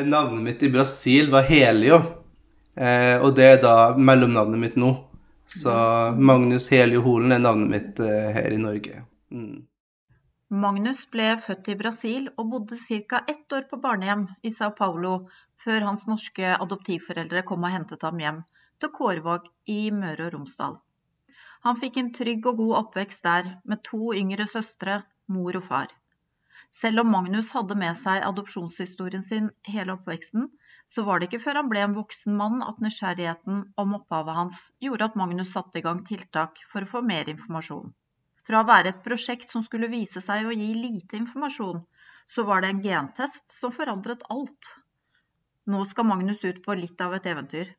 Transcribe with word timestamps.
Eh, 0.00 0.06
navnet 0.06 0.42
mitt 0.42 0.62
i 0.62 0.68
Brasil 0.68 1.30
var 1.30 1.42
Helio, 1.42 2.02
eh, 2.80 3.16
og 3.20 3.34
det 3.36 3.46
er 3.46 3.62
da 3.62 3.74
mellomnavnet 3.96 4.64
mitt 4.64 4.78
nå. 4.80 4.90
Så 5.50 5.72
Magnus 6.30 6.68
Helio 6.70 7.02
Holen 7.02 7.34
er 7.34 7.42
navnet 7.42 7.70
mitt 7.72 8.00
eh, 8.04 8.30
her 8.36 8.54
i 8.54 8.60
Norge. 8.62 9.02
Mm. 9.34 9.66
Magnus 10.50 11.04
ble 11.10 11.32
født 11.38 11.68
i 11.70 11.78
Brasil 11.78 12.28
og 12.36 12.48
bodde 12.52 12.76
ca. 12.78 13.22
ett 13.28 13.52
år 13.52 13.66
på 13.70 13.78
barnehjem 13.82 14.28
i 14.42 14.50
Sao 14.50 14.72
Paulo 14.78 15.28
før 15.64 15.86
hans 15.86 16.06
norske 16.10 16.54
adoptivforeldre 16.56 17.42
kom 17.46 17.66
og 17.66 17.74
hentet 17.74 18.06
ham 18.06 18.18
hjem 18.18 18.40
til 18.80 18.92
Kårvåg 18.96 19.46
i 19.70 19.80
Møre 19.94 20.26
og 20.26 20.34
Romsdal. 20.34 20.76
Han 21.66 21.78
fikk 21.80 21.98
en 22.00 22.12
trygg 22.16 22.46
og 22.50 22.62
god 22.62 22.76
oppvekst 22.80 23.22
der, 23.26 23.50
med 23.64 23.82
to 23.84 24.14
yngre 24.16 24.46
søstre, 24.48 25.02
mor 25.28 25.58
og 25.58 25.66
far. 25.66 25.90
Selv 26.80 27.02
om 27.02 27.10
Magnus 27.14 27.50
hadde 27.56 27.76
med 27.76 27.98
seg 28.00 28.24
adopsjonshistorien 28.24 29.22
sin 29.26 29.50
hele 29.68 29.98
oppveksten, 29.98 30.48
så 30.90 31.04
var 31.06 31.20
det 31.20 31.28
ikke 31.28 31.42
før 31.44 31.60
han 31.60 31.68
ble 31.70 31.82
en 31.84 31.94
voksen 31.94 32.34
mann 32.34 32.64
at 32.66 32.80
nysgjerrigheten 32.82 33.62
om 33.78 33.96
opphavet 34.00 34.38
hans 34.38 34.60
gjorde 34.82 35.06
at 35.06 35.18
Magnus 35.20 35.52
satte 35.54 35.78
i 35.78 35.84
gang 35.84 36.00
tiltak 36.06 36.58
for 36.72 36.82
å 36.82 36.90
få 36.92 37.02
mer 37.06 37.30
informasjon. 37.30 37.92
Fra 38.46 38.62
å 38.62 38.66
være 38.66 38.90
et 38.90 39.04
prosjekt 39.04 39.52
som 39.52 39.62
skulle 39.62 39.90
vise 39.92 40.22
seg 40.24 40.48
å 40.48 40.56
gi 40.56 40.72
lite 40.74 41.20
informasjon, 41.20 41.84
så 42.26 42.46
var 42.48 42.64
det 42.64 42.72
en 42.72 42.82
gentest 42.82 43.44
som 43.54 43.74
forandret 43.74 44.26
alt. 44.34 44.72
Nå 45.70 45.84
skal 45.86 46.08
Magnus 46.10 46.42
ut 46.42 46.58
på 46.64 46.74
litt 46.74 46.98
av 47.04 47.14
et 47.14 47.30
eventyr. 47.30 47.70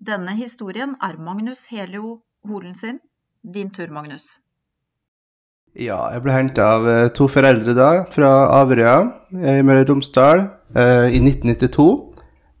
Denne 0.00 0.32
historien 0.40 0.96
er 1.04 1.20
Magnus 1.20 1.66
Helio 1.68 2.20
Holen 2.48 2.74
sin. 2.78 3.00
Din 3.42 3.68
tur, 3.70 3.92
Magnus. 3.92 4.38
Ja, 5.76 5.98
jeg 6.14 6.24
ble 6.24 6.32
henta 6.32 6.72
av 6.78 6.88
eh, 6.88 7.06
to 7.12 7.28
foreldre 7.28 7.76
da, 7.76 7.90
fra 8.08 8.30
Averøya 8.62 8.96
i 9.36 9.60
Møre 9.66 9.84
og 9.84 9.90
Romsdal 9.90 10.46
eh, 10.72 11.12
i 11.12 11.20
1992. 11.20 12.15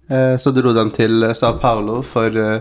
Eh, 0.08 0.34
så 0.38 0.52
dro 0.54 0.72
de 0.76 0.86
til 0.94 1.26
Sao 1.34 1.58
Paulo 1.62 2.00
for 2.06 2.30
eh, 2.30 2.60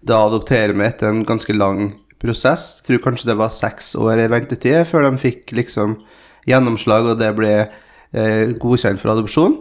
da 0.00 0.20
å 0.20 0.30
adoptere 0.30 0.74
meg 0.74 0.94
etter 0.94 1.10
en 1.10 1.24
ganske 1.28 1.54
lang 1.54 1.92
prosess. 2.20 2.80
Jeg 2.80 2.86
tror 2.88 3.04
kanskje 3.08 3.30
det 3.30 3.38
var 3.40 3.54
seks 3.54 3.94
år 4.00 4.24
i 4.24 4.30
ventetid 4.32 4.88
før 4.90 5.08
de 5.08 5.20
fikk 5.20 5.54
liksom 5.56 5.98
gjennomslag, 6.48 7.12
og 7.12 7.20
det 7.20 7.32
ble 7.36 7.54
eh, 7.60 8.54
godkjent 8.60 9.00
for 9.02 9.14
adopsjon. 9.14 9.58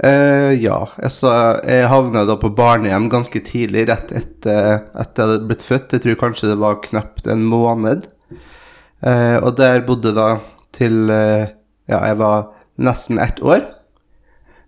Eh, 0.00 0.54
ja, 0.56 0.78
jeg, 0.96 1.12
så, 1.12 1.32
jeg 1.66 1.88
havna 1.92 2.24
da 2.28 2.38
på 2.40 2.48
barnehjem 2.56 3.10
ganske 3.12 3.42
tidlig, 3.44 3.84
rett 3.90 4.14
etter 4.16 4.86
at 4.96 5.12
jeg 5.12 5.26
hadde 5.26 5.48
blitt 5.50 5.64
født. 5.64 5.92
Jeg 5.96 6.06
tror 6.06 6.22
kanskje 6.22 6.54
det 6.54 6.60
var 6.62 6.80
knapt 6.86 7.28
en 7.28 7.44
måned. 7.48 8.08
Eh, 9.04 9.36
og 9.40 9.54
der 9.60 9.84
bodde 9.84 10.14
da 10.16 10.30
til 10.76 11.12
eh, 11.12 11.52
ja, 11.90 12.00
jeg 12.06 12.16
var 12.20 12.50
nesten 12.80 13.20
ett 13.20 13.42
år. 13.44 13.66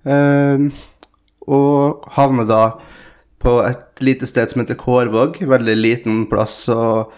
Eh, 0.04 0.68
og 1.48 2.08
havner 2.16 2.46
da 2.48 2.62
på 3.42 3.58
et 3.66 4.02
lite 4.04 4.26
sted 4.26 4.50
som 4.50 4.62
heter 4.62 4.78
Kårvåg. 4.78 5.42
Veldig 5.48 5.76
liten 5.76 6.24
plass 6.30 6.64
og 6.72 7.12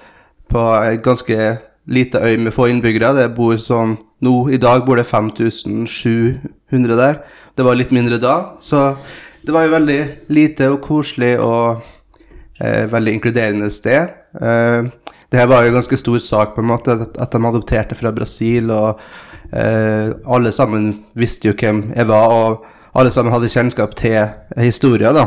på 0.50 0.64
ei 0.78 0.96
ganske 1.04 1.38
lita 1.86 2.22
øy 2.24 2.36
med 2.40 2.54
få 2.54 2.68
innbyggere. 2.72 3.14
Det 3.18 3.34
bor 3.36 3.56
sånn 3.60 3.98
nå 4.24 4.34
I 4.48 4.60
dag 4.60 4.86
bor 4.86 4.96
det 4.96 5.04
5700 5.04 6.96
der. 6.96 7.18
Det 7.56 7.64
var 7.64 7.76
litt 7.76 7.92
mindre 7.92 8.18
da. 8.18 8.56
Så 8.60 8.94
det 9.44 9.52
var 9.52 9.66
jo 9.66 9.74
veldig 9.74 10.00
lite 10.32 10.70
og 10.72 10.80
koselig 10.84 11.34
og 11.44 11.82
eh, 12.60 12.86
veldig 12.90 13.18
inkluderende 13.18 13.68
sted. 13.70 14.14
Eh, 14.40 14.88
det 15.32 15.40
her 15.40 15.48
var 15.50 15.64
jo 15.64 15.72
en 15.72 15.78
ganske 15.78 15.98
stor 15.98 16.20
sak, 16.22 16.54
på 16.54 16.62
en 16.62 16.70
måte, 16.70 16.94
at 16.94 17.32
de 17.32 17.46
adopterte 17.48 17.96
fra 17.98 18.12
Brasil. 18.14 18.70
Og 18.70 19.00
eh, 19.50 20.12
alle 20.26 20.52
sammen 20.54 20.90
visste 21.18 21.50
jo 21.50 21.56
hvem 21.58 21.88
jeg 21.94 22.08
var, 22.10 22.34
og 22.34 22.98
alle 22.98 23.10
sammen 23.14 23.34
hadde 23.34 23.50
kjennskap 23.50 23.96
til 23.98 24.20
historien, 24.60 25.16
da. 25.16 25.26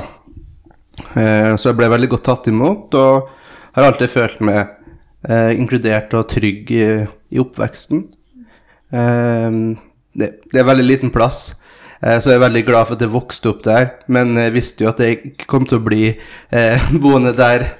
Eh, 1.17 1.53
så 1.57 1.71
jeg 1.71 1.79
ble 1.79 1.91
veldig 1.91 2.11
godt 2.15 2.27
tatt 2.29 2.49
imot, 2.51 2.95
og 2.97 3.29
har 3.77 3.89
alltid 3.89 4.13
følt 4.13 4.41
meg 4.45 4.61
eh, 5.27 5.53
inkludert 5.57 6.15
og 6.17 6.29
trygg 6.31 6.71
i, 6.73 6.87
i 7.33 7.41
oppveksten. 7.43 8.05
Eh, 8.93 9.61
det, 10.17 10.29
det, 10.47 10.59
er 10.59 10.69
veldig 10.71 10.87
liten 10.87 11.13
plass. 11.13 11.51
Eh, 12.01 12.19
så 12.21 12.31
jeg 12.31 12.39
er 12.39 12.45
veldig 12.47 12.63
glad 12.67 12.87
for 12.87 12.97
at 12.97 13.03
jeg 13.05 13.13
vokste 13.13 13.51
opp 13.51 13.65
der, 13.65 13.91
men 14.13 14.37
jeg 14.37 14.55
visste 14.55 14.85
jo 14.85 14.91
at 14.91 15.01
jeg 15.03 15.19
ikke 15.33 15.49
kom 15.49 15.67
til 15.67 15.81
å 15.81 15.85
bli 15.85 16.03
eh, 16.13 16.89
boende 17.03 17.35
der 17.37 17.71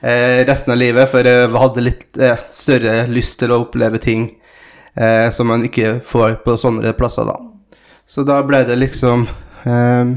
resten 0.00 0.72
av 0.72 0.78
livet, 0.80 1.08
for 1.10 1.26
jeg 1.26 1.50
hadde 1.52 1.84
litt 1.84 2.20
eh, 2.20 2.40
større 2.56 3.04
lyst 3.10 3.38
til 3.42 3.52
å 3.52 3.60
oppleve 3.66 4.00
ting 4.00 4.30
eh, 4.94 5.28
som 5.34 5.50
man 5.52 5.66
ikke 5.66 5.98
får 6.08 6.38
på 6.44 6.56
sånne 6.60 6.94
plasser, 6.96 7.28
da. 7.28 7.36
Så 8.08 8.24
da 8.26 8.40
ble 8.42 8.62
det 8.66 8.78
liksom 8.80 9.26
eh, 9.68 10.14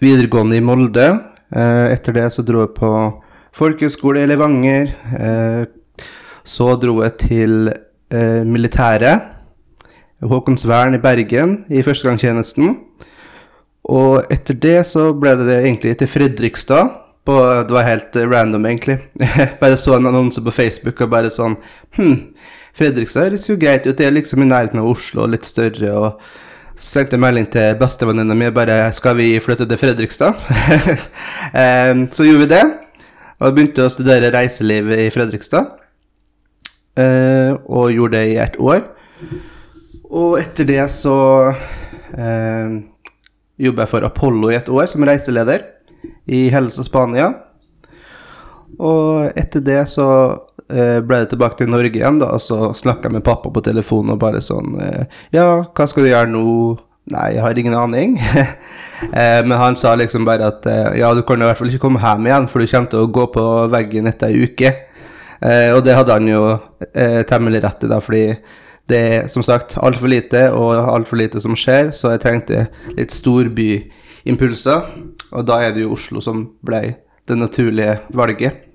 videregående 0.00 0.56
i 0.56 0.64
Molde. 0.64 1.06
etter 1.54 2.12
det 2.12 2.30
så 2.34 2.42
dro 2.42 2.64
jeg 2.64 2.72
på 2.74 2.90
folkehøgskole 3.54 4.24
i 4.24 4.26
Levanger. 4.26 4.88
så 6.44 6.74
dro 6.76 7.02
jeg 7.02 7.16
til 7.18 7.70
militæret 8.46 9.22
Håkonsvern 10.22 10.94
i 10.94 10.98
Bergen 11.02 11.64
i 11.68 11.82
førstegangstjenesten. 11.82 12.74
Og 13.84 14.32
etter 14.32 14.54
det 14.54 14.86
så 14.88 15.12
ble 15.12 15.36
det 15.42 15.60
egentlig 15.60 15.98
til 15.98 16.08
Fredrikstad. 16.08 17.03
På, 17.24 17.38
det 17.64 17.72
var 17.72 17.86
helt 17.86 18.16
random, 18.16 18.66
egentlig. 18.68 18.98
bare 19.60 19.76
så 19.80 19.96
en 19.96 20.06
annonse 20.10 20.42
på 20.44 20.52
Facebook 20.52 21.00
og 21.00 21.12
bare 21.14 21.32
sånn 21.32 21.56
Hm, 21.96 22.34
Fredrikstad 22.74 23.28
høres 23.28 23.46
jo 23.48 23.56
greit 23.60 23.86
ut. 23.86 23.96
Det 23.96 24.06
er 24.06 24.16
liksom 24.16 24.42
i 24.42 24.48
nærheten 24.50 24.82
av 24.82 24.88
Oslo 24.90 25.24
og 25.24 25.32
litt 25.32 25.46
større. 25.48 25.92
og 25.94 26.20
sendte 26.74 27.14
jeg 27.14 27.22
melding 27.22 27.46
til 27.52 27.76
bestevenninna 27.78 28.34
mi 28.34 28.50
bare 28.50 28.92
'Skal 28.92 29.16
vi 29.16 29.38
flytte 29.40 29.66
til 29.68 29.78
Fredrikstad?' 29.78 30.34
um, 31.92 32.08
så 32.16 32.24
gjorde 32.24 32.38
vi 32.38 32.50
det. 32.50 32.64
Og 33.40 33.54
begynte 33.54 33.86
å 33.86 33.92
studere 33.92 34.32
reiseliv 34.34 34.90
i 34.90 35.10
Fredrikstad. 35.10 35.70
Uh, 36.98 37.56
og 37.66 37.92
gjorde 37.92 38.18
det 38.18 38.26
i 38.28 38.36
ett 38.36 38.56
år. 38.58 38.82
Og 40.10 40.38
etter 40.38 40.64
det 40.64 40.90
så 40.94 41.50
eh, 42.14 42.74
jobba 43.58 43.82
jeg 43.82 43.90
for 43.90 44.06
Apollo 44.06 44.50
i 44.52 44.54
et 44.54 44.68
år 44.70 44.86
som 44.86 45.02
reiseleder 45.02 45.73
i 46.26 46.48
Helse 46.52 46.84
Spania. 46.86 47.32
Og 48.80 49.30
etter 49.38 49.62
det 49.64 49.82
så 49.92 50.08
eh, 50.72 50.98
ble 51.04 51.20
det 51.22 51.30
tilbake 51.32 51.60
til 51.60 51.70
Norge 51.70 51.94
igjen, 51.94 52.18
da, 52.22 52.32
og 52.34 52.42
så 52.42 52.72
snakka 52.76 53.08
jeg 53.08 53.18
med 53.18 53.26
pappa 53.26 53.52
på 53.54 53.62
telefonen 53.64 54.16
og 54.16 54.22
bare 54.22 54.42
sånn 54.42 54.80
eh, 54.82 55.20
Ja, 55.34 55.46
hva 55.68 55.86
skal 55.90 56.06
du 56.06 56.10
gjøre 56.10 56.32
nå? 56.32 56.48
Nei, 57.12 57.34
jeg 57.34 57.44
har 57.44 57.58
ingen 57.60 57.76
aning. 57.76 58.16
eh, 59.20 59.40
men 59.44 59.54
han 59.60 59.76
sa 59.76 59.92
liksom 60.00 60.24
bare 60.24 60.48
at 60.48 60.66
ja, 60.96 61.12
du 61.12 61.20
kan 61.28 61.42
i 61.42 61.44
hvert 61.44 61.60
fall 61.60 61.70
ikke 61.70 61.82
komme 61.84 62.00
hjem 62.00 62.30
igjen, 62.30 62.48
for 62.48 62.64
du 62.64 62.70
kommer 62.70 62.90
til 62.90 63.04
å 63.04 63.12
gå 63.12 63.28
på 63.34 63.46
veggen 63.74 64.08
etter 64.10 64.32
ei 64.32 64.48
uke. 64.48 64.74
Og 65.44 65.82
det 65.84 65.92
hadde 65.92 66.14
han 66.14 66.24
jo 66.24 66.40
temmelig 67.28 67.58
rett 67.60 67.82
i, 67.84 67.88
da, 67.90 67.98
fordi 68.00 68.22
det 68.88 69.00
er 69.00 69.26
som 69.28 69.44
sagt 69.44 69.74
altfor 69.76 70.08
lite, 70.08 70.46
og 70.56 70.72
altfor 70.72 71.20
lite 71.20 71.42
som 71.44 71.52
skjer, 71.58 71.90
så 71.92 72.14
jeg 72.14 72.22
trengte 72.22 72.62
litt 72.96 73.12
storbyimpulser. 74.24 74.82
Og 75.32 75.46
da 75.46 75.60
er 75.62 75.74
det 75.74 75.82
jo 75.82 75.92
Oslo 75.92 76.20
som 76.20 76.56
ble 76.64 76.96
det 77.26 77.36
naturlige 77.36 78.00
valget. 78.12 78.70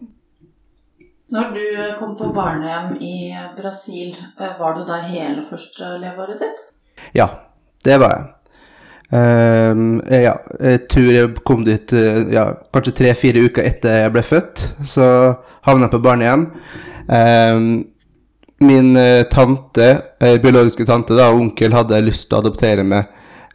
Når 1.30 1.54
du 1.54 1.66
kom 2.00 2.16
på 2.18 2.32
barnehjem 2.34 2.98
i 3.02 3.36
Brasil, 3.56 4.16
eh, 4.40 4.60
var 4.60 4.74
du 4.74 4.86
der 4.86 5.04
hele 5.04 5.44
første 5.48 6.00
leveåret 6.00 6.40
ditt? 6.40 6.74
Ja, 7.14 7.28
det 7.86 8.00
var 8.00 8.16
jeg. 8.16 8.26
Um, 9.12 10.02
ja, 10.06 10.36
jeg 10.60 10.88
tror 10.90 11.12
jeg 11.12 11.30
kom 11.44 11.64
dit 11.66 11.94
eh, 11.94 12.30
ja, 12.32 12.54
kanskje 12.74 12.94
tre-fire 12.94 13.42
uker 13.42 13.64
etter 13.64 14.04
jeg 14.04 14.12
ble 14.12 14.24
født. 14.24 14.66
Så 14.86 15.36
havna 15.66 15.86
jeg 15.86 15.92
på 15.92 16.02
barnehjem. 16.02 16.50
Um, 17.10 17.86
min 18.60 18.98
eh, 18.98 19.24
tante, 19.24 20.02
eh, 20.20 20.42
biologiske 20.42 20.86
tante 20.86 21.14
da, 21.14 21.30
og 21.30 21.42
onkel 21.42 21.74
hadde 21.74 22.02
lyst 22.02 22.28
til 22.30 22.38
å 22.38 22.42
adoptere 22.42 22.84
meg. 22.84 23.06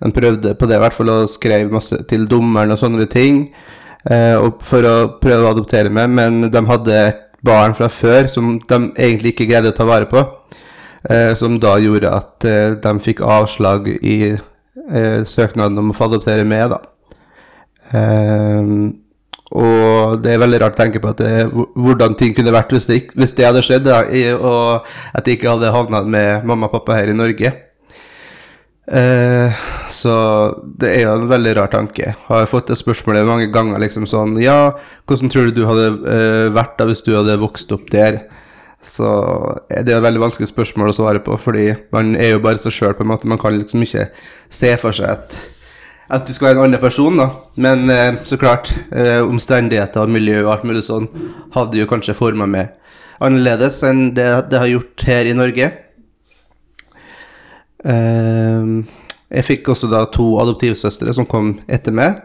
De 0.05 0.13
prøvde 0.13 0.55
på 0.55 0.69
det, 0.69 0.77
i 0.77 0.83
hvert 0.85 0.97
fall, 0.97 1.13
og 1.13 1.33
skrev 1.33 1.73
masse 1.73 1.99
til 2.11 2.27
dommeren 2.29 2.75
og 2.75 2.81
sånne 2.81 3.07
ting 3.11 3.47
eh, 4.11 4.37
for 4.65 4.85
å 4.85 4.95
prøve 5.23 5.47
å 5.47 5.53
adoptere 5.55 5.93
meg, 5.93 6.13
men 6.13 6.51
de 6.53 6.65
hadde 6.69 6.99
et 7.09 7.23
barn 7.45 7.77
fra 7.77 7.91
før 7.93 8.29
som 8.33 8.59
de 8.61 8.81
egentlig 8.93 9.35
ikke 9.35 9.49
greide 9.51 9.73
å 9.73 9.77
ta 9.77 9.89
vare 9.89 10.09
på. 10.11 10.23
Eh, 11.09 11.33
som 11.37 11.57
da 11.61 11.77
gjorde 11.81 12.13
at 12.13 12.49
de 12.85 12.93
fikk 13.05 13.21
avslag 13.25 13.91
i 14.01 14.35
søknaden 15.29 15.81
om 15.81 15.93
å 15.93 15.97
få 15.97 16.11
adoptere 16.11 16.45
meg, 16.49 16.69
da. 16.73 16.83
Eh, 17.97 18.71
og 19.55 20.23
det 20.25 20.33
er 20.33 20.41
veldig 20.43 20.59
rart 20.63 20.75
å 20.75 20.81
tenke 20.81 21.01
på 21.03 21.13
det, 21.19 21.35
hvordan 21.53 22.17
ting 22.19 22.33
kunne 22.35 22.55
vært 22.55 22.73
hvis 22.75 22.89
det, 22.89 22.97
hvis 23.15 23.37
det 23.39 23.47
hadde 23.47 23.63
skjedd, 23.63 23.87
da, 23.87 24.01
og 24.35 24.89
at 25.15 25.29
jeg 25.29 25.39
ikke 25.39 25.53
hadde 25.53 25.75
havna 25.75 26.01
med 26.03 26.49
mamma 26.49 26.67
og 26.67 26.75
pappa 26.75 26.97
her 26.99 27.13
i 27.13 27.17
Norge. 27.17 27.53
Eh, 28.87 29.53
så 29.89 30.15
det 30.77 30.91
er 30.93 31.07
jo 31.07 31.15
en 31.17 31.29
veldig 31.31 31.55
rar 31.57 31.71
tanke. 31.73 32.15
Har 32.27 32.43
jeg 32.43 32.51
fått 32.51 32.69
det 32.69 32.77
spørsmålet 32.77 33.25
mange 33.29 33.49
ganger, 33.53 33.81
liksom 33.81 34.05
sånn 34.09 34.37
Ja, 34.43 34.75
hvordan 35.09 35.33
tror 35.33 35.49
du 35.49 35.57
du 35.57 35.65
hadde 35.69 35.87
eh, 36.05 36.53
vært 36.53 36.77
da 36.79 36.89
hvis 36.91 37.05
du 37.07 37.15
hadde 37.17 37.41
vokst 37.41 37.73
opp 37.73 37.89
der? 37.95 38.27
Så 38.85 39.09
er 39.73 39.87
det 39.87 39.95
er 39.95 40.03
et 40.03 40.05
veldig 40.05 40.27
vanskelig 40.27 40.51
spørsmål 40.51 40.93
å 40.93 40.97
svare 40.99 41.23
på, 41.25 41.39
fordi 41.41 41.71
man 41.95 42.13
er 42.21 42.35
jo 42.35 42.45
bare 42.45 42.61
seg 42.61 42.77
sjøl, 42.77 42.93
på 42.99 43.07
en 43.07 43.15
måte. 43.15 43.29
Man 43.31 43.41
kan 43.41 43.57
liksom 43.57 43.87
ikke 43.87 44.11
se 44.53 44.75
for 44.77 44.93
seg 44.93 45.09
at, 45.15 45.39
at 46.13 46.29
du 46.29 46.35
skal 46.37 46.51
være 46.51 46.59
en 46.61 46.67
annen 46.67 46.83
person, 46.83 47.17
da. 47.17 47.31
Men 47.57 47.89
eh, 47.89 48.21
så 48.29 48.37
klart, 48.37 48.69
eh, 48.93 49.23
omstendigheter 49.25 50.05
og 50.05 50.13
miljø 50.13 50.43
og 50.45 50.53
alt 50.59 50.69
mulig 50.69 50.85
sånn 50.85 51.09
hadde 51.57 51.81
jo 51.81 51.89
kanskje 51.89 52.19
forma 52.19 52.45
meg 52.51 52.75
annerledes 53.25 53.81
enn 53.87 54.09
det 54.17 54.27
det 54.51 54.61
har 54.61 54.71
gjort 54.71 55.05
her 55.09 55.31
i 55.31 55.37
Norge. 55.37 55.71
Eh, 57.85 58.71
jeg 59.35 59.47
fikk 59.49 59.69
også 59.73 59.91
da 59.91 60.05
to 60.13 60.35
adoptivsøstre 60.43 61.15
som 61.17 61.27
kom 61.29 61.59
etter 61.69 61.95
meg. 61.97 62.21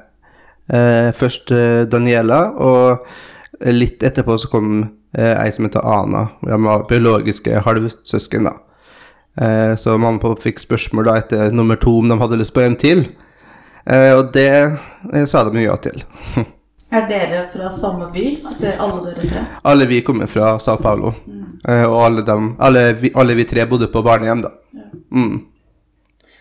Eh, 0.70 1.10
først 1.18 1.52
eh, 1.56 1.84
Daniela, 1.90 2.42
og 2.62 3.70
litt 3.74 4.04
etterpå 4.06 4.38
så 4.40 4.50
kom 4.52 4.84
eh, 5.18 5.34
ei 5.34 5.50
som 5.56 5.66
heter 5.66 5.86
Ana. 5.86 6.28
De 6.46 6.60
var 6.66 6.86
biologiske 6.90 7.64
halvsøsken, 7.66 8.50
da. 8.50 8.58
Eh, 9.40 9.74
så 9.80 9.98
mamma 9.98 10.20
og 10.20 10.24
pappa 10.26 10.46
fikk 10.50 10.62
spørsmål 10.62 11.10
da 11.10 11.18
etter 11.22 11.56
nummer 11.56 11.80
to 11.80 11.98
om 12.02 12.12
de 12.12 12.20
hadde 12.22 12.40
lyst 12.42 12.54
på 12.56 12.64
en 12.66 12.78
til. 12.80 13.06
Eh, 13.90 14.14
og 14.14 14.32
det 14.36 15.28
sa 15.32 15.46
de 15.48 15.66
ja 15.66 15.76
til. 15.82 16.04
Er 16.90 17.04
dere 17.06 17.44
fra 17.52 17.68
samme 17.70 18.08
by? 18.10 18.24
Alle 18.82 19.12
dere 19.12 19.28
tre? 19.30 19.42
alle 19.70 19.86
vi 19.86 20.00
kommer 20.02 20.26
fra 20.26 20.56
Sao 20.58 20.80
Paulo, 20.82 21.12
eh, 21.68 21.84
og 21.86 22.00
alle, 22.02 22.24
dem, 22.26 22.56
alle, 22.58 22.94
vi, 22.98 23.12
alle 23.14 23.36
vi 23.38 23.46
tre 23.46 23.68
bodde 23.70 23.92
på 23.94 24.02
barnehjem, 24.02 24.42
da. 24.42 24.50
Mm. 25.14 25.40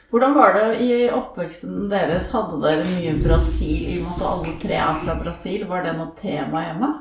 Hvordan 0.08 0.34
var 0.34 0.54
det 0.56 0.68
i 0.80 0.92
oppveksten 1.12 1.88
deres? 1.90 2.30
Hadde 2.32 2.62
dere 2.62 2.86
mye 2.88 3.16
Brasil 3.20 3.90
i 3.92 3.98
og 3.98 4.06
med 4.06 4.14
at 4.14 4.28
alle 4.30 4.54
tre 4.62 4.78
er 4.80 5.02
fra 5.02 5.16
Brasil? 5.20 5.66
Var 5.68 5.84
det 5.84 5.96
noe 5.98 6.14
tema 6.16 6.64
hjemme? 6.64 6.92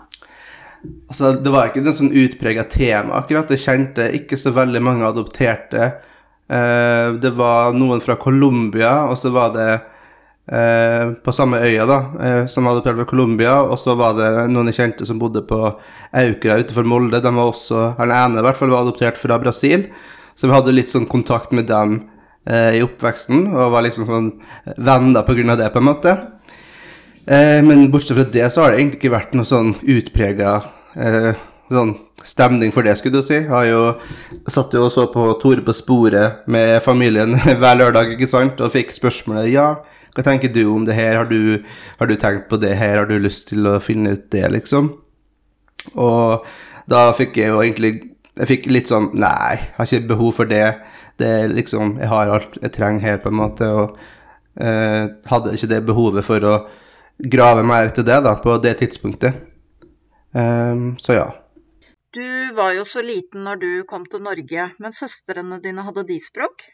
Altså, 1.08 1.32
det 1.40 1.52
var 1.54 1.70
ikke 1.70 1.84
noe 1.86 1.96
sånn 1.96 2.12
utprega 2.12 2.66
tema, 2.72 3.22
akkurat. 3.22 3.52
Jeg 3.56 3.64
kjente 3.64 4.10
ikke 4.20 4.40
så 4.40 4.52
veldig 4.56 4.82
mange 4.84 5.08
adopterte. 5.08 5.88
Eh, 6.48 7.14
det 7.24 7.32
var 7.36 7.76
noen 7.76 8.04
fra 8.04 8.18
Colombia, 8.20 9.06
og 9.08 9.16
så 9.20 9.32
var 9.36 9.56
det 9.56 9.70
eh, 10.52 11.16
på 11.24 11.36
samme 11.36 11.64
øya, 11.64 11.88
da, 11.88 12.02
eh, 12.24 12.42
som 12.52 12.68
var 12.68 12.76
adoptert 12.76 13.00
fra 13.00 13.08
Colombia, 13.10 13.56
og 13.64 13.80
så 13.80 13.96
var 14.00 14.20
det 14.20 14.30
noen 14.52 14.72
jeg 14.72 14.80
kjente 14.82 15.08
som 15.08 15.20
bodde 15.20 15.44
på 15.48 15.62
Aukra 16.12 16.60
utenfor 16.60 16.88
Molde. 16.88 17.24
De 17.24 17.34
var 17.40 17.56
også, 17.56 17.94
Han 17.98 18.12
ene 18.12 18.44
i 18.44 18.48
hvert 18.48 18.60
fall 18.60 18.76
var 18.76 18.84
adoptert 18.86 19.20
fra 19.20 19.40
Brasil, 19.40 19.88
så 20.38 20.48
vi 20.48 20.54
hadde 20.54 20.76
litt 20.76 20.94
sånn 20.94 21.10
kontakt 21.10 21.54
med 21.56 21.68
dem 21.70 22.00
eh, 22.46 22.78
i 22.78 22.84
oppveksten, 22.86 23.50
og 23.56 23.74
var 23.74 23.86
liksom 23.88 24.08
sånn 24.10 24.32
venner 24.78 25.26
på 25.26 25.36
grunn 25.38 25.54
av 25.54 25.62
det, 25.62 25.72
på 25.74 25.82
en 25.82 25.90
måte. 25.90 26.16
Eh, 27.26 27.60
men 27.66 27.90
bortsett 27.92 28.20
fra 28.20 28.28
det 28.32 28.50
så 28.54 28.64
har 28.64 28.72
det 28.72 28.82
egentlig 28.82 29.02
ikke 29.02 29.16
vært 29.18 29.34
noe 29.36 29.50
sånn 29.50 29.74
utprega 29.82 30.60
eh, 30.96 31.34
sånn 31.68 31.96
stemning 32.28 32.72
for 32.76 32.86
det, 32.88 32.96
skulle 33.00 33.20
du 33.20 33.26
si. 33.26 33.40
Jeg 33.40 33.52
har 33.52 33.66
jo 33.68 33.82
satt 34.52 34.74
jo 34.76 34.86
og 34.88 34.94
så 34.94 35.08
på 35.12 35.26
Tore 35.42 35.64
på 35.66 35.76
sporet 35.76 36.48
med 36.52 36.80
familien 36.86 37.36
hver 37.62 37.80
lørdag, 37.80 38.14
ikke 38.16 38.30
sant, 38.32 38.62
og 38.64 38.74
fikk 38.74 38.96
spørsmålet 38.96 39.52
ja, 39.52 39.72
hva 40.16 40.26
tenker 40.26 40.52
du 40.54 40.64
om 40.72 40.86
det 40.88 40.96
her, 40.98 41.20
har 41.20 41.28
du, 41.30 41.64
har 42.00 42.10
du 42.10 42.16
tenkt 42.18 42.48
på 42.50 42.60
det 42.62 42.74
her, 42.80 42.98
har 43.02 43.10
du 43.10 43.18
lyst 43.22 43.50
til 43.52 43.68
å 43.70 43.78
finne 43.84 44.16
ut 44.16 44.30
det, 44.34 44.48
liksom? 44.56 44.90
Og 46.00 46.48
da 46.90 47.10
fikk 47.16 47.38
jeg 47.38 47.52
jo 47.52 47.60
egentlig 47.62 47.94
Jeg 48.38 48.50
fikk 48.52 48.68
litt 48.72 48.92
sånn 48.92 49.10
Nei, 49.18 49.58
jeg 49.58 49.74
har 49.78 49.90
ikke 49.90 50.12
behov 50.14 50.36
for 50.38 50.50
det. 50.50 50.66
Det 51.18 51.30
er 51.42 51.54
liksom 51.54 51.98
Jeg 52.02 52.12
har 52.12 52.34
alt 52.36 52.60
jeg 52.62 52.76
trenger 52.76 53.06
her, 53.06 53.18
på 53.24 53.32
en 53.34 53.40
måte, 53.40 53.70
og 53.70 53.98
eh, 54.62 55.10
hadde 55.32 55.56
ikke 55.58 55.72
det 55.74 55.82
behovet 55.88 56.26
for 56.28 56.46
å 56.46 56.56
grave 57.18 57.66
mer 57.66 57.90
etter 57.90 58.06
det, 58.06 58.20
da, 58.26 58.36
på 58.38 58.58
det 58.62 58.76
tidspunktet. 58.82 59.40
Um, 60.38 60.92
så 61.02 61.18
ja. 61.18 61.28
Du 62.14 62.54
var 62.54 62.76
jo 62.78 62.86
så 62.86 63.02
liten 63.02 63.46
når 63.48 63.62
du 63.62 63.70
kom 63.90 64.06
til 64.10 64.22
Norge, 64.26 64.70
men 64.78 64.94
søstrene 64.94 65.58
dine 65.64 65.86
hadde 65.86 66.06
de 66.08 66.20
språk? 66.22 66.68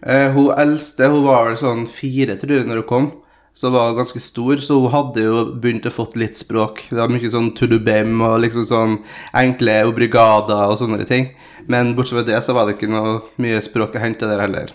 Eh, 0.00 0.30
hun 0.32 0.52
eldste 0.56 1.10
hun 1.12 1.26
var 1.26 1.46
vel 1.50 1.58
sånn 1.60 1.84
fire, 1.90 2.38
tror 2.40 2.56
jeg, 2.56 2.68
når 2.68 2.82
hun 2.82 2.88
kom. 2.88 3.10
Så 3.54 3.68
hun 3.68 3.76
var 3.76 3.96
ganske 3.96 4.20
stor, 4.20 4.56
så 4.64 4.78
hun 4.80 4.92
hadde 4.94 5.24
jo 5.26 5.40
begynt 5.60 5.86
å 5.86 5.92
fått 5.92 6.16
litt 6.16 6.38
språk. 6.40 6.86
Det 6.88 7.00
var 7.00 7.12
mye 7.12 7.30
sånn 7.30 7.50
tulubem 7.56 8.14
og 8.24 8.38
liksom 8.46 8.64
sånn 8.68 8.94
enkle 9.36 9.82
obrigader 9.90 10.72
og 10.72 10.78
sånne 10.80 11.04
ting. 11.08 11.28
Men 11.68 11.92
bortsett 11.96 12.22
fra 12.22 12.28
det 12.30 12.40
så 12.44 12.56
var 12.56 12.66
det 12.66 12.78
ikke 12.78 12.90
noe 12.92 13.18
mye 13.42 13.60
språk 13.64 13.98
å 13.98 14.02
hente 14.02 14.30
der 14.30 14.40
heller. 14.42 14.72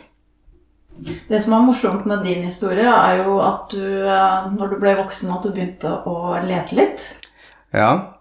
Det 0.98 1.42
som 1.44 1.54
er 1.54 1.66
morsomt 1.66 2.06
med 2.10 2.24
din 2.26 2.46
historie, 2.46 2.86
er 2.90 3.24
jo 3.26 3.38
at 3.46 3.74
du, 3.74 3.84
eh, 4.06 4.48
når 4.54 4.72
du 4.72 4.78
ble 4.82 4.96
voksen, 4.98 5.34
at 5.34 5.44
du 5.46 5.52
begynte 5.52 5.92
å 6.10 6.38
lete 6.46 6.78
litt. 6.78 7.04
Ja, 7.74 8.14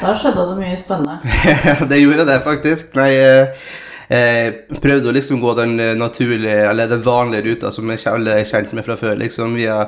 Da 0.00 0.12
skjedde 0.16 0.42
det 0.48 0.54
mye 0.58 0.76
spennende. 0.76 1.18
det 1.90 1.98
gjorde 2.00 2.24
det 2.28 2.38
faktisk. 2.44 2.94
Nei, 2.98 3.10
eh, 3.20 3.66
jeg 4.10 4.80
prøvde 4.82 5.08
å 5.10 5.14
liksom 5.16 5.40
gå 5.42 5.54
den 5.58 5.78
eh, 5.80 5.94
naturlige, 5.96 6.58
eller 6.68 6.90
den 6.90 7.04
vanlige 7.04 7.46
ruta 7.48 7.72
som 7.72 7.88
jeg 7.90 8.04
alle 8.10 8.38
er 8.40 8.48
kjent 8.48 8.74
med 8.76 8.84
fra 8.86 8.98
før, 9.00 9.16
liksom 9.20 9.56
via 9.58 9.78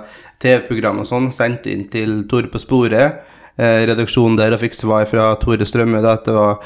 TV-program 0.43 1.03
og 1.03 1.09
sånn. 1.11 1.31
Sendte 1.35 1.73
inn 1.73 1.87
til 1.93 2.23
Tore 2.31 2.51
på 2.53 2.61
sporet, 2.63 3.23
eh, 3.57 3.85
redaksjonen 3.89 4.39
der, 4.41 4.57
og 4.57 4.63
fikk 4.65 4.77
svar 4.79 5.07
fra 5.11 5.35
Tore 5.43 5.69
Strømme 5.69 6.03
da, 6.05 6.17
at 6.17 6.29
det 6.29 6.37
var 6.37 6.59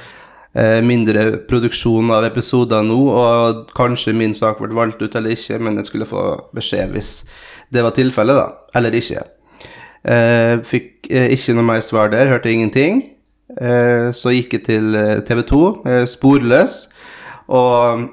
eh, 0.55 0.79
mindre 0.87 1.27
produksjon 1.51 2.11
av 2.15 2.29
episoder 2.29 2.87
nå, 2.87 3.01
og 3.11 3.75
kanskje 3.77 4.17
min 4.17 4.35
sak 4.37 4.63
ble 4.63 4.75
valgt 4.77 5.03
ut 5.03 5.19
eller 5.19 5.35
ikke, 5.37 5.59
men 5.63 5.81
jeg 5.81 5.91
skulle 5.91 6.09
få 6.11 6.25
beskjed 6.57 6.95
hvis 6.95 7.15
det 7.71 7.85
var 7.87 7.95
tilfellet, 7.95 8.39
da. 8.39 8.71
Eller 8.79 8.95
ikke. 8.99 9.25
Eh, 10.01 10.59
fikk 10.67 11.11
eh, 11.11 11.31
ikke 11.37 11.55
noe 11.55 11.67
mer 11.67 11.83
svar 11.87 12.11
der, 12.13 12.31
hørte 12.31 12.51
ingenting. 12.53 13.05
Eh, 13.59 14.11
så 14.15 14.33
gikk 14.35 14.59
jeg 14.59 14.67
til 14.69 14.95
TV 15.27 15.43
2, 15.47 15.63
eh, 15.87 16.05
sporløs, 16.09 16.81
og 17.51 18.09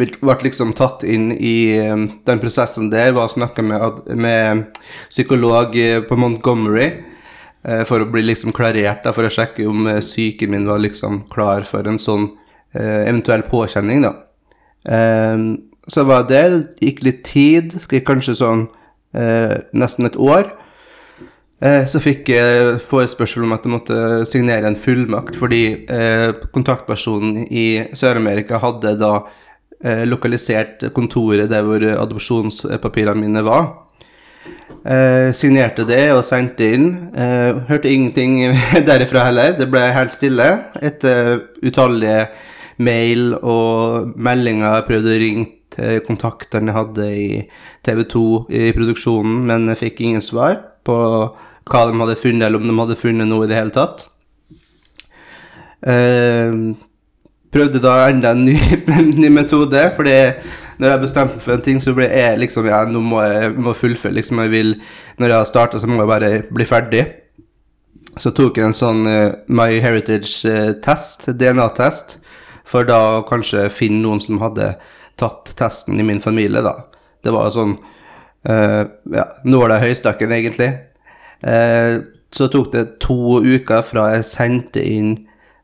ble 0.00 0.36
liksom 0.46 0.72
tatt 0.76 1.04
inn 1.04 1.30
i 1.34 1.76
eh, 1.76 2.06
den 2.26 2.42
prosessen 2.42 2.90
der, 2.92 3.12
var 3.16 3.28
å 3.28 3.34
snakke 3.34 3.62
med, 3.64 4.02
med 4.16 4.66
psykolog 5.10 5.76
eh, 5.76 6.00
på 6.06 6.18
Montgomery 6.18 6.86
eh, 6.88 7.82
for 7.88 8.02
å 8.02 8.08
bli 8.10 8.24
liksom 8.30 8.54
klarert, 8.56 9.06
for 9.14 9.26
å 9.26 9.32
sjekke 9.32 9.66
om 9.68 9.88
eh, 9.90 10.02
psyken 10.04 10.54
min 10.54 10.68
var 10.68 10.82
liksom 10.82 11.24
klar 11.32 11.66
for 11.68 11.88
en 11.88 12.00
sånn 12.00 12.30
eventuell 12.70 13.42
påkjenning, 13.50 14.04
da. 14.04 14.12
Eh, 14.86 15.40
så 15.90 16.04
var 16.06 16.28
det, 16.28 16.44
gikk 16.78 17.00
litt 17.02 17.24
tid, 17.26 17.74
gikk 17.90 18.06
kanskje 18.06 18.36
sånn 18.38 18.68
nesten 19.74 20.06
et 20.06 20.14
år. 20.22 20.52
Eh, 21.60 21.84
Så 21.86 22.00
fikk 22.00 22.30
jeg 22.32 22.78
forespørsel 22.88 23.44
om 23.44 23.52
at 23.52 23.66
jeg 23.66 23.74
måtte 23.74 23.98
signere 24.28 24.70
en 24.70 24.78
fullmakt, 24.80 25.36
fordi 25.36 25.64
eh, 25.92 26.32
kontaktpersonen 26.54 27.44
i 27.52 27.66
Sør-Amerika 27.92 28.60
hadde 28.62 28.94
da 29.00 29.12
eh, 29.84 30.06
lokalisert 30.08 30.86
kontoret 30.96 31.50
der 31.52 31.66
hvor 31.66 31.84
adopsjonspapirene 31.84 33.20
mine 33.20 33.44
var. 33.44 33.70
Signerte 35.36 35.84
det 35.84 36.06
og 36.14 36.22
sendte 36.24 36.64
inn. 36.72 36.86
Hørte 37.68 37.90
ingenting 37.90 38.54
derifra 38.88 39.26
heller. 39.26 39.52
Det 39.58 39.66
ble 39.68 39.82
helt 39.92 40.14
stille 40.14 40.46
etter 40.80 41.42
utallige 41.60 42.22
mail 42.80 43.34
og 43.42 44.14
meldinger. 44.16 44.78
Jeg 44.78 44.86
prøvde 44.86 45.12
å 45.12 45.18
ringe 45.20 46.00
kontaktene 46.06 46.72
jeg 46.72 46.78
hadde 46.78 47.10
i 47.12 47.28
TV 47.84 48.02
2 48.14 48.24
i 48.48 48.64
produksjonen, 48.78 49.36
men 49.50 49.68
jeg 49.74 49.82
fikk 49.82 50.00
ingen 50.06 50.24
svar 50.24 50.56
på 50.88 50.96
hva 51.68 51.84
de 51.88 51.98
hadde 52.00 52.20
funnet, 52.20 52.46
eller 52.46 52.60
om 52.60 52.68
de 52.68 52.78
hadde 52.78 52.98
funnet 53.00 53.28
noe 53.28 53.46
i 53.46 53.50
det 53.50 53.58
hele 53.58 53.74
tatt. 53.74 54.06
Eh, 55.80 56.56
prøvde 57.50 57.82
da 57.82 57.94
enda 58.08 58.34
en 58.34 58.44
ny, 58.46 58.56
ny 59.22 59.30
metode, 59.32 59.84
fordi 59.96 60.16
når 60.80 60.94
jeg 60.94 61.02
bestemte 61.02 61.36
meg 61.36 61.44
for 61.44 61.54
en 61.54 61.64
ting, 61.64 61.80
så 61.82 61.92
ble 61.96 62.08
jeg 62.08 62.40
liksom 62.40 62.68
Ja, 62.70 62.82
nå 62.88 63.02
må 63.04 63.20
jeg 63.24 63.52
må 63.60 63.74
fullføre, 63.76 64.14
liksom. 64.16 64.40
Jeg 64.46 64.52
vil 64.54 64.70
Når 65.18 65.28
jeg 65.28 65.36
har 65.36 65.48
starta, 65.48 65.80
så 65.80 65.88
må 65.88 66.00
jeg 66.00 66.08
bare 66.08 66.30
bli 66.48 66.64
ferdig. 66.64 67.04
Så 68.16 68.32
tok 68.34 68.56
jeg 68.56 68.70
en 68.70 68.76
sånn 68.76 69.04
uh, 69.06 69.36
My 69.52 69.76
Heritage-test, 69.82 71.28
DNA-test, 71.38 72.16
for 72.66 72.88
da 72.88 72.98
å 73.18 73.26
kanskje 73.28 73.68
finne 73.72 74.00
noen 74.02 74.22
som 74.24 74.40
hadde 74.42 74.72
tatt 75.20 75.52
testen 75.58 76.00
i 76.00 76.06
min 76.06 76.22
familie, 76.24 76.62
da. 76.64 76.74
Det 77.22 77.34
var 77.34 77.52
sånn 77.54 77.76
uh, 77.76 78.82
Ja, 79.12 79.26
nåla 79.44 79.78
i 79.78 79.90
høystakken, 79.90 80.32
egentlig. 80.32 80.72
Eh, 81.42 82.00
så 82.32 82.46
tok 82.52 82.70
det 82.72 82.84
to 83.02 83.40
uker 83.42 83.82
fra 83.82 84.10
jeg 84.14 84.24
sendte 84.28 84.82
inn 84.86 85.16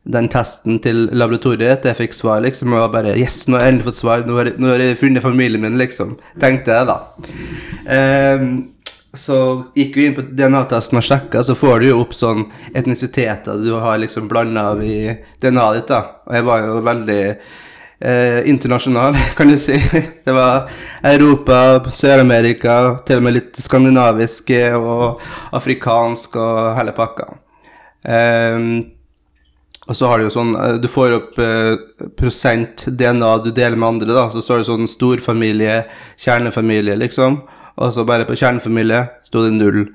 den 0.07 0.29
testen 0.31 0.77
til 0.83 1.09
laboratoriet 1.11 1.81
til 1.83 1.91
jeg 1.91 1.97
fikk 1.99 2.15
svar, 2.15 2.41
liksom. 2.45 2.71
Jeg 2.71 2.91
bare 2.93 3.15
Yes, 3.19 3.41
nå 3.47 3.57
har 3.57 3.65
jeg 3.65 3.73
endelig 3.75 3.89
fått 3.89 3.99
svar. 4.01 4.23
Nå 4.27 4.37
har, 4.37 4.79
jeg- 4.79 4.97
funnet 4.97 5.21
familien 5.23 5.61
min, 5.61 5.77
liksom. 5.77 6.15
Tenkte 6.39 6.71
jeg, 6.71 6.87
da. 6.87 7.01
Um, 8.37 8.73
så 9.17 9.37
gikk 9.75 9.95
vi 9.95 10.05
inn 10.07 10.15
på 10.15 10.21
DNA-testen 10.35 10.99
og 10.99 11.03
sjekka, 11.03 11.43
så 11.43 11.55
får 11.57 11.79
du 11.81 11.87
jo 11.89 12.01
opp 12.03 12.13
sånn 12.13 12.45
etnisiteter 12.75 13.63
du 13.63 13.71
har 13.81 13.97
liksom 13.97 14.27
blanda 14.29 14.75
i 14.83 15.17
DNA-et 15.41 15.79
ditt, 15.81 15.87
da. 15.87 16.01
Og 16.27 16.35
jeg 16.37 16.43
var 16.47 16.65
jo 16.67 16.81
veldig 16.85 17.21
eh, 17.99 18.49
internasjonal, 18.49 19.17
kan 19.37 19.47
du 19.51 19.57
si. 19.61 19.77
Det 20.25 20.35
var 20.35 20.69
Europa, 21.03 21.85
Sør-Amerika, 21.93 22.97
til 23.07 23.21
og 23.21 23.27
med 23.27 23.37
litt 23.39 23.63
skandinavisk 23.63 24.53
og 24.77 25.23
afrikansk 25.57 26.37
og 26.41 26.77
hele 26.77 26.95
pakka. 26.97 27.31
Eh, 28.07 28.69
og 29.87 29.95
så 29.95 30.09
har 30.09 30.19
du 30.19 30.27
jo 30.27 30.33
sånn 30.33 30.53
eh, 30.59 30.75
Du 30.83 30.87
får 30.91 31.15
opp 31.15 31.37
eh, 31.41 31.77
prosent 32.19 32.85
DNA 32.87 33.31
du 33.43 33.51
deler 33.51 33.79
med 33.79 33.95
andre, 33.95 34.11
da. 34.11 34.27
Så 34.33 34.43
står 34.43 34.61
det 34.61 34.69
sånn 34.69 34.91
storfamilie, 34.91 35.83
kjernefamilie, 36.19 36.97
liksom. 36.99 37.41
Og 37.77 37.93
så 37.93 38.05
bare 38.07 38.27
på 38.27 38.37
kjernefamilie 38.37 39.03
sto 39.27 39.45
det 39.45 39.55
null. 39.55 39.85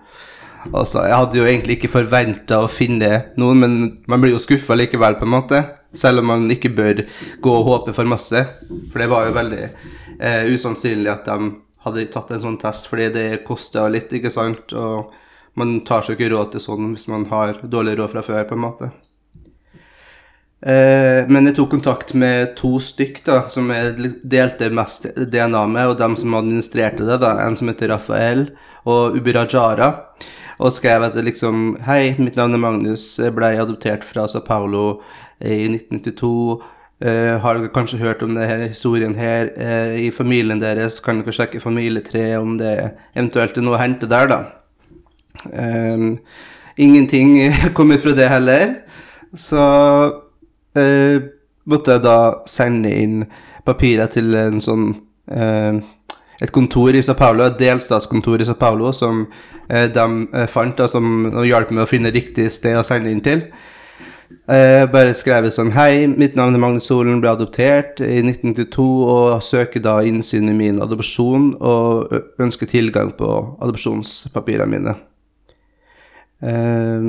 Altså, 0.71 1.03
jeg 1.09 1.19
hadde 1.19 1.41
jo 1.41 1.47
egentlig 1.49 1.81
ikke 1.81 1.91
forventa 1.91 2.61
å 2.63 2.71
finne 2.71 3.25
noen, 3.41 3.63
men 3.65 3.79
man 4.07 4.23
blir 4.23 4.37
jo 4.37 4.43
skuffa 4.43 4.77
likevel, 4.79 5.19
på 5.19 5.27
en 5.27 5.35
måte. 5.35 5.63
Selv 5.95 6.23
om 6.23 6.31
man 6.33 6.47
ikke 6.51 6.73
bør 6.73 7.05
gå 7.43 7.57
og 7.59 7.69
håpe 7.69 7.95
for 7.97 8.09
masse. 8.09 8.45
For 8.93 9.03
det 9.03 9.11
var 9.13 9.29
jo 9.29 9.37
veldig 9.37 9.63
eh, 9.67 10.49
usannsynlig 10.53 11.13
at 11.13 11.29
de 11.29 11.53
hadde 11.85 12.09
tatt 12.15 12.31
en 12.33 12.45
sånn 12.45 12.61
test, 12.63 12.89
fordi 12.91 13.11
det 13.15 13.27
kosta 13.47 13.89
litt, 13.91 14.13
ikke 14.15 14.33
sant. 14.33 14.73
Og 14.73 15.13
man 15.59 15.81
tar 15.87 16.05
seg 16.07 16.17
ikke 16.17 16.33
råd 16.33 16.55
til 16.55 16.65
sånn 16.65 16.93
hvis 16.95 17.09
man 17.13 17.27
har 17.33 17.61
dårlig 17.63 17.99
råd 17.99 18.15
fra 18.15 18.27
før, 18.27 18.45
på 18.49 18.59
en 18.59 18.65
måte. 18.65 18.93
Eh, 20.63 21.27
men 21.27 21.49
jeg 21.49 21.57
tok 21.57 21.73
kontakt 21.75 22.13
med 22.15 22.53
to 22.59 22.77
stykk 22.83 23.25
da, 23.27 23.41
som 23.51 23.71
jeg 23.75 24.13
delte 24.23 24.71
mest 24.71 25.09
DNA 25.17 25.65
med, 25.67 25.91
og 25.91 25.99
dem 25.99 26.15
som 26.19 26.39
administrerte 26.39 27.03
det. 27.09 27.19
da, 27.25 27.35
En 27.43 27.59
som 27.59 27.69
heter 27.69 27.91
Rafael, 27.91 28.47
og 28.87 29.19
Ubirajara. 29.19 29.91
Og 30.63 30.71
skrev 30.71 31.03
at 31.03 31.17
liksom 31.19 31.81
Hei, 31.83 32.15
mitt 32.19 32.37
navn 32.39 32.55
er 32.55 32.63
Magnus. 32.63 33.19
Jeg 33.19 33.35
ble 33.35 33.57
adoptert 33.59 34.05
fra 34.07 34.29
Sao 34.29 34.45
Paulo 34.47 35.03
i 35.45 35.67
1992. 35.69 36.63
Uh, 37.03 37.35
har 37.43 37.59
dere 37.59 37.73
kanskje 37.75 37.99
hørt 37.99 38.21
om 38.23 38.35
denne 38.37 38.69
historien 38.71 39.15
her? 39.19 39.49
Uh, 39.57 39.97
I 40.07 40.11
familien 40.15 40.61
deres 40.63 41.01
kan 41.03 41.19
dere 41.19 41.35
sjekke 41.35 41.63
familietreet 41.63 42.39
om 42.39 42.55
det 42.61 42.75
eventuelt 43.17 43.57
er 43.59 43.65
noe 43.67 43.75
å 43.75 43.81
hente 43.81 44.07
der, 44.11 44.29
da. 44.31 44.39
Um, 45.51 46.21
ingenting 46.79 47.35
kommer 47.79 47.99
fra 47.99 48.15
det 48.15 48.29
heller. 48.31 48.77
Så 49.35 49.65
uh, 50.79 51.17
måtte 51.67 51.97
jeg 51.97 52.05
da 52.07 52.19
sende 52.47 52.95
inn 52.95 53.25
papirer 53.67 54.11
til 54.11 54.35
en 54.35 54.63
sånn 54.63 54.93
et 56.43 56.51
kontor 56.51 56.97
i 56.99 57.01
Sao 57.07 57.15
Paulo, 57.15 57.45
et 57.47 57.61
delstatskontor 57.61 58.43
i 58.43 58.47
Sao 58.49 58.59
Paulo, 58.59 58.91
som 58.93 59.23
de 59.71 60.07
fant, 60.51 60.75
da, 60.77 60.89
som 60.91 61.29
hjalp 61.47 61.71
meg 61.71 61.85
å 61.85 61.89
finne 61.89 62.11
riktig 62.13 62.49
sted 62.53 62.75
å 62.77 62.83
sende 62.85 63.13
inn 63.15 63.23
til. 63.23 63.45
Uh, 64.49 64.85
bare 64.91 65.15
skrevet 65.15 65.55
sånn 65.55 65.71
Hei, 65.77 66.09
mitt 66.11 66.35
navn 66.39 66.57
er 66.57 66.61
Magnus 66.63 66.89
Solen, 66.91 67.21
ble 67.23 67.31
adoptert 67.31 68.03
i 68.03 68.19
1992 68.25 68.87
og 69.07 69.45
søker 69.47 69.85
da 69.85 70.01
innsyn 70.07 70.51
i 70.51 70.57
min 70.57 70.83
adopsjon 70.83 71.53
og 71.61 72.13
ønsker 72.43 72.71
tilgang 72.71 73.15
på 73.19 73.31
adopsjonspapirene 73.63 74.71
mine. 74.73 74.99
Eh, 76.43 77.01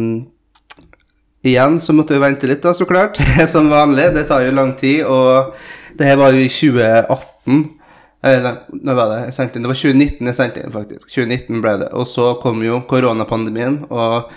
igjen 1.42 1.80
så 1.82 1.94
måtte 1.94 2.16
vi 2.16 2.24
vente 2.24 2.50
litt, 2.50 2.64
da, 2.64 2.74
så 2.74 2.88
klart. 2.90 3.20
Som 3.54 3.72
vanlig. 3.74 4.12
Det 4.16 4.28
tar 4.30 4.46
jo 4.46 4.56
lang 4.56 4.76
tid. 4.80 5.06
Og 5.06 5.54
det 5.98 6.10
her 6.10 6.20
var 6.22 6.36
jo 6.36 6.44
i 6.44 6.52
2018. 6.52 7.64
Eller, 8.24 8.60
når 8.72 8.96
var 8.96 9.10
det? 9.12 9.22
Jeg 9.28 9.38
sendte 9.38 9.60
inn. 9.60 9.66
Det 9.66 9.74
var 9.74 9.82
2019 9.82 10.30
jeg 10.30 10.38
sendte 10.40 10.64
inn, 10.64 10.74
faktisk. 10.74 11.08
2019 11.10 11.64
ble 11.64 11.78
det. 11.82 11.90
Og 11.98 12.08
så 12.08 12.34
kom 12.44 12.64
jo 12.64 12.84
koronapandemien. 12.90 13.82
og 13.90 14.30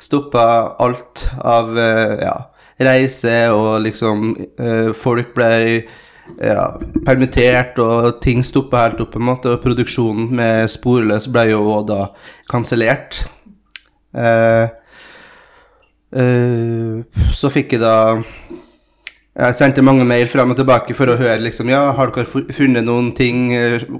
stoppa 0.00 0.44
alt 0.78 1.26
av 1.42 1.72
ja, 1.76 2.34
reise, 2.78 3.38
og 3.54 3.80
liksom 3.82 4.30
Folk 4.94 5.32
ble 5.34 5.50
ja, 6.36 6.64
permittert, 7.06 7.78
og 7.82 8.20
ting 8.24 8.42
stoppa 8.46 8.84
helt 8.86 9.00
opp, 9.02 9.12
på 9.14 9.22
en 9.22 9.28
måte. 9.30 9.54
Og 9.54 9.62
produksjonen 9.62 10.30
med 10.38 10.70
Sporløs 10.72 11.28
ble 11.32 11.48
jo 11.52 11.80
da 11.88 12.10
kansellert. 12.50 13.22
Eh, 14.16 14.68
eh, 16.22 17.22
så 17.36 17.52
fikk 17.54 17.76
jeg 17.76 17.84
da 17.84 17.96
jeg 19.38 19.54
sendte 19.54 19.84
mange 19.86 20.02
mail 20.02 20.26
fram 20.26 20.50
og 20.50 20.56
tilbake 20.58 20.94
for 20.98 21.12
å 21.12 21.14
høre 21.18 21.38
liksom, 21.44 21.68
ja, 21.70 21.84
har 21.94 22.10
dere 22.10 22.26
funnet 22.26 22.82
noen 22.82 23.12
ting, 23.14 23.52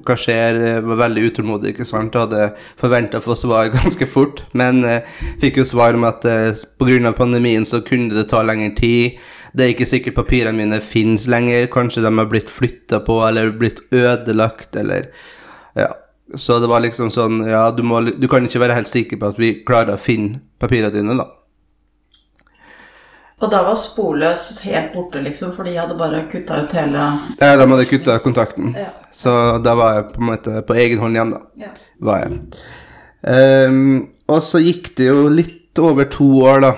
hva 0.02 0.16
skjer? 0.18 0.58
Jeg 0.58 0.86
var 0.88 0.98
veldig 1.04 1.26
utålmodig, 1.28 1.76
ikke 1.76 1.86
sant, 1.86 2.18
hadde 2.18 2.48
forventa 2.80 3.20
å 3.20 3.22
få 3.22 3.36
svar 3.38 3.70
ganske 3.76 4.08
fort. 4.10 4.42
Men 4.58 4.82
eh, 4.82 5.06
fikk 5.38 5.60
jo 5.60 5.66
svar 5.68 5.94
om 5.94 6.08
at 6.08 6.26
eh, 6.26 6.58
pga. 6.82 7.14
pandemien 7.14 7.66
så 7.68 7.84
kunne 7.86 8.16
det 8.16 8.26
ta 8.32 8.42
lengre 8.42 8.74
tid. 8.80 9.22
Det 9.54 9.64
er 9.64 9.72
ikke 9.76 9.88
sikkert 9.88 10.18
papirene 10.18 10.58
mine 10.58 10.82
finnes 10.82 11.28
lenger, 11.30 11.70
kanskje 11.70 12.02
de 12.02 12.12
har 12.18 12.28
blitt 12.34 12.50
flytta 12.50 13.00
på 13.06 13.22
eller 13.28 13.54
blitt 13.54 13.80
ødelagt, 13.94 14.74
eller 14.76 15.12
Ja. 15.78 15.92
Så 16.36 16.58
det 16.60 16.68
var 16.68 16.82
liksom 16.84 17.08
sånn, 17.08 17.38
ja, 17.48 17.70
du, 17.72 17.80
må, 17.88 18.02
du 18.04 18.26
kan 18.28 18.44
ikke 18.44 18.60
være 18.60 18.74
helt 18.76 18.90
sikker 18.90 19.16
på 19.16 19.30
at 19.30 19.38
vi 19.40 19.54
klarer 19.64 19.94
å 19.94 20.02
finne 20.02 20.42
papirene 20.60 20.92
dine, 20.92 21.14
da. 21.16 21.24
Og 23.38 23.50
da 23.52 23.60
var 23.62 23.78
Sporløs 23.78 24.48
helt 24.64 24.90
borte, 24.96 25.20
liksom, 25.22 25.52
for 25.54 25.68
de 25.68 25.76
hadde 25.78 25.94
bare 25.98 26.24
kutta 26.32 26.58
ut 26.64 26.72
hele 26.74 27.04
Ja, 27.38 27.52
de 27.54 27.66
hadde 27.70 27.86
kutta 27.86 28.18
kontakten. 28.24 28.72
Ja. 28.74 28.90
Så 29.14 29.32
da 29.62 29.76
var 29.78 29.94
jeg 29.94 30.08
på 30.10 30.22
en 30.22 30.30
måte 30.32 30.62
på 30.66 30.74
egen 30.74 30.98
hånd 31.02 31.18
igjen, 31.18 31.34
da. 31.36 31.40
Ja. 31.62 31.70
Var 32.08 32.24
jeg. 32.24 32.40
Um, 33.22 34.08
og 34.30 34.42
så 34.42 34.60
gikk 34.62 34.90
det 34.98 35.06
jo 35.10 35.28
litt 35.30 35.78
over 35.78 36.08
to 36.10 36.26
år, 36.50 36.64
da. 36.66 36.72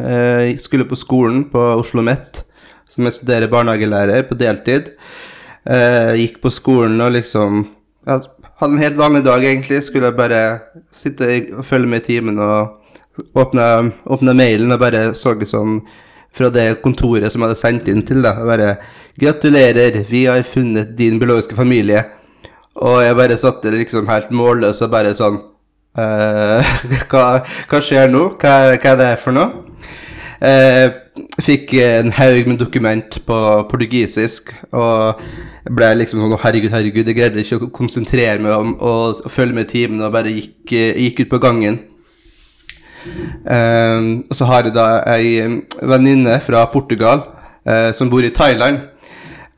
Eh, 0.00 0.50
Jeg 0.50 0.60
skulle 0.62 0.88
på 0.88 0.96
skolen 0.96 1.44
på 1.52 1.60
Oslo 1.76 2.02
Mett, 2.06 2.44
som 2.88 3.04
jeg 3.04 3.18
studerer 3.18 3.50
barnehagelærer 3.52 4.24
på 4.28 4.38
deltid. 4.38 4.94
Jeg 5.66 6.20
Gikk 6.22 6.40
på 6.40 6.50
skolen 6.54 7.00
og 7.04 7.12
liksom 7.12 7.66
jeg 8.06 8.28
Hadde 8.60 8.76
en 8.76 8.82
helt 8.82 8.98
vanlig 9.00 9.22
dag, 9.24 9.40
egentlig. 9.40 9.78
Skulle 9.86 10.10
bare 10.12 10.60
sitte 10.92 11.24
og 11.56 11.64
følge 11.64 11.88
med 11.88 12.02
i 12.02 12.04
timen 12.10 12.36
og 12.44 12.79
åpna, 13.34 14.32
mailen 14.34 14.72
og 14.72 14.80
bare 14.80 15.10
så 15.14 15.34
sånn 15.46 15.80
fra 16.32 16.50
det 16.54 16.80
kontoret 16.84 17.32
som 17.32 17.42
hadde 17.42 17.58
sendt 17.58 17.88
inn 17.90 18.02
til, 18.06 18.22
da. 18.22 18.34
Bare 18.46 18.76
'Gratulerer, 19.18 20.04
vi 20.08 20.24
har 20.24 20.42
funnet 20.42 20.96
din 20.98 21.18
biologiske 21.18 21.56
familie'. 21.56 22.04
Og 22.74 23.02
jeg 23.02 23.16
bare 23.16 23.36
satt 23.36 23.62
der 23.62 23.70
liksom 23.70 24.08
helt 24.08 24.30
målløs 24.30 24.80
og 24.82 24.90
bare 24.90 25.14
sånn 25.14 25.40
eh, 25.98 26.70
hva, 27.10 27.42
hva 27.68 27.80
skjer 27.82 28.08
nå? 28.08 28.36
Hva, 28.40 28.76
hva 28.76 28.92
er 28.92 28.96
det 28.96 29.10
her 29.10 29.20
for 29.20 29.36
noe? 29.36 29.50
Eh, 30.40 30.88
fikk 31.44 31.74
en 31.84 32.14
haug 32.16 32.46
med 32.48 32.58
dokument 32.62 33.18
på 33.26 33.38
portugisisk 33.68 34.54
og 34.72 35.20
ble 35.68 35.90
liksom 36.00 36.22
sånn 36.22 36.32
«Å, 36.32 36.40
Herregud, 36.40 36.72
herregud, 36.72 37.10
jeg 37.10 37.18
greide 37.18 37.42
ikke 37.42 37.66
å 37.66 37.72
konsentrere 37.74 38.40
meg 38.40 38.54
om 38.56 38.72
å 38.80 38.94
følge 39.28 39.58
med 39.58 39.68
i 39.68 39.72
timen 39.74 40.00
og 40.06 40.14
bare 40.14 40.32
gikk, 40.32 40.72
gikk 40.72 41.26
ut 41.26 41.34
på 41.34 41.42
gangen. 41.42 41.76
Um, 43.40 44.26
og 44.28 44.36
så 44.36 44.46
har 44.50 44.66
jeg 44.68 44.74
da 44.76 44.86
ei 45.14 45.60
venninne 45.80 46.36
fra 46.44 46.66
Portugal 46.68 47.22
uh, 47.64 47.88
som 47.96 48.10
bor 48.12 48.24
i 48.24 48.32
Thailand. 48.36 48.82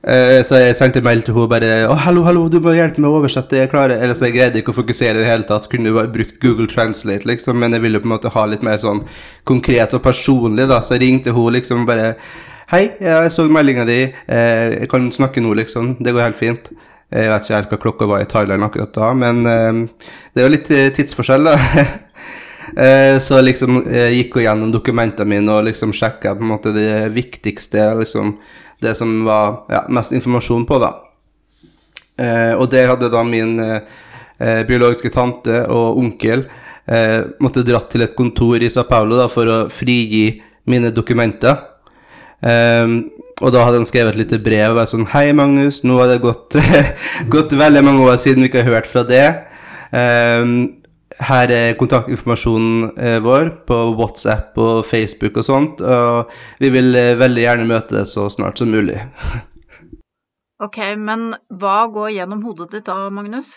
Uh, 0.02 0.38
så 0.46 0.58
jeg 0.58 0.76
sendte 0.78 1.02
mail 1.02 1.22
til 1.22 1.34
henne 1.36 1.50
bare 1.50 1.70
Å, 1.86 1.94
hallo, 2.04 2.24
hallo, 2.26 2.48
du 2.50 2.58
må 2.62 2.74
hjelpe 2.76 3.02
meg 3.02 3.10
å 3.10 3.20
oversette. 3.20 3.58
Jeg 3.58 3.70
klarer 3.70 4.02
Eller 4.02 4.18
så 4.18 4.26
jeg 4.26 4.34
greide 4.34 4.58
ikke 4.58 4.74
å 4.74 4.78
fokusere 4.78 5.18
i 5.18 5.22
det 5.22 5.30
hele 5.30 5.48
tatt. 5.48 5.68
Kunne 5.70 5.94
bare 5.94 6.10
brukt 6.14 6.38
Google 6.42 6.68
Translate, 6.70 7.26
liksom. 7.28 7.58
Men 7.62 7.74
jeg 7.74 7.84
ville 7.86 8.02
på 8.02 8.10
en 8.10 8.16
måte 8.16 8.32
ha 8.34 8.46
litt 8.50 8.64
mer 8.66 8.78
sånn 8.82 9.04
konkret 9.48 9.94
og 9.98 10.04
personlig, 10.04 10.68
da. 10.70 10.80
Så 10.82 10.96
jeg 10.96 11.06
ringte 11.06 11.34
hun 11.34 11.52
liksom 11.58 11.86
bare 11.88 12.14
Hei, 12.72 12.86
jeg 13.04 13.28
så 13.34 13.44
meldinga 13.52 13.84
di. 13.84 13.98
Uh, 14.30 14.78
jeg 14.78 14.88
kan 14.90 15.10
snakke 15.12 15.42
nå, 15.42 15.56
liksom. 15.58 15.96
Det 16.00 16.14
går 16.14 16.28
helt 16.30 16.38
fint. 16.38 16.72
Jeg 17.12 17.28
vet 17.28 17.44
ikke 17.44 17.58
helt 17.58 17.74
hva 17.74 17.78
klokka 17.82 18.06
var 18.08 18.22
i 18.24 18.30
Thailand 18.30 18.64
akkurat 18.64 18.94
da, 18.96 19.10
men 19.12 19.42
det 19.44 20.40
er 20.40 20.46
jo 20.46 20.52
litt 20.54 20.70
tidsforskjell, 20.96 21.44
da. 21.44 21.58
Eh, 22.76 23.18
så 23.20 23.40
liksom 23.44 23.82
jeg 23.92 24.16
gikk 24.16 24.38
hun 24.38 24.46
gjennom 24.46 24.72
dokumentene 24.72 25.28
mine 25.28 25.52
og 25.52 25.66
liksom 25.66 25.92
sjekka 25.92 26.34
det 26.72 27.08
viktigste, 27.12 27.94
liksom 28.00 28.38
det 28.82 28.94
som 28.96 29.24
var 29.24 29.64
ja, 29.70 29.84
mest 29.88 30.12
informasjon 30.12 30.64
på, 30.66 30.78
da. 30.82 30.92
Eh, 32.18 32.54
og 32.56 32.70
der 32.72 32.88
hadde 32.92 33.12
da 33.12 33.22
min 33.24 33.58
eh, 33.60 34.62
biologiske 34.68 35.12
tante 35.12 35.62
og 35.70 35.98
onkel 36.00 36.46
eh, 36.86 37.20
måtte 37.40 37.64
dratt 37.64 37.90
til 37.92 38.04
et 38.04 38.16
kontor 38.16 38.62
i 38.62 38.70
Sao 38.72 38.88
Paulo 38.88 39.20
da, 39.20 39.28
for 39.32 39.48
å 39.48 39.58
frigi 39.72 40.40
mine 40.68 40.92
dokumenter. 40.94 41.60
Eh, 42.42 42.98
og 43.42 43.50
da 43.54 43.64
hadde 43.66 43.80
de 43.82 43.88
skrevet 43.90 44.14
et 44.14 44.22
lite 44.22 44.42
brev 44.42 44.72
og 44.72 44.78
vært 44.78 44.92
sånn 44.92 45.08
Hei, 45.10 45.32
Magnus, 45.34 45.80
nå 45.86 45.96
har 45.98 46.12
det 46.12 46.22
gått, 46.22 46.56
gått 47.34 47.54
veldig 47.58 47.82
mange 47.84 48.04
år 48.06 48.20
siden 48.22 48.44
vi 48.44 48.50
ikke 48.50 48.64
har 48.64 48.78
hørt 48.78 48.90
fra 48.90 49.04
det. 49.06 49.26
Eh, 49.92 50.52
her 51.20 51.52
er 51.52 51.76
kontaktinformasjonen 51.80 52.90
eh, 52.96 53.18
vår 53.24 53.50
på 53.68 53.78
WhatsApp 53.98 54.58
og 54.60 54.84
Facebook 54.88 55.36
og 55.40 55.46
sånt, 55.46 55.80
og 55.80 56.32
vi 56.62 56.70
vil 56.72 56.94
eh, 56.98 57.16
veldig 57.20 57.44
gjerne 57.44 57.68
møte 57.68 57.98
deg 57.98 58.08
så 58.10 58.28
snart 58.32 58.62
som 58.62 58.72
mulig. 58.72 59.00
Ok, 60.62 60.76
men 60.94 61.32
hva 61.58 61.88
går 61.90 62.12
gjennom 62.14 62.44
hodet 62.46 62.68
ditt 62.70 62.84
da, 62.86 63.08
Magnus? 63.10 63.48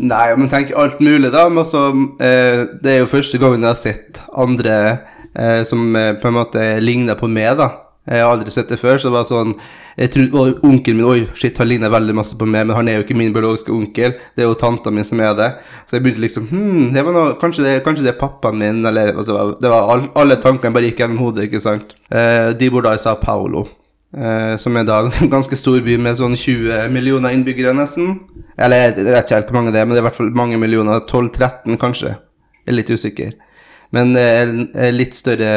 Nei, 0.00 0.30
men 0.40 0.48
tenk 0.48 0.70
alt 0.72 1.02
mulig, 1.04 1.28
da. 1.34 1.42
Men 1.52 1.60
altså, 1.60 1.82
det 2.16 2.94
er 2.94 3.02
jo 3.02 3.10
første 3.10 3.36
gangen 3.36 3.66
jeg 3.66 3.68
har 3.68 3.76
sett 3.76 4.22
andre 4.32 4.78
som 5.68 5.92
på 5.92 6.30
en 6.30 6.36
måte 6.38 6.64
ligner 6.80 7.18
på 7.20 7.28
meg, 7.28 7.58
da. 7.60 7.68
Jeg 8.08 8.24
har 8.24 8.32
aldri 8.32 8.52
sett 8.52 8.70
det 8.72 8.78
før, 8.80 8.96
så 8.96 9.10
det 9.10 9.16
var 9.18 9.26
sånn 9.28 9.50
Jeg 9.98 10.12
trodde 10.14 10.60
Onkelen 10.64 11.00
min 11.00 11.08
Oi, 11.08 11.18
shit, 11.36 11.58
han 11.60 11.68
ligner 11.68 11.92
veldig 11.92 12.14
masse 12.16 12.38
på 12.38 12.46
meg, 12.48 12.64
men 12.68 12.76
han 12.78 12.88
er 12.88 12.98
jo 12.98 13.04
ikke 13.04 13.16
min 13.18 13.34
biologiske 13.34 13.74
onkel. 13.74 14.14
Det 14.36 14.44
er 14.44 14.48
jo 14.48 14.56
tanta 14.60 14.92
mi 14.94 15.04
som 15.04 15.20
er 15.20 15.34
det. 15.36 15.48
Så 15.84 15.98
jeg 15.98 16.06
begynte 16.06 16.24
liksom 16.24 16.46
Hm, 16.48 16.94
det 16.94 17.04
var 17.04 17.16
noe, 17.16 17.34
kanskje, 17.40 17.66
det, 17.66 17.74
kanskje 17.84 18.06
det 18.06 18.14
er 18.14 18.20
pappaen 18.20 18.60
min, 18.62 18.80
eller 18.88 19.12
altså, 19.14 19.50
Det 19.60 19.72
var 19.72 19.92
all, 19.92 20.06
Alle 20.16 20.38
tankene 20.40 20.72
bare 20.76 20.88
gikk 20.88 21.02
gjennom 21.04 21.20
hodet, 21.26 21.48
ikke 21.48 21.60
sant. 21.64 21.92
Eh, 22.08 22.54
de 22.56 22.70
bor 22.72 22.86
da 22.86 22.94
i 22.96 23.02
Sao 23.02 23.18
Paulo. 23.20 23.66
Eh, 24.16 24.54
som 24.56 24.76
er 24.80 24.86
da 24.88 25.02
en 25.20 25.32
ganske 25.34 25.58
stor 25.60 25.82
by 25.84 25.98
med 26.00 26.16
sånn 26.16 26.36
20 26.38 26.88
millioner 26.94 27.36
innbyggere, 27.36 27.74
nesten. 27.76 28.22
Eller 28.56 28.86
jeg 28.88 29.04
vet 29.04 29.26
ikke 29.26 29.42
helt 29.42 29.52
hvor 29.52 29.60
mange 29.60 29.74
det 29.74 29.82
er, 29.82 29.90
men 29.90 29.96
det 29.96 30.00
er 30.00 30.06
i 30.06 30.08
hvert 30.08 30.20
fall 30.22 30.32
mange 30.38 30.60
millioner. 30.60 31.04
12-13, 31.04 31.76
kanskje. 31.80 32.14
Jeg 32.64 32.72
er 32.72 32.78
litt 32.80 32.94
usikker. 32.94 33.36
Men 33.94 34.12
det 34.16 34.24
er 34.24 34.42
en 34.44 34.66
er 34.76 34.92
litt 34.92 35.16
større 35.16 35.52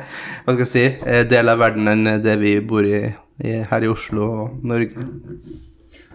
hva 0.44 0.54
skal 0.54 0.64
jeg 0.64 0.72
si, 0.72 0.86
eh, 1.06 1.22
del 1.30 1.52
av 1.52 1.60
verden 1.62 1.92
enn 1.92 2.16
det 2.24 2.34
vi 2.40 2.56
bor 2.60 2.86
i, 2.86 3.04
i 3.44 3.60
her 3.70 3.86
i 3.86 3.90
Oslo 3.92 4.30
og 4.40 4.66
Norge. 4.66 5.06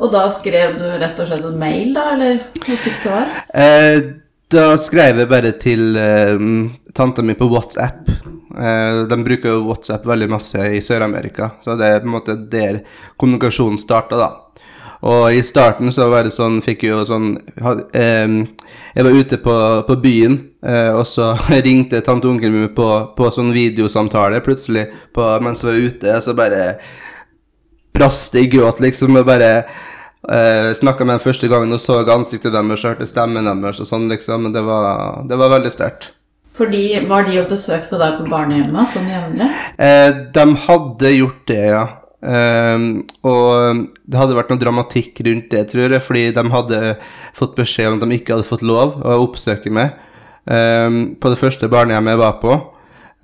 Og 0.02 0.10
da 0.14 0.26
skrev 0.34 0.80
du 0.80 0.88
rett 0.90 1.20
og 1.22 1.30
slett 1.30 1.46
en 1.46 1.62
mail, 1.62 1.94
da, 1.96 2.10
eller 2.16 2.44
du 2.58 2.74
fikk 2.74 2.98
svar? 3.04 3.30
Eh, 3.54 4.02
da 4.52 4.66
skrev 4.82 5.22
jeg 5.22 5.30
bare 5.32 5.54
til 5.62 5.98
eh, 6.00 6.46
tanta 6.98 7.24
mi 7.24 7.38
på 7.40 7.48
WhatsApp. 7.52 8.10
Eh, 8.52 9.02
de 9.08 9.20
bruker 9.24 9.54
jo 9.54 9.66
WhatsApp 9.70 10.08
veldig 10.10 10.30
masse 10.34 10.66
i 10.76 10.82
Sør-Amerika, 10.84 11.54
så 11.64 11.78
det 11.80 11.88
er 11.88 12.02
på 12.02 12.10
en 12.10 12.16
måte 12.18 12.36
der 12.52 12.82
kommunikasjonen 13.22 13.80
starta, 13.80 14.20
da. 14.20 14.32
Og 15.02 15.34
i 15.34 15.42
starten 15.42 15.90
så 15.94 16.08
var 16.12 16.28
det 16.28 16.34
sånn, 16.36 16.60
fikk 16.62 16.84
jo 16.86 17.00
sånn 17.10 17.32
eh, 17.98 18.34
Jeg 18.94 19.06
var 19.08 19.18
ute 19.18 19.40
på, 19.42 19.56
på 19.88 19.96
byen, 20.04 20.38
eh, 20.62 20.92
og 20.94 21.08
så 21.10 21.34
ringte 21.68 22.04
tante 22.06 22.28
og 22.28 22.36
onkelen 22.36 22.58
min 22.60 22.74
på, 22.78 22.90
på 23.18 23.32
sånn 23.34 23.54
videosamtale 23.56 24.44
plutselig 24.46 24.88
på, 25.16 25.26
mens 25.42 25.64
jeg 25.64 25.72
var 25.72 25.88
ute, 25.88 26.18
og 26.18 26.28
så 26.28 26.38
bare 26.38 26.66
brast 27.94 28.34
det 28.34 28.46
i 28.46 28.52
gråt, 28.52 28.80
liksom, 28.80 29.18
og 29.20 29.28
bare 29.28 29.52
uh, 30.30 30.72
snakka 30.78 31.06
med 31.06 31.18
dem 31.18 31.24
første 31.26 31.50
gangen 31.52 31.76
og 31.76 31.82
så 31.84 32.00
ansiktet 32.08 32.54
deres 32.56 32.86
hørte 32.88 33.08
stemmen 33.10 33.50
deres 33.50 33.82
og 33.84 33.90
sånn, 33.90 34.08
liksom. 34.12 34.48
Men 34.48 34.56
det 34.56 34.64
var, 34.66 35.22
det 35.28 35.40
var 35.40 35.52
veldig 35.58 35.74
sterkt. 35.74 36.12
Fordi 36.52 37.08
Var 37.08 37.26
de 37.26 37.40
og 37.42 37.50
besøkte 37.50 37.98
deg 37.98 38.20
på 38.20 38.28
barnehjemmet 38.30 38.92
sånn 38.92 39.08
jevnlig? 39.10 39.48
Eh, 39.82 40.10
de 40.36 40.46
hadde 40.68 41.14
gjort 41.16 41.44
det, 41.50 41.62
ja. 41.72 41.86
Ehm, 42.22 42.88
og 43.26 43.88
det 44.06 44.20
hadde 44.20 44.38
vært 44.38 44.52
noe 44.54 44.62
dramatikk 44.62 45.24
rundt 45.26 45.50
det, 45.54 45.66
tror 45.72 45.98
jeg, 45.98 46.06
fordi 46.06 46.24
de 46.36 46.46
hadde 46.54 46.82
fått 47.38 47.58
beskjed 47.58 47.90
om 47.90 48.00
at 48.00 48.06
de 48.06 48.20
ikke 48.20 48.38
hadde 48.38 48.50
fått 48.50 48.66
lov 48.66 49.00
å 49.02 49.20
oppsøke 49.24 49.74
meg 49.74 49.96
ehm, 50.46 51.18
på 51.22 51.34
det 51.34 51.42
første 51.42 51.70
barnehjemmet 51.72 52.16
jeg 52.16 52.22
var 52.22 52.42
på. 52.44 52.58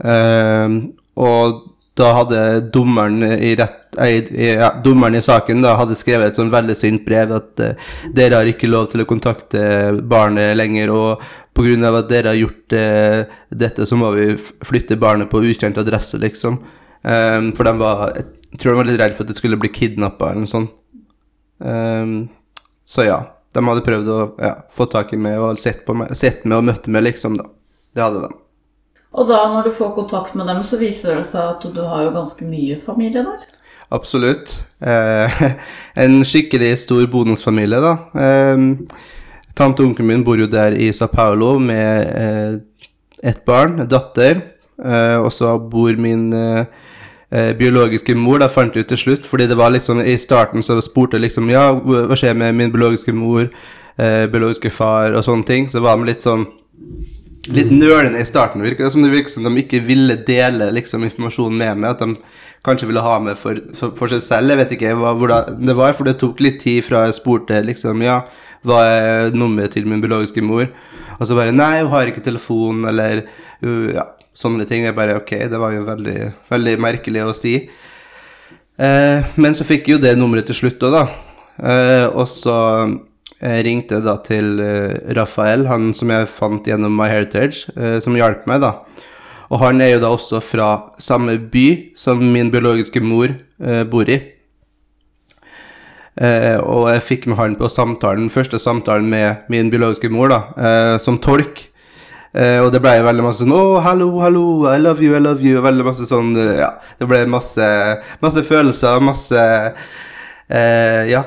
Ehm, 0.05 0.79
og 1.17 1.65
da 1.97 2.11
hadde 2.13 2.41
dommeren 2.73 3.23
i, 3.25 3.55
rett, 3.57 3.97
eh, 3.97 4.29
ja, 4.59 4.69
dommeren 4.83 5.17
i 5.17 5.23
saken 5.25 5.63
da 5.65 5.73
hadde 5.79 5.97
skrevet 5.97 6.31
et 6.31 6.37
sånn 6.37 6.53
veldig 6.53 6.75
sint 6.77 7.05
brev 7.05 7.33
at 7.39 7.63
eh, 7.63 7.89
dere 8.13 8.41
har 8.41 8.49
ikke 8.49 8.69
lov 8.69 8.91
til 8.91 9.01
å 9.01 9.07
kontakte 9.09 9.61
barnet 10.05 10.53
lenger, 10.57 10.93
og 10.93 11.23
pga. 11.57 11.89
at 11.89 12.09
dere 12.09 12.33
har 12.33 12.37
gjort 12.37 12.77
eh, 12.77 13.23
dette, 13.49 13.85
så 13.89 13.97
må 13.97 14.11
vi 14.13 14.35
flytte 14.37 14.99
barnet 15.01 15.29
på 15.31 15.41
ukjent 15.41 15.77
adresse, 15.81 16.19
liksom. 16.21 16.61
For 17.07 17.63
de 17.63 17.71
var, 17.77 18.09
jeg 18.51 18.59
tror 18.61 18.73
de 18.73 18.79
var 18.79 18.89
litt 18.89 18.99
redd 19.01 19.15
for 19.17 19.25
at 19.25 19.31
de 19.31 19.37
skulle 19.37 19.59
bli 19.59 19.71
kidnappa 19.73 20.31
eller 20.31 20.45
noe 20.45 20.51
sånt. 20.51 20.73
Um, 21.57 22.29
så 22.87 23.07
ja, 23.07 23.17
de 23.55 23.63
hadde 23.65 23.85
prøvd 23.85 24.09
å 24.13 24.17
ja, 24.39 24.53
få 24.73 24.87
tak 24.91 25.13
i 25.15 25.19
meg 25.19 25.39
og 25.41 25.59
sett, 25.59 25.83
på 25.87 25.95
meg, 25.97 26.13
sett 26.17 26.45
meg 26.45 26.61
og 26.61 26.67
møtt 26.69 26.89
meg, 26.91 27.07
liksom, 27.09 27.37
da. 27.39 27.47
Det 27.97 28.03
hadde 28.03 28.27
de. 28.27 28.35
Og 29.17 29.29
da 29.29 29.39
når 29.49 29.69
du 29.69 29.75
får 29.75 29.95
kontakt 29.95 30.35
med 30.37 30.49
dem, 30.49 30.61
så 30.63 30.79
viser 30.79 31.17
det 31.17 31.25
seg 31.27 31.55
at 31.55 31.65
du 31.73 31.79
har 31.81 32.05
jo 32.05 32.15
ganske 32.15 32.47
mye 32.47 32.77
familie 32.79 33.23
der. 33.25 33.45
Absolutt. 33.95 34.53
Eh, 34.83 35.43
en 36.03 36.19
skikkelig 36.27 36.75
stor 36.83 37.07
bonusfamilie, 37.11 37.79
da. 37.81 37.93
Eh, 38.13 38.65
tante 39.57 39.81
og 39.81 39.89
onkelen 39.89 40.11
min 40.11 40.25
bor 40.27 40.37
jo 40.39 40.49
der 40.51 40.77
i 40.77 40.91
Sao 40.93 41.09
Paulo 41.09 41.55
med 41.57 42.11
eh, 42.13 42.91
et 43.31 43.41
barn, 43.47 43.79
en 43.81 43.89
datter. 43.89 44.43
Eh, 44.77 45.17
og 45.17 45.31
så 45.33 45.55
bor 45.57 45.97
min 45.97 46.29
eh, 46.37 46.67
eh, 47.31 47.51
biologiske 47.57 48.15
mor, 48.15 48.39
da 48.39 48.49
fant 48.51 48.75
ut 48.77 48.87
til 48.87 48.97
slutt, 48.97 49.25
fordi 49.27 49.47
det 49.49 49.57
var 49.59 49.73
liksom 49.75 50.01
i 50.03 50.17
starten 50.21 50.63
så 50.63 50.79
spurte 50.83 51.19
liksom 51.21 51.49
Ja, 51.51 51.69
hva 51.73 52.15
skjer 52.17 52.37
med 52.37 52.55
min 52.55 52.71
biologiske 52.71 53.13
mor, 53.15 53.49
eh, 53.97 54.25
biologiske 54.31 54.71
far 54.71 55.13
og 55.13 55.25
sånne 55.25 55.45
ting. 55.45 55.69
Så 55.71 55.83
var 55.83 55.97
de 55.97 56.11
litt 56.11 56.25
sånn 56.25 56.47
litt 57.53 57.71
nølende 57.71 58.19
i 58.19 58.27
starten. 58.27 58.63
Virker 58.63 58.87
det 58.87 58.91
som 58.93 59.03
det 59.05 59.13
virker 59.13 59.31
som 59.31 59.47
de 59.47 59.63
ikke 59.63 59.83
ville 59.85 60.17
dele 60.27 60.71
liksom, 60.75 61.05
informasjonen 61.07 61.57
med 61.57 61.83
meg. 61.83 61.95
At 61.95 62.03
de 62.03 62.17
kanskje 62.67 62.89
ville 62.89 63.03
ha 63.03 63.15
med 63.23 63.39
for, 63.39 63.59
for, 63.77 64.11
seg 64.11 64.23
selv. 64.23 64.51
Jeg 64.51 64.61
vet 64.61 64.75
ikke 64.75 64.95
hvordan 64.97 65.61
det 65.63 65.77
var, 65.77 65.95
for 65.95 66.07
det 66.07 66.17
tok 66.19 66.41
litt 66.43 66.59
tid 66.63 66.83
fra 66.87 67.05
jeg 67.07 67.19
spurte 67.19 67.61
liksom, 67.63 68.03
ja, 68.03 68.21
hva 68.67 68.83
er 68.91 69.35
nummeret 69.35 69.77
til 69.77 69.87
min 69.87 70.03
biologiske 70.03 70.43
mor. 70.43 70.67
Og 71.17 71.25
så 71.25 71.37
bare 71.37 71.55
Nei, 71.55 71.79
hun 71.81 71.91
har 71.93 72.09
ikke 72.09 72.25
telefon, 72.25 72.83
eller 72.89 73.23
uh, 73.63 73.89
ja, 73.95 74.05
sånne 74.37 74.67
ting. 74.69 74.85
Jeg 74.85 74.97
bare 74.97 75.17
Ok, 75.17 75.33
det 75.49 75.59
var 75.61 75.73
jo 75.73 75.85
veldig, 75.87 76.17
veldig 76.51 76.75
merkelig 76.83 77.25
å 77.25 77.35
si. 77.35 77.55
Eh, 78.77 79.37
men 79.41 79.57
så 79.57 79.65
fikk 79.65 79.87
jeg 79.87 79.97
jo 79.97 80.03
det 80.03 80.17
nummeret 80.19 80.49
til 80.49 80.61
slutt 80.61 80.83
òg, 80.87 80.93
da. 80.93 81.05
Eh, 81.57 82.05
og 82.13 82.27
så 82.29 82.57
ringte 83.41 83.97
jeg 83.97 84.05
da 84.05 84.15
til 84.25 84.61
eh, 84.61 85.13
Rafael, 85.17 85.67
han 85.69 85.91
som 85.97 86.13
jeg 86.13 86.29
fant 86.29 86.65
gjennom 86.65 86.95
MyHeritage, 86.97 87.67
eh, 87.77 87.99
som 88.05 88.17
hjalp 88.17 88.47
meg, 88.49 88.63
da. 88.65 88.75
Og 89.47 89.61
han 89.61 89.81
er 89.81 89.93
jo 89.93 90.01
da 90.03 90.09
også 90.11 90.41
fra 90.43 90.71
samme 91.01 91.37
by 91.51 91.67
som 91.97 92.21
min 92.33 92.49
biologiske 92.51 93.01
mor 93.03 93.31
eh, 93.31 93.83
bor 93.87 94.09
i. 94.09 94.19
Eh, 96.17 96.57
og 96.65 96.87
jeg 96.89 97.05
fikk 97.05 97.27
med 97.29 97.37
han 97.37 97.55
på 97.59 97.69
samtalen, 97.69 98.31
første 98.33 98.59
samtalen 98.59 99.07
med 99.09 99.47
min 99.53 99.69
biologiske 99.69 100.09
mor, 100.11 100.33
da, 100.33 100.41
eh, 100.57 100.95
som 101.01 101.19
tolk. 101.21 101.66
Eh, 102.37 102.59
og 102.61 102.69
det 102.73 102.81
ble 102.83 102.91
veldig 103.01 103.23
masse 103.25 103.41
sånn 103.41 103.53
'Å, 103.55 103.79
hallo, 103.81 104.11
hallo, 104.21 104.43
I 104.69 104.77
love 104.77 105.01
you, 105.01 105.15
I 105.17 105.21
love 105.23 105.41
you', 105.41 105.57
og 105.57 105.65
veldig 105.65 105.85
masse 105.87 106.05
sånn 106.05 106.35
eh, 106.37 106.59
Ja, 106.59 106.75
det 106.99 107.07
ble 107.09 107.23
masse, 107.25 107.65
masse 108.21 108.43
følelser, 108.45 109.01
masse 109.01 109.41
eh, 110.49 111.03
Ja. 111.09 111.23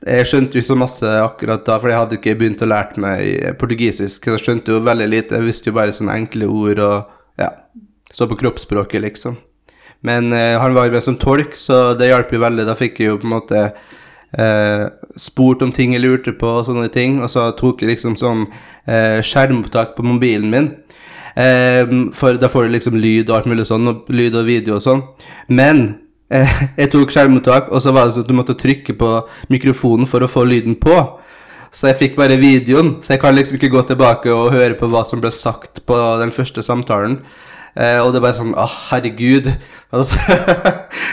Jeg 0.00 0.24
skjønte 0.24 0.56
jo 0.56 0.64
så 0.64 0.74
masse 0.80 1.04
akkurat 1.04 1.60
da, 1.64 1.74
for 1.78 1.92
jeg 1.92 1.98
hadde 1.98 2.16
ikke 2.16 2.32
begynt 2.40 2.62
å 2.64 2.68
lære 2.70 3.02
meg 3.04 3.56
portugisisk. 3.60 4.30
Jeg 4.32 4.40
skjønte 4.40 4.72
jo 4.72 4.78
veldig 4.80 5.08
lite. 5.12 5.36
Jeg 5.36 5.44
visste 5.44 5.68
jo 5.68 5.76
bare 5.76 5.92
sånne 5.92 6.14
enkle 6.16 6.48
ord 6.48 6.80
og 6.80 7.10
ja, 7.36 7.50
så 8.08 8.24
på 8.24 8.38
kroppsspråket, 8.40 9.02
liksom. 9.04 9.36
Men 10.00 10.32
eh, 10.32 10.56
han 10.56 10.72
var 10.72 10.88
jo 10.88 10.94
med 10.94 11.04
som 11.04 11.18
tolk, 11.20 11.52
så 11.60 11.92
det 12.00 12.08
hjalp 12.08 12.32
jo 12.32 12.40
veldig. 12.40 12.64
Da 12.64 12.78
fikk 12.78 13.02
jeg 13.02 13.12
jo 13.12 13.18
på 13.20 13.28
en 13.28 13.34
måte 13.34 13.60
eh, 14.38 14.86
spurt 15.18 15.62
om 15.62 15.72
ting 15.74 15.94
jeg 15.94 16.04
lurte 16.04 16.34
på, 16.36 16.50
og 16.60 16.68
sånne 16.68 16.90
ting. 16.92 17.20
Og 17.24 17.30
så 17.32 17.50
tok 17.58 17.82
jeg 17.82 17.94
liksom 17.94 18.18
sånn 18.20 18.46
eh, 18.86 19.20
skjermopptak 19.24 19.96
på 19.96 20.06
mobilen 20.06 20.52
min. 20.52 20.70
Eh, 21.34 21.86
for 22.16 22.38
da 22.40 22.50
får 22.50 22.68
du 22.68 22.76
liksom 22.76 22.98
lyd 23.00 23.30
og 23.30 23.38
alt 23.38 23.50
mulig 23.50 23.68
sånn, 23.68 23.88
og 23.90 24.10
lyd 24.12 24.38
og 24.38 24.48
video 24.48 24.78
og 24.78 24.84
sånn. 24.84 25.04
Men 25.52 25.84
eh, 26.32 26.58
jeg 26.78 26.92
tok 26.94 27.14
skjermopptak, 27.14 27.70
og 27.70 27.82
så 27.82 27.94
var 27.94 28.08
det 28.08 28.16
sånn 28.16 28.26
at 28.26 28.32
du 28.32 28.38
måtte 28.38 28.58
trykke 28.58 28.96
på 28.98 29.14
mikrofonen 29.52 30.10
for 30.10 30.24
å 30.24 30.30
få 30.30 30.46
lyden 30.48 30.78
på. 30.80 30.96
Så 31.70 31.86
jeg 31.92 32.00
fikk 32.00 32.16
bare 32.18 32.38
videoen, 32.40 32.96
så 32.98 33.14
jeg 33.14 33.22
kan 33.22 33.36
liksom 33.36 33.60
ikke 33.60 33.70
gå 33.70 33.84
tilbake 33.86 34.32
og 34.34 34.50
høre 34.56 34.74
på 34.78 34.88
hva 34.90 35.04
som 35.06 35.20
ble 35.22 35.30
sagt 35.34 35.84
på 35.86 35.98
den 36.18 36.32
første 36.34 36.64
samtalen. 36.66 37.20
Eh, 37.78 38.00
og 38.02 38.10
det 38.10 38.18
er 38.18 38.24
bare 38.24 38.38
sånn 38.40 38.56
Å, 38.58 38.68
herregud. 38.90 39.50
Altså, 39.90 40.14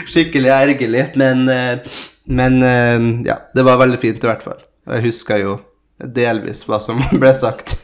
skikkelig 0.06 0.52
ergerlig. 0.54 1.08
Men, 1.18 1.40
eh, 1.50 1.96
men 2.28 2.62
eh, 2.62 3.26
ja, 3.28 3.38
det 3.54 3.64
var 3.64 3.80
veldig 3.80 3.98
fint 4.00 4.24
i 4.24 4.28
hvert 4.28 4.44
fall. 4.44 4.60
Og 4.88 4.94
Jeg 4.98 5.06
husker 5.08 5.42
jo 5.42 5.56
delvis 5.98 6.64
hva 6.68 6.80
som 6.82 7.00
ble 7.22 7.32
sagt. 7.36 7.78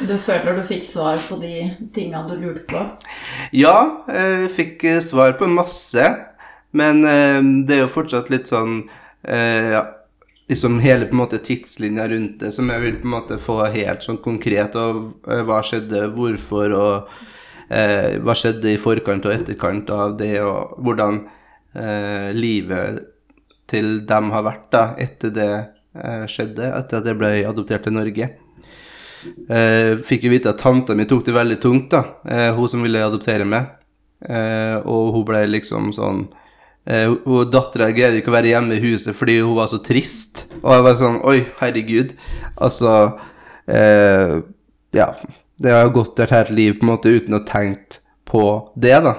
Du 0.00 0.14
føler 0.22 0.56
du 0.56 0.64
fikk 0.64 0.86
svar 0.88 1.18
på 1.20 1.36
de 1.42 1.68
tingene 1.92 2.24
du 2.30 2.38
lurte 2.40 2.64
på? 2.70 2.82
Ja, 3.52 3.76
jeg 4.08 4.50
fikk 4.56 4.84
eh, 4.88 5.00
svar 5.04 5.36
på 5.36 5.50
masse, 5.52 6.06
men 6.72 7.04
eh, 7.04 7.40
det 7.68 7.76
er 7.76 7.82
jo 7.84 7.92
fortsatt 7.92 8.32
litt 8.32 8.50
sånn 8.50 8.82
ja, 9.20 9.82
Liksom 10.48 10.78
hele 10.80 11.04
på 11.06 11.12
en 11.12 11.20
måte 11.20 11.38
tidslinja 11.44 12.06
rundt 12.08 12.40
det 12.40 12.48
som 12.56 12.70
jeg 12.72 12.82
vil 12.82 12.94
på 13.02 13.06
en 13.06 13.12
måte 13.12 13.36
få 13.38 13.58
helt 13.70 14.02
sånn 14.02 14.16
konkret. 14.24 14.74
Og 14.74 15.28
hva 15.46 15.60
skjedde, 15.62 16.08
hvorfor, 16.16 16.72
og 16.74 17.12
eh, 17.70 18.18
hva 18.18 18.34
skjedde 18.34 18.72
i 18.72 18.80
forkant 18.80 19.28
og 19.28 19.34
etterkant 19.34 19.92
av 19.94 20.16
det, 20.18 20.34
og 20.42 20.80
hvordan 20.82 21.20
eh, 21.78 22.30
livet 22.34 23.04
til 23.70 24.00
dem 24.08 24.30
har 24.34 24.46
vært 24.46 24.68
da, 24.74 24.84
etter 25.00 25.32
det 25.34 25.50
eh, 25.94 26.24
skjedde, 26.30 26.70
etter 26.76 27.00
at 27.00 27.10
jeg 27.10 27.18
ble 27.20 27.32
adoptert 27.48 27.86
til 27.86 27.96
Norge. 27.96 28.30
Eh, 29.50 30.00
fikk 30.06 30.26
jo 30.26 30.32
vite 30.32 30.52
at 30.52 30.60
tanta 30.62 30.96
mi 30.96 31.06
tok 31.08 31.26
det 31.26 31.36
veldig 31.36 31.58
tungt, 31.62 31.90
da. 31.92 32.02
Eh, 32.24 32.50
hun 32.56 32.70
som 32.72 32.84
ville 32.84 33.02
adoptere 33.04 33.46
meg. 33.48 33.76
Eh, 34.20 34.76
og 34.84 35.14
hun 35.14 35.26
ble 35.28 35.46
liksom 35.48 35.92
sånn 35.96 36.26
eh, 36.84 37.08
dattera 37.48 37.88
greide 37.96 38.20
ikke 38.20 38.28
å 38.32 38.36
være 38.36 38.50
hjemme 38.52 38.76
i 38.76 38.82
huset 38.82 39.16
fordi 39.16 39.38
hun 39.40 39.56
var 39.56 39.70
så 39.72 39.80
trist. 39.84 40.44
Og 40.60 40.74
jeg 40.74 40.86
var 40.86 40.98
sånn 41.00 41.20
Oi, 41.28 41.38
herregud. 41.62 42.16
Altså 42.60 42.94
eh, 43.66 44.40
Ja. 44.96 45.12
Det 45.60 45.72
har 45.76 45.90
gått 45.92 46.16
et 46.24 46.30
helt 46.32 46.54
liv 46.56 46.78
på 46.78 46.86
en 46.86 46.88
måte 46.94 47.10
uten 47.12 47.36
å 47.36 47.42
tenke 47.44 47.98
på 48.24 48.44
det, 48.80 48.94
da. 49.04 49.18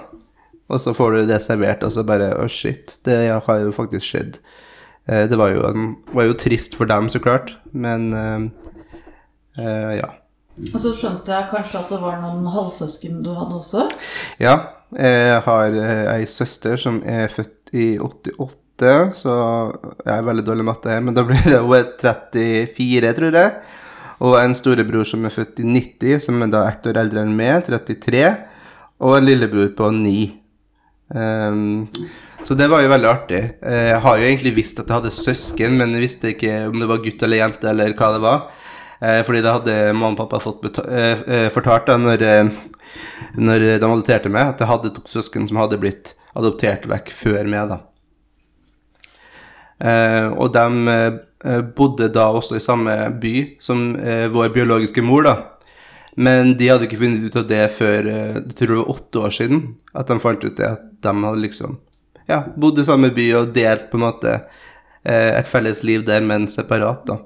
Og 0.72 0.80
så 0.80 0.94
får 0.96 1.18
du 1.18 1.22
det 1.30 1.42
servert, 1.44 1.84
og 1.84 1.92
så 1.94 2.06
bare 2.08 2.32
Å, 2.38 2.46
oh, 2.46 2.52
shit. 2.52 2.96
Det 3.06 3.18
har 3.32 3.64
jo 3.64 3.74
faktisk 3.76 4.08
skjedd. 4.08 4.40
Eh, 5.10 5.26
det 5.30 5.40
var 5.40 5.52
jo, 5.52 5.66
en, 5.68 5.96
var 6.16 6.30
jo, 6.30 6.38
trist 6.40 6.78
for 6.80 6.90
dem, 6.90 7.10
så 7.12 7.20
klart. 7.24 7.56
Men 7.72 8.12
uh, 8.16 8.46
uh, 9.60 9.92
ja. 9.98 10.12
Og 10.62 10.78
så 10.84 10.94
skjønte 10.96 11.34
jeg 11.34 11.50
kanskje 11.52 11.82
at 11.82 11.92
det 11.92 12.00
var 12.02 12.22
noen 12.22 12.48
halvsøsken 12.54 13.20
du 13.26 13.34
hadde 13.36 13.58
også? 13.60 13.88
Ja. 14.42 14.60
Jeg 14.92 15.40
har 15.46 15.76
ei 16.12 16.26
søster 16.28 16.76
som 16.76 16.98
er 17.08 17.30
født 17.32 17.72
i 17.72 17.94
88, 17.96 18.90
så 19.22 19.36
jeg 20.04 20.12
er 20.18 20.26
veldig 20.28 20.44
dårlig 20.44 20.66
matte 20.68 20.92
her, 20.92 21.00
men 21.00 21.16
da 21.16 21.24
blir 21.24 21.40
det 21.48 21.62
hun 21.64 21.78
er 21.78 21.94
34, 22.04 23.14
tror 23.16 23.38
jeg. 23.40 23.54
Og 24.22 24.36
en 24.38 24.54
storebror 24.58 25.08
som 25.08 25.24
er 25.26 25.34
født 25.34 25.64
i 25.64 25.66
90, 25.66 26.20
som 26.28 26.44
er 26.44 26.52
da 26.52 26.66
ett 26.68 26.86
år 26.92 27.00
eldre 27.06 27.24
enn 27.24 27.32
meg, 27.38 27.64
33. 27.70 28.26
Og 29.02 29.16
en 29.18 29.26
lillebror 29.26 29.72
på 29.80 29.88
9. 29.96 30.41
Um, 31.12 31.90
så 32.48 32.56
det 32.58 32.68
var 32.72 32.82
jo 32.82 32.90
veldig 32.90 33.10
artig. 33.10 33.42
Jeg 33.62 34.00
har 34.02 34.18
jo 34.18 34.26
egentlig 34.26 34.56
visst 34.58 34.80
at 34.82 34.90
jeg 34.90 34.98
hadde 34.98 35.14
søsken, 35.14 35.76
men 35.78 35.94
jeg 35.96 36.08
visste 36.08 36.32
ikke 36.34 36.56
om 36.72 36.80
det 36.82 36.90
var 36.90 37.04
gutt 37.04 37.22
eller 37.24 37.44
jente 37.44 37.70
eller 37.70 37.94
hva 38.00 38.10
det 38.16 38.24
var. 38.24 38.42
Eh, 39.02 39.24
fordi 39.26 39.42
det 39.42 39.54
hadde 39.56 39.76
mamma 39.98 40.14
og 40.14 40.20
pappa 40.20 40.38
fått 40.44 40.78
eh, 40.86 41.22
eh, 41.26 41.48
fortalt 41.54 41.88
da 41.90 41.96
når, 41.98 42.22
når 43.42 43.64
de 43.66 43.88
adopterte 43.88 44.30
meg, 44.30 44.52
at 44.52 44.62
jeg 44.62 44.70
hadde 44.70 44.92
to 44.94 45.02
søsken 45.10 45.48
som 45.50 45.58
hadde 45.58 45.80
blitt 45.82 46.14
adoptert 46.38 46.86
vekk 46.90 47.10
før 47.16 47.50
meg. 47.50 47.74
da. 47.74 47.82
Og 50.38 50.54
de 50.54 51.66
bodde 51.74 52.12
da 52.14 52.28
også 52.30 52.60
i 52.60 52.62
samme 52.62 52.94
by 53.18 53.34
som 53.64 53.96
vår 54.30 54.52
biologiske 54.54 55.02
mor, 55.02 55.26
da. 55.26 55.34
Men 56.16 56.58
de 56.60 56.68
hadde 56.68 56.88
ikke 56.90 57.00
funnet 57.00 57.24
ut 57.30 57.38
av 57.40 57.48
det 57.48 57.64
før 57.78 58.10
jeg 58.10 58.44
tror 58.60 58.74
det 58.74 58.80
var 58.82 58.94
åtte 58.96 59.22
år 59.28 59.36
siden. 59.38 59.62
At 59.96 60.12
de 60.12 60.20
fant 60.20 60.44
ut 60.44 60.58
det, 60.58 60.68
at 60.68 60.88
de 61.02 61.14
hadde 61.24 61.44
liksom 61.46 61.78
ja, 62.28 62.44
bodd 62.56 62.80
i 62.80 62.86
samme 62.88 63.10
by 63.16 63.28
og 63.40 63.54
delt 63.56 63.90
på 63.92 64.00
en 64.00 64.06
måte 64.06 64.38
et 65.04 65.48
felles 65.50 65.82
liv 65.88 66.04
der, 66.06 66.22
men 66.22 66.46
separat, 66.52 67.08
da. 67.08 67.18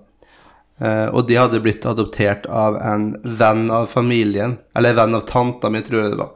Uh, 0.75 1.07
og 1.15 1.25
de 1.27 1.37
hadde 1.39 1.59
blitt 1.63 1.85
adoptert 1.87 2.45
av 2.51 2.75
en 2.83 3.09
venn 3.23 3.69
av 3.71 3.87
familien, 3.91 4.57
eller 4.75 4.95
venn 4.95 5.15
av 5.15 5.27
tanta 5.27 5.71
mi, 5.71 5.81
tror 5.83 6.01
jeg 6.01 6.13
det 6.13 6.19
var. 6.19 6.33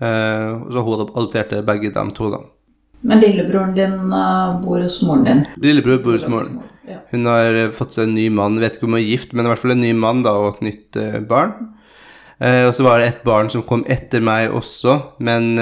Så 0.00 0.80
hun 0.84 1.02
adopterte 1.04 1.58
begge 1.64 1.90
de 1.92 2.04
to, 2.16 2.30
da. 2.32 2.38
Men 3.00 3.20
lillebroren 3.20 3.74
din 3.76 3.96
bor 4.62 4.80
hos 4.80 5.02
moren 5.04 5.24
din? 5.24 5.42
Lillebror 5.60 5.98
bor 6.04 6.16
hos 6.16 6.24
moren. 6.28 6.62
Hun 7.12 7.28
har 7.28 7.58
fått 7.76 7.96
seg 7.96 8.08
en 8.08 8.16
ny 8.16 8.28
mann, 8.34 8.60
vet 8.62 8.78
ikke 8.78 8.88
om 8.88 8.96
hun 8.96 9.02
er 9.02 9.08
gift, 9.08 9.34
men 9.34 9.46
i 9.46 9.52
hvert 9.52 9.62
fall 9.62 9.74
en 9.76 9.84
ny 9.84 9.92
mann 9.96 10.24
da, 10.26 10.34
og 10.38 10.56
et 10.56 10.64
nytt 10.68 10.98
barn. 11.30 11.54
og 12.40 12.72
så 12.72 12.86
var 12.86 13.00
det 13.00 13.08
et 13.10 13.22
barn 13.24 13.50
som 13.52 13.66
kom 13.68 13.84
etter 13.84 14.22
meg 14.24 14.54
også, 14.56 14.94
men 15.20 15.58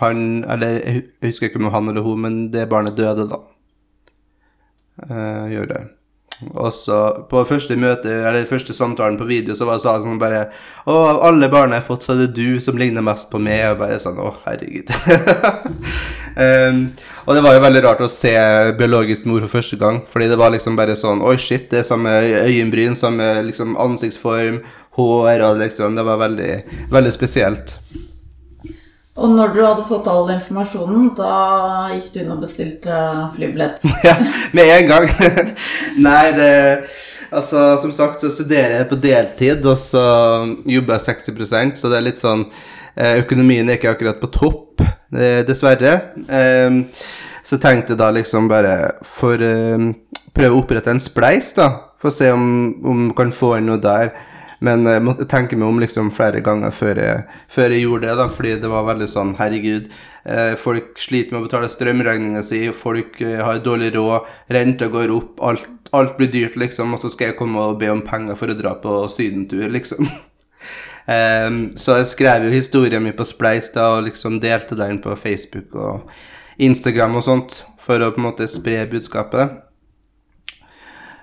han 0.00 0.42
Eller 0.42 0.80
jeg 0.80 1.04
husker 1.22 1.46
ikke 1.48 1.62
om 1.62 1.70
han 1.70 1.88
eller 1.88 2.02
hun, 2.02 2.20
men 2.26 2.40
det 2.50 2.68
barnet 2.68 2.98
døde, 2.98 3.28
da. 3.30 3.38
gjør 5.54 5.70
det. 5.70 5.84
Og 6.54 6.72
så 6.72 6.98
på 7.30 7.42
første 7.48 7.76
møte, 7.76 8.10
eller 8.26 8.48
første 8.48 8.74
samtalen 8.76 9.18
på 9.20 9.26
video, 9.28 9.56
så 9.56 9.66
var 9.68 9.76
det 9.76 9.84
sånn 9.84 10.20
bare 10.20 10.46
Å, 10.86 10.94
av 10.94 11.20
alle 11.28 11.50
barna 11.52 11.76
jeg 11.76 11.84
har 11.84 11.88
fått, 11.88 12.06
så 12.06 12.14
er 12.14 12.22
det 12.22 12.34
du 12.38 12.60
som 12.62 12.78
ligner 12.80 13.04
mest 13.04 13.30
på 13.32 13.40
meg. 13.42 13.66
Og 13.72 13.80
bare 13.82 14.00
sånn 14.02 14.20
Å, 14.22 14.32
herregud. 14.46 14.92
um, 16.40 16.82
og 17.26 17.36
det 17.36 17.44
var 17.46 17.56
jo 17.56 17.64
veldig 17.66 17.84
rart 17.86 18.04
å 18.06 18.10
se 18.12 18.34
biologisk 18.80 19.28
mor 19.30 19.44
for 19.44 19.60
første 19.60 19.80
gang, 19.80 20.02
fordi 20.10 20.30
det 20.32 20.40
var 20.40 20.54
liksom 20.56 20.78
bare 20.80 20.98
sånn 20.98 21.24
Oi, 21.26 21.36
shit, 21.40 21.68
det 21.72 21.82
er 21.82 21.88
samme 21.88 22.14
øyenbryn, 22.44 22.96
samme 22.98 23.32
liksom 23.46 23.76
ansiktsform, 23.80 24.62
hår 24.98 25.44
og 25.46 25.60
liksom 25.60 25.98
Det 25.98 26.06
var 26.08 26.24
veldig, 26.24 26.54
veldig 26.90 27.16
spesielt. 27.16 27.76
Og 29.20 29.34
når 29.36 29.52
du 29.52 29.60
hadde 29.60 29.84
fått 29.88 30.08
all 30.08 30.30
informasjonen, 30.32 31.10
da 31.18 31.90
gikk 31.92 32.08
du 32.14 32.18
inn 32.22 32.32
og 32.32 32.40
bestilte 32.40 32.96
flybillett? 33.34 33.82
ja, 34.08 34.16
med 34.56 34.74
en 34.78 34.90
gang. 34.90 35.08
Nei, 36.08 36.24
det 36.36 36.50
Altså, 37.30 37.76
som 37.78 37.92
sagt, 37.94 38.18
så 38.18 38.26
studerer 38.34 38.80
jeg 38.80 38.88
på 38.90 38.96
deltid, 38.98 39.66
og 39.70 39.76
så 39.78 40.00
jobber 40.66 40.96
jeg 40.96 41.14
60% 41.14 41.76
så 41.78 41.90
det 41.92 41.98
er 42.00 42.02
litt 42.02 42.18
sånn 42.18 42.42
eh, 42.96 43.20
Økonomien 43.20 43.70
er 43.70 43.78
ikke 43.78 43.92
akkurat 43.92 44.18
på 44.18 44.32
topp, 44.34 44.82
dessverre. 45.46 45.92
Ehm, 46.26 46.80
så 47.46 47.60
tenkte 47.62 47.94
jeg 47.94 48.00
da 48.00 48.10
liksom 48.14 48.48
bare 48.50 48.74
For 49.06 49.38
å 49.42 49.54
prøve 50.34 50.50
å 50.50 50.58
opprette 50.58 50.90
en 50.90 51.02
spleis, 51.02 51.52
da. 51.54 51.68
For 52.02 52.10
å 52.10 52.14
se 52.14 52.32
om, 52.34 52.44
om 52.82 53.06
kan 53.14 53.30
få 53.34 53.56
inn 53.60 53.70
noe 53.70 53.78
der. 53.82 54.10
Men 54.64 54.84
jeg 54.84 55.00
måtte 55.04 55.26
tenke 55.28 55.56
meg 55.56 55.70
om 55.72 55.80
liksom 55.80 56.10
flere 56.12 56.42
ganger 56.44 56.72
før 56.76 57.00
jeg, 57.00 57.36
før 57.52 57.72
jeg, 57.72 57.84
gjorde 57.86 58.06
det, 58.06 58.16
da, 58.18 58.26
fordi 58.36 58.54
det 58.60 58.70
var 58.70 58.88
veldig 58.90 59.06
sånn 59.08 59.34
Herregud, 59.38 59.86
eh, 60.28 60.52
folk 60.60 61.00
sliter 61.00 61.32
med 61.32 61.40
å 61.40 61.46
betale 61.46 61.70
strømregninga 61.72 62.42
si, 62.44 62.66
folk 62.76 63.22
eh, 63.24 63.38
har 63.40 63.62
dårlig 63.64 63.94
råd, 63.94 64.28
renta 64.52 64.90
går 64.92 65.14
opp, 65.16 65.40
alt, 65.48 65.64
alt, 65.96 66.12
blir 66.18 66.28
dyrt, 66.32 66.58
liksom, 66.60 66.92
og 66.92 67.00
så 67.00 67.08
skal 67.12 67.30
jeg 67.30 67.38
komme 67.38 67.62
og 67.70 67.78
be 67.80 67.88
om 67.92 68.04
penger 68.04 68.36
for 68.36 68.52
å 68.52 68.58
dra 68.58 68.74
på 68.82 68.98
sydentur, 69.14 69.64
liksom. 69.72 70.10
um, 71.16 71.62
så 71.80 71.96
jeg 72.02 72.12
skrev 72.12 72.44
jo 72.44 72.52
historien 72.52 73.04
min 73.06 73.16
på 73.16 73.28
Spleis 73.28 73.72
da, 73.72 73.94
og 73.96 74.10
liksom 74.10 74.42
delte 74.44 74.76
den 74.76 75.00
på 75.00 75.16
Facebook 75.16 75.72
og 75.72 76.12
Instagram 76.60 77.16
og 77.16 77.24
sånt, 77.24 77.58
for 77.80 78.04
å 78.04 78.12
på 78.12 78.20
en 78.20 78.28
måte 78.28 78.52
spre 78.52 78.84
budskapet. 78.92 79.69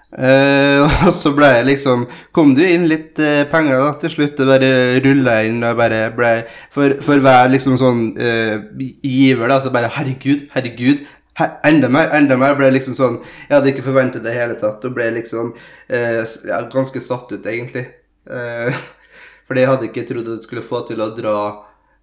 Uh, 0.08 0.88
og 1.08 1.12
så 1.12 1.34
ble 1.36 1.50
jeg 1.52 1.66
liksom 1.68 2.06
Kom 2.32 2.54
det 2.56 2.70
inn 2.72 2.86
litt 2.88 3.20
uh, 3.20 3.44
penger 3.52 3.82
da 3.84 3.92
til 4.00 4.14
slutt. 4.14 4.38
Det 4.40 4.48
bare 4.48 4.72
rulla 5.04 5.42
inn. 5.48 5.60
Og 5.68 5.80
bare 5.80 6.08
ble 6.16 6.32
For, 6.74 6.98
for 7.04 7.24
hver 7.24 7.52
liksom 7.52 7.78
sånn 7.80 8.04
uh, 8.16 8.56
giver, 9.04 9.48
da, 9.52 9.60
så 9.64 9.74
bare 9.74 9.92
Herregud, 9.98 10.48
herregud. 10.56 11.04
Her, 11.38 11.58
enda 11.70 11.90
mer, 11.92 12.12
enda 12.18 12.38
mer. 12.40 12.56
Ble 12.60 12.72
liksom 12.78 12.96
sånn 12.98 13.20
Jeg 13.46 13.58
hadde 13.58 13.74
ikke 13.74 13.88
forventet 13.90 14.24
det 14.26 14.36
i 14.36 14.40
hele 14.40 14.56
tatt. 14.60 14.86
Og 14.88 14.96
ble 14.96 15.10
liksom 15.20 15.54
ja, 15.88 16.64
ganske 16.72 17.04
satt 17.04 17.32
ut, 17.32 17.46
egentlig. 17.46 17.86
fordi 19.48 19.62
jeg 19.62 19.70
hadde 19.70 19.88
ikke 19.88 20.08
trodd 20.10 20.26
at 20.28 20.42
jeg 20.42 20.48
skulle 20.50 20.66
få 20.68 20.82
til 20.84 21.00
å 21.00 21.06
dra 21.16 21.36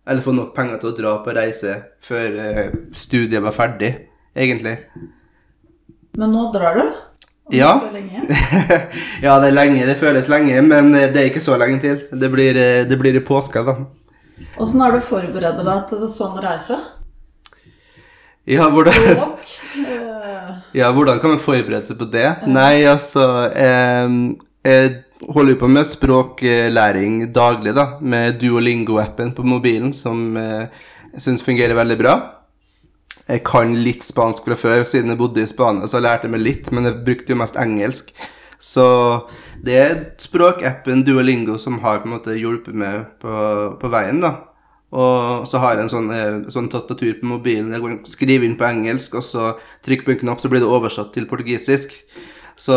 Eller 0.09 0.25
få 0.25 0.33
nok 0.33 0.55
penger 0.57 0.79
til 0.81 0.88
å 0.88 0.95
dra 0.97 1.11
på 1.21 1.35
reise 1.37 1.75
før 2.05 2.38
studiet 2.97 3.45
var 3.45 3.53
ferdig, 3.57 3.90
egentlig. 4.33 4.79
Men 6.17 6.33
nå 6.33 6.47
drar 6.55 6.79
du? 6.79 6.85
Ja. 7.52 7.74
ja, 9.22 9.35
det 9.40 9.50
er 9.50 9.52
lenge. 9.52 9.85
Det 9.85 9.98
føles 10.00 10.30
lenge, 10.33 10.62
men 10.64 10.92
det 10.94 11.18
er 11.20 11.28
ikke 11.28 11.44
så 11.44 11.59
lenge 11.61 11.83
til. 11.83 11.98
Det 12.09 12.30
blir, 12.33 12.57
eh, 12.57 12.85
det 12.88 12.98
blir 13.00 13.16
i 13.18 13.24
påska, 13.24 13.64
da. 13.66 13.76
Åssen 14.59 14.80
har 14.80 14.94
du 14.94 15.00
forberedt 15.04 15.61
deg 15.61 15.88
til 15.90 16.07
sånn 16.11 16.38
reise? 16.42 16.78
Ja, 18.44 18.68
hvordan 18.68 18.94
Ja, 20.74 20.90
hvordan 20.92 21.20
kan 21.22 21.37
man 21.37 21.42
forberede 21.42 21.87
seg 21.87 22.00
på 22.00 22.09
det? 22.11 22.26
Nei, 22.50 22.83
altså 22.90 23.46
eh, 23.54 24.16
Jeg 24.66 24.90
holder 25.33 25.59
på 25.61 25.68
med 25.70 25.87
språklæring 25.88 27.20
daglig, 27.33 27.76
da, 27.76 27.87
med 28.00 28.40
Duolingo-appen 28.42 29.33
på 29.37 29.46
mobilen, 29.46 29.94
som 29.96 30.37
eh, 30.40 30.66
jeg 31.14 31.28
syns 31.28 31.46
fungerer 31.46 31.76
veldig 31.78 31.98
bra. 32.00 32.16
Jeg 33.24 33.44
kan 33.46 33.72
litt 33.81 34.05
spansk 34.05 34.48
fra 34.48 34.57
før, 34.59 34.83
siden 34.88 35.12
jeg 35.14 35.20
bodde 35.20 35.44
i 35.44 35.48
Spania, 35.48 35.88
så 35.88 35.98
jeg 35.98 36.07
lærte 36.07 36.31
meg 36.33 36.42
litt, 36.44 36.72
men 36.74 36.88
jeg 36.88 37.03
brukte 37.07 37.33
jo 37.33 37.40
mest 37.40 37.57
engelsk. 37.61 38.11
Så 38.64 38.85
det 39.64 39.77
er 39.77 39.94
språkappen 40.20 41.05
Duolingo 41.05 41.57
som 41.61 41.79
har 41.85 42.03
på 42.03 42.09
en 42.09 42.14
måte 42.16 42.37
hjulpet 42.37 42.77
meg 42.77 43.07
på, 43.20 43.33
på 43.81 43.92
veien, 43.92 44.20
da. 44.24 44.35
Og 44.94 45.46
så 45.50 45.59
har 45.59 45.74
jeg 45.74 45.87
en 45.87 45.90
sånn, 45.90 46.11
eh, 46.14 46.44
sånn 46.55 46.68
tastatur 46.70 47.16
på 47.18 47.27
mobilen. 47.27 47.72
Jeg 47.74 47.96
skriver 48.12 48.46
inn 48.46 48.59
på 48.61 48.68
engelsk, 48.68 49.16
og 49.18 49.27
så 49.27 49.48
trykker 49.85 50.07
på 50.07 50.14
en 50.14 50.20
knapp, 50.22 50.42
så 50.42 50.50
blir 50.53 50.62
det 50.62 50.70
oversatt 50.70 51.11
til 51.16 51.27
portugisisk. 51.27 51.96
Så 52.55 52.77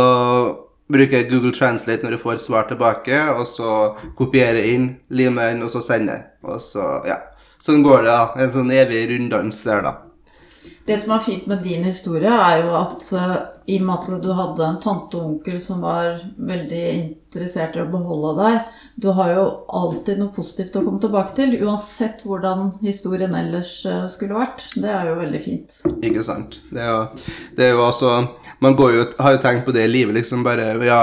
bruker 0.90 1.20
jeg 1.20 1.30
Google 1.30 1.54
Translate 1.54 2.02
når 2.04 2.18
jeg 2.18 2.24
får 2.24 2.42
svar 2.42 2.68
tilbake, 2.72 3.20
og 3.36 3.46
så 3.46 3.76
kopierer 4.18 4.64
jeg 4.64 4.80
inn, 4.80 4.90
limer 5.14 5.54
inn, 5.54 5.62
og 5.68 5.70
så 5.70 5.84
sender. 5.86 6.24
jeg. 6.24 6.26
Og 6.48 6.64
så, 6.64 6.88
ja. 7.06 7.22
Sånn 7.62 7.86
går 7.86 8.08
det, 8.08 8.16
da. 8.16 8.26
En 8.42 8.54
sånn 8.56 8.74
evig 8.74 9.06
runddans 9.12 9.62
der, 9.68 9.86
da. 9.86 9.96
Det 10.88 10.96
som 11.02 11.12
er 11.16 11.24
fint 11.24 11.48
med 11.52 11.64
din 11.66 11.84
historie, 11.84 12.32
er 12.32 12.64
jo 12.64 12.74
at 12.80 13.04
uh, 13.14 13.36
i 13.68 13.78
og 13.82 13.88
med 13.88 13.94
at 13.98 14.24
du 14.24 14.30
hadde 14.32 14.64
en 14.64 14.80
tante 14.80 15.20
og 15.20 15.32
onkel 15.34 15.58
som 15.60 15.82
var 15.84 16.22
veldig 16.38 16.84
interessert 16.94 17.76
i 17.76 17.82
å 17.84 17.90
beholde 17.92 18.32
deg, 18.38 18.70
du 19.04 19.10
har 19.18 19.34
jo 19.36 19.46
alltid 19.80 20.22
noe 20.22 20.32
positivt 20.36 20.78
å 20.80 20.86
komme 20.86 21.02
tilbake 21.04 21.36
til, 21.36 21.58
uansett 21.68 22.24
hvordan 22.24 22.78
historien 22.86 23.36
ellers 23.36 23.74
uh, 23.90 24.06
skulle 24.08 24.40
vært. 24.40 24.64
Det 24.80 24.94
er 24.94 25.12
jo 25.12 25.18
veldig 25.20 25.42
fint. 25.44 25.80
Ikke 26.00 26.24
sant. 26.24 26.62
Det 26.72 26.84
er 26.84 26.94
jo, 26.94 27.02
det 27.58 27.68
er 27.68 27.76
jo 27.76 27.88
altså 27.88 28.20
Man 28.58 28.74
jo, 28.74 29.04
har 29.22 29.36
jo 29.36 29.42
tenkt 29.44 29.68
på 29.68 29.74
det 29.76 29.84
i 29.86 29.90
livet, 29.92 30.16
liksom 30.16 30.42
bare 30.42 30.72
Ja, 30.88 31.02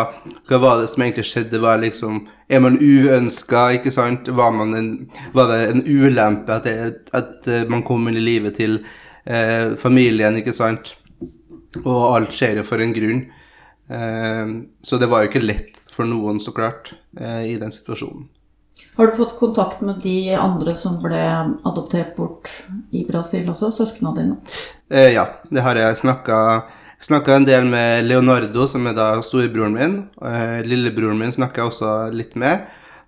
hva 0.49 0.59
var 0.59 0.81
det 0.81 0.89
som 0.91 1.05
egentlig 1.05 1.29
skjedde? 1.29 1.61
Var 1.63 1.85
liksom 1.85 2.25
er 2.49 2.61
man 2.61 2.77
uønska, 2.81 3.69
ikke 3.79 3.93
sant? 3.95 4.29
Var, 4.29 4.59
en, 4.77 4.91
var, 5.33 5.53
det 5.53 5.61
en 5.71 5.85
ulempe 5.87 6.53
at, 6.53 6.67
det, 6.67 7.09
at, 7.17 7.49
man 7.71 7.85
kom 7.87 8.09
inn 8.09 8.19
i 8.21 8.25
livet 8.25 8.59
til 8.59 8.81
eh, 9.27 9.75
familien, 9.81 10.37
ikke 10.41 10.55
sant. 10.57 10.95
Og 11.85 12.03
alt 12.15 12.35
skjer 12.35 12.61
jo 12.61 12.67
for 12.69 12.83
en 12.83 12.95
grunn. 12.95 13.25
Eh, 13.91 14.55
så 14.85 15.01
det 15.01 15.11
var 15.11 15.25
jo 15.25 15.33
ikke 15.33 15.45
lett 15.45 15.81
for 15.95 16.09
noen, 16.09 16.41
så 16.41 16.55
klart, 16.55 16.95
eh, 17.21 17.55
i 17.55 17.59
den 17.61 17.75
situasjonen. 17.75 18.29
Har 18.95 19.11
du 19.11 19.17
fått 19.17 19.35
kontakt 19.39 19.81
med 19.83 19.99
de 20.05 20.35
andre 20.39 20.75
som 20.79 21.01
ble 21.03 21.19
adoptert 21.67 22.15
bort 22.15 22.51
i 22.95 23.03
Brasil 23.09 23.49
også, 23.51 23.73
søsknene 23.75 24.15
dine? 24.15 24.37
Eh, 24.91 25.13
ja, 25.17 25.27
det 25.51 25.67
har 25.67 25.79
jeg 25.79 26.03
snakka 26.05 26.41
Snakka 27.05 27.35
en 27.37 27.45
del 27.45 27.67
med 27.69 28.07
Leonardo, 28.09 28.65
som 28.65 28.87
er 28.89 28.95
da 28.97 29.19
storebroren 29.21 29.75
min. 29.77 29.97
Eh, 30.25 30.63
lillebroren 30.65 31.19
min 31.21 31.35
snakker 31.37 31.61
jeg 31.61 31.69
også 31.69 31.91
litt 32.17 32.33
med. 32.41 32.63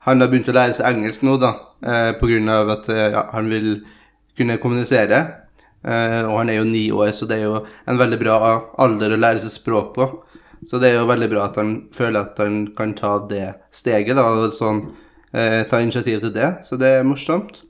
Han 0.05 0.21
har 0.21 0.29
begynt 0.29 0.51
å 0.53 0.55
lære 0.57 0.77
seg 0.77 0.91
engelsk 0.91 1.25
nå, 1.25 1.39
da, 1.41 1.55
eh, 1.81 2.11
pga. 2.19 2.57
at 2.75 2.91
eh, 2.93 3.07
ja, 3.15 3.23
han 3.33 3.49
vil 3.49 3.87
kunne 4.37 4.59
kommunisere. 4.61 5.23
Eh, 5.87 6.23
og 6.27 6.39
han 6.41 6.49
er 6.51 6.57
jo 6.59 6.65
ni 6.67 6.89
år, 6.91 7.13
så 7.15 7.29
det 7.31 7.37
er 7.39 7.45
jo 7.47 7.61
en 7.87 7.99
veldig 8.01 8.19
bra 8.19 8.37
alder 8.83 9.13
å 9.15 9.21
lære 9.23 9.41
seg 9.45 9.53
språk 9.61 9.93
på. 9.95 10.07
Så 10.67 10.81
det 10.83 10.89
er 10.91 10.97
jo 10.99 11.07
veldig 11.07 11.29
bra 11.31 11.45
at 11.47 11.59
han 11.61 11.77
føler 11.95 12.25
at 12.25 12.41
han 12.43 12.65
kan 12.75 12.95
ta 12.99 13.13
det 13.31 13.53
steget, 13.71 14.17
da, 14.19 14.25
og 14.27 14.51
sånn, 14.57 14.81
eh, 15.33 15.63
ta 15.71 15.79
initiativ 15.85 16.21
til 16.25 16.33
det. 16.35 16.49
Så 16.67 16.75
det 16.81 16.89
er 16.99 17.05
morsomt. 17.07 17.61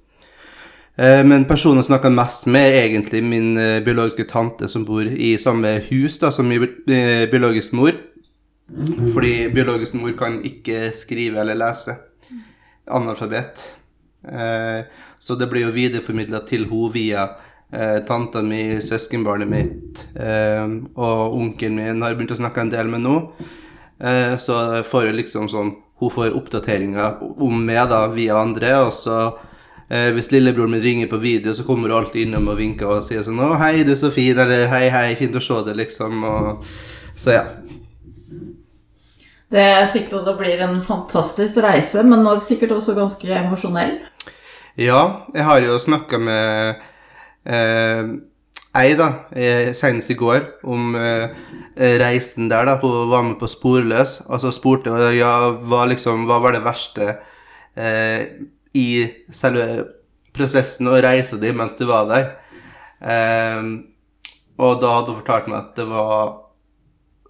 Eh, 0.97 1.23
Men 1.29 1.45
personen 1.45 1.83
jeg 1.83 1.91
snakker 1.91 2.15
mest 2.15 2.47
med, 2.47 2.71
er 2.73 2.89
egentlig 2.89 3.23
min 3.23 3.55
biologiske 3.85 4.25
tante 4.31 4.69
som 4.69 4.85
bor 4.89 5.05
i 5.05 5.37
samme 5.37 5.75
hus 5.91 6.17
da, 6.19 6.31
som 6.33 6.49
min 6.49 6.61
bi- 6.63 6.95
eh, 6.95 7.27
biologisk 7.29 7.73
mor. 7.75 7.93
Fordi 9.13 9.53
biologisk 9.53 9.95
mor 9.95 10.13
kan 10.17 10.41
ikke 10.43 10.89
skrive 10.97 11.37
eller 11.39 11.55
lese. 11.55 11.99
Analfabet. 12.89 13.75
Så 15.21 15.37
det 15.39 15.47
blir 15.51 15.67
jo 15.67 15.71
videreformidla 15.75 16.41
til 16.49 16.65
henne 16.67 16.93
via 16.93 17.29
eh, 17.73 17.99
tanta 18.07 18.43
mi, 18.43 18.81
søskenbarnet 18.83 19.49
mitt 19.49 20.05
eh, 20.15 20.67
og 20.97 21.37
onkelen 21.41 21.77
min 21.81 22.03
har 22.03 22.15
begynt 22.15 22.37
å 22.37 22.41
snakke 22.41 22.61
en 22.61 22.71
del 22.73 22.87
med 22.93 23.05
nå. 23.07 23.17
Eh, 24.01 24.37
Så 24.37 24.83
får 24.85 25.11
hun 25.11 25.17
liksom 25.17 25.49
sånn 25.49 25.77
Hun 25.97 26.11
får 26.13 26.35
oppdateringer 26.37 27.23
om 27.41 27.63
meg 27.65 27.89
da 27.89 28.03
via 28.13 28.37
andre, 28.37 28.75
og 28.85 28.93
så 28.93 29.39
Eh, 29.89 30.09
hvis 30.13 30.33
lillebroren 30.33 30.71
min 30.71 30.83
ringer 30.83 31.07
på 31.07 31.17
video, 31.17 31.55
så 31.55 31.63
kommer 31.63 31.89
hun 31.89 31.99
alltid 31.99 32.27
innom 32.27 32.49
og 32.51 32.59
vinker 32.59 32.89
og 32.91 33.05
sier 33.07 33.23
sånn 33.23 33.39
'Å, 33.39 33.53
hei, 33.61 33.85
du 33.85 33.93
er 33.93 34.01
så 34.01 34.11
fin', 34.11 34.39
eller 34.39 34.67
'Hei, 34.67 34.89
hei, 34.91 35.15
fint 35.15 35.35
å 35.35 35.41
se 35.41 35.63
deg', 35.63 35.77
liksom. 35.77 36.25
Og, 36.25 36.65
så 37.17 37.31
ja. 37.31 37.45
Det 39.51 39.63
er 39.63 39.87
sikkert 39.87 40.25
det 40.25 40.39
blir 40.39 40.61
en 40.61 40.83
fantastisk 40.83 41.63
reise, 41.63 42.03
men 42.03 42.25
nå 42.25 42.33
er 42.33 42.35
det 42.35 42.43
sikkert 42.43 42.73
også 42.73 42.97
ganske 42.97 43.31
emosjonell. 43.31 44.01
Ja, 44.77 45.23
jeg 45.33 45.45
har 45.45 45.61
jo 45.61 45.79
snakka 45.79 46.19
med 46.19 46.75
ei, 47.47 48.95
da, 48.99 49.09
eh, 49.33 49.73
senest 49.77 50.11
i 50.13 50.19
går, 50.19 50.43
om 50.69 50.95
eh, 50.99 51.31
reisen 52.03 52.51
der, 52.51 52.67
da. 52.69 52.77
Hun 52.83 53.11
var 53.11 53.23
med 53.23 53.39
på 53.41 53.49
Sporløs. 53.49 54.21
så 54.27 54.53
spurte 54.53 54.91
ja, 55.17 55.51
hva 55.51 55.87
liksom, 55.87 56.27
hva 56.29 56.41
var 56.43 56.57
det 56.57 56.65
verste 56.65 57.17
eh, 57.77 58.27
i 58.77 58.89
selve 59.33 59.87
prosessen 60.37 60.89
å 60.89 60.99
reise 61.01 61.39
di 61.41 61.53
mens 61.53 61.77
du 61.79 61.87
var 61.89 62.09
der. 62.11 62.27
Eh, 63.01 63.63
og 64.57 64.81
da 64.81 64.99
hadde 64.99 65.13
hun 65.13 65.21
fortalt 65.21 65.49
meg 65.53 65.59
at 65.61 65.73
det 65.81 65.87
var 65.89 66.35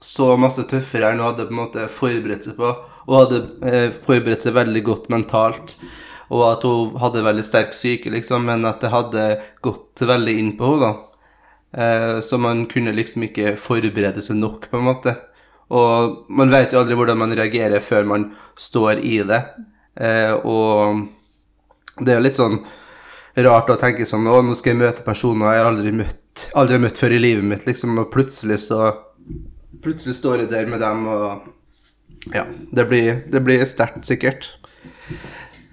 så 0.03 0.35
masse 0.39 0.63
tøffere 0.71 1.11
enn 1.11 1.23
hun 1.23 1.31
hadde 1.31 1.47
på 1.49 1.55
en 1.55 1.63
måte 1.63 1.87
forberedt 1.91 2.47
seg 2.47 2.59
på. 2.59 2.73
Og 3.07 3.21
hadde 3.21 3.45
eh, 3.67 3.93
forberedt 4.07 4.47
seg 4.47 4.57
veldig 4.57 4.83
godt 4.87 5.09
mentalt. 5.13 5.77
Og 6.35 6.43
at 6.49 6.65
hun 6.67 6.97
hadde 6.99 7.25
veldig 7.27 7.45
sterk 7.47 7.75
syke, 7.77 8.11
liksom, 8.11 8.49
men 8.49 8.67
at 8.67 8.81
det 8.83 8.91
hadde 8.91 9.27
gått 9.63 10.03
veldig 10.03 10.39
inn 10.41 10.55
på 10.59 10.73
henne. 10.73 10.91
da. 10.91 11.07
Eh, 11.77 12.21
så 12.21 12.39
man 12.39 12.65
kunne 12.67 12.95
liksom 12.97 13.27
ikke 13.29 13.55
forberede 13.61 14.23
seg 14.25 14.39
nok, 14.41 14.71
på 14.71 14.81
en 14.81 14.89
måte. 14.89 15.15
Og 15.75 16.27
man 16.31 16.51
vet 16.51 16.73
jo 16.73 16.81
aldri 16.81 16.97
hvordan 16.99 17.19
man 17.19 17.35
reagerer 17.35 17.83
før 17.83 18.07
man 18.07 18.31
står 18.59 19.03
i 19.03 19.21
det. 19.27 19.43
Eh, 19.99 20.35
og 20.47 21.07
det 22.01 22.13
er 22.13 22.21
jo 22.21 22.27
litt 22.27 22.39
sånn 22.39 22.61
rart 23.47 23.71
å 23.73 23.79
tenke 23.81 24.05
sånn 24.09 24.27
Å, 24.29 24.43
nå 24.45 24.55
skal 24.57 24.75
jeg 24.75 24.81
møte 24.83 25.05
personer 25.05 25.55
jeg 25.55 25.63
har 25.63 25.69
aldri 25.71 25.93
møtt, 25.97 26.43
aldri 26.57 26.79
møtt 26.81 27.01
før 27.01 27.15
i 27.17 27.21
livet 27.21 27.45
mitt, 27.49 27.65
liksom, 27.69 27.97
og 28.01 28.11
plutselig 28.13 28.63
så 28.69 28.91
Plutselig 29.85 30.17
står 30.19 30.43
jeg 30.43 30.51
der 30.51 30.69
med 30.71 30.81
dem, 30.81 31.05
og 31.09 32.33
Ja. 32.35 32.47
Det 32.73 32.87
blir, 32.89 33.21
det 33.31 33.43
blir 33.45 33.65
sterkt, 33.69 34.07
sikkert. 34.09 34.49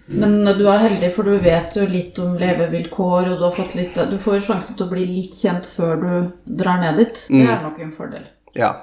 Men 0.07 0.41
du 0.57 0.65
er 0.67 0.81
heldig, 0.83 1.09
for 1.15 1.23
du 1.23 1.37
vet 1.39 1.75
jo 1.77 1.85
litt 1.87 2.17
om 2.19 2.33
levevilkår, 2.39 3.29
og 3.31 3.37
du 3.39 3.43
har 3.45 3.53
fått 3.55 3.75
litt 3.79 3.95
Du 4.11 4.17
får 4.19 4.39
jo 4.39 4.45
sjansen 4.51 4.75
til 4.75 4.87
å 4.87 4.91
bli 4.91 5.05
litt 5.07 5.37
kjent 5.39 5.69
før 5.77 6.01
du 6.01 6.55
drar 6.59 6.81
ned 6.81 6.99
dit. 6.99 7.21
Det 7.29 7.45
er 7.47 7.61
nok 7.63 7.79
en 7.79 7.93
fordel. 7.95 8.25
Ja. 8.53 8.73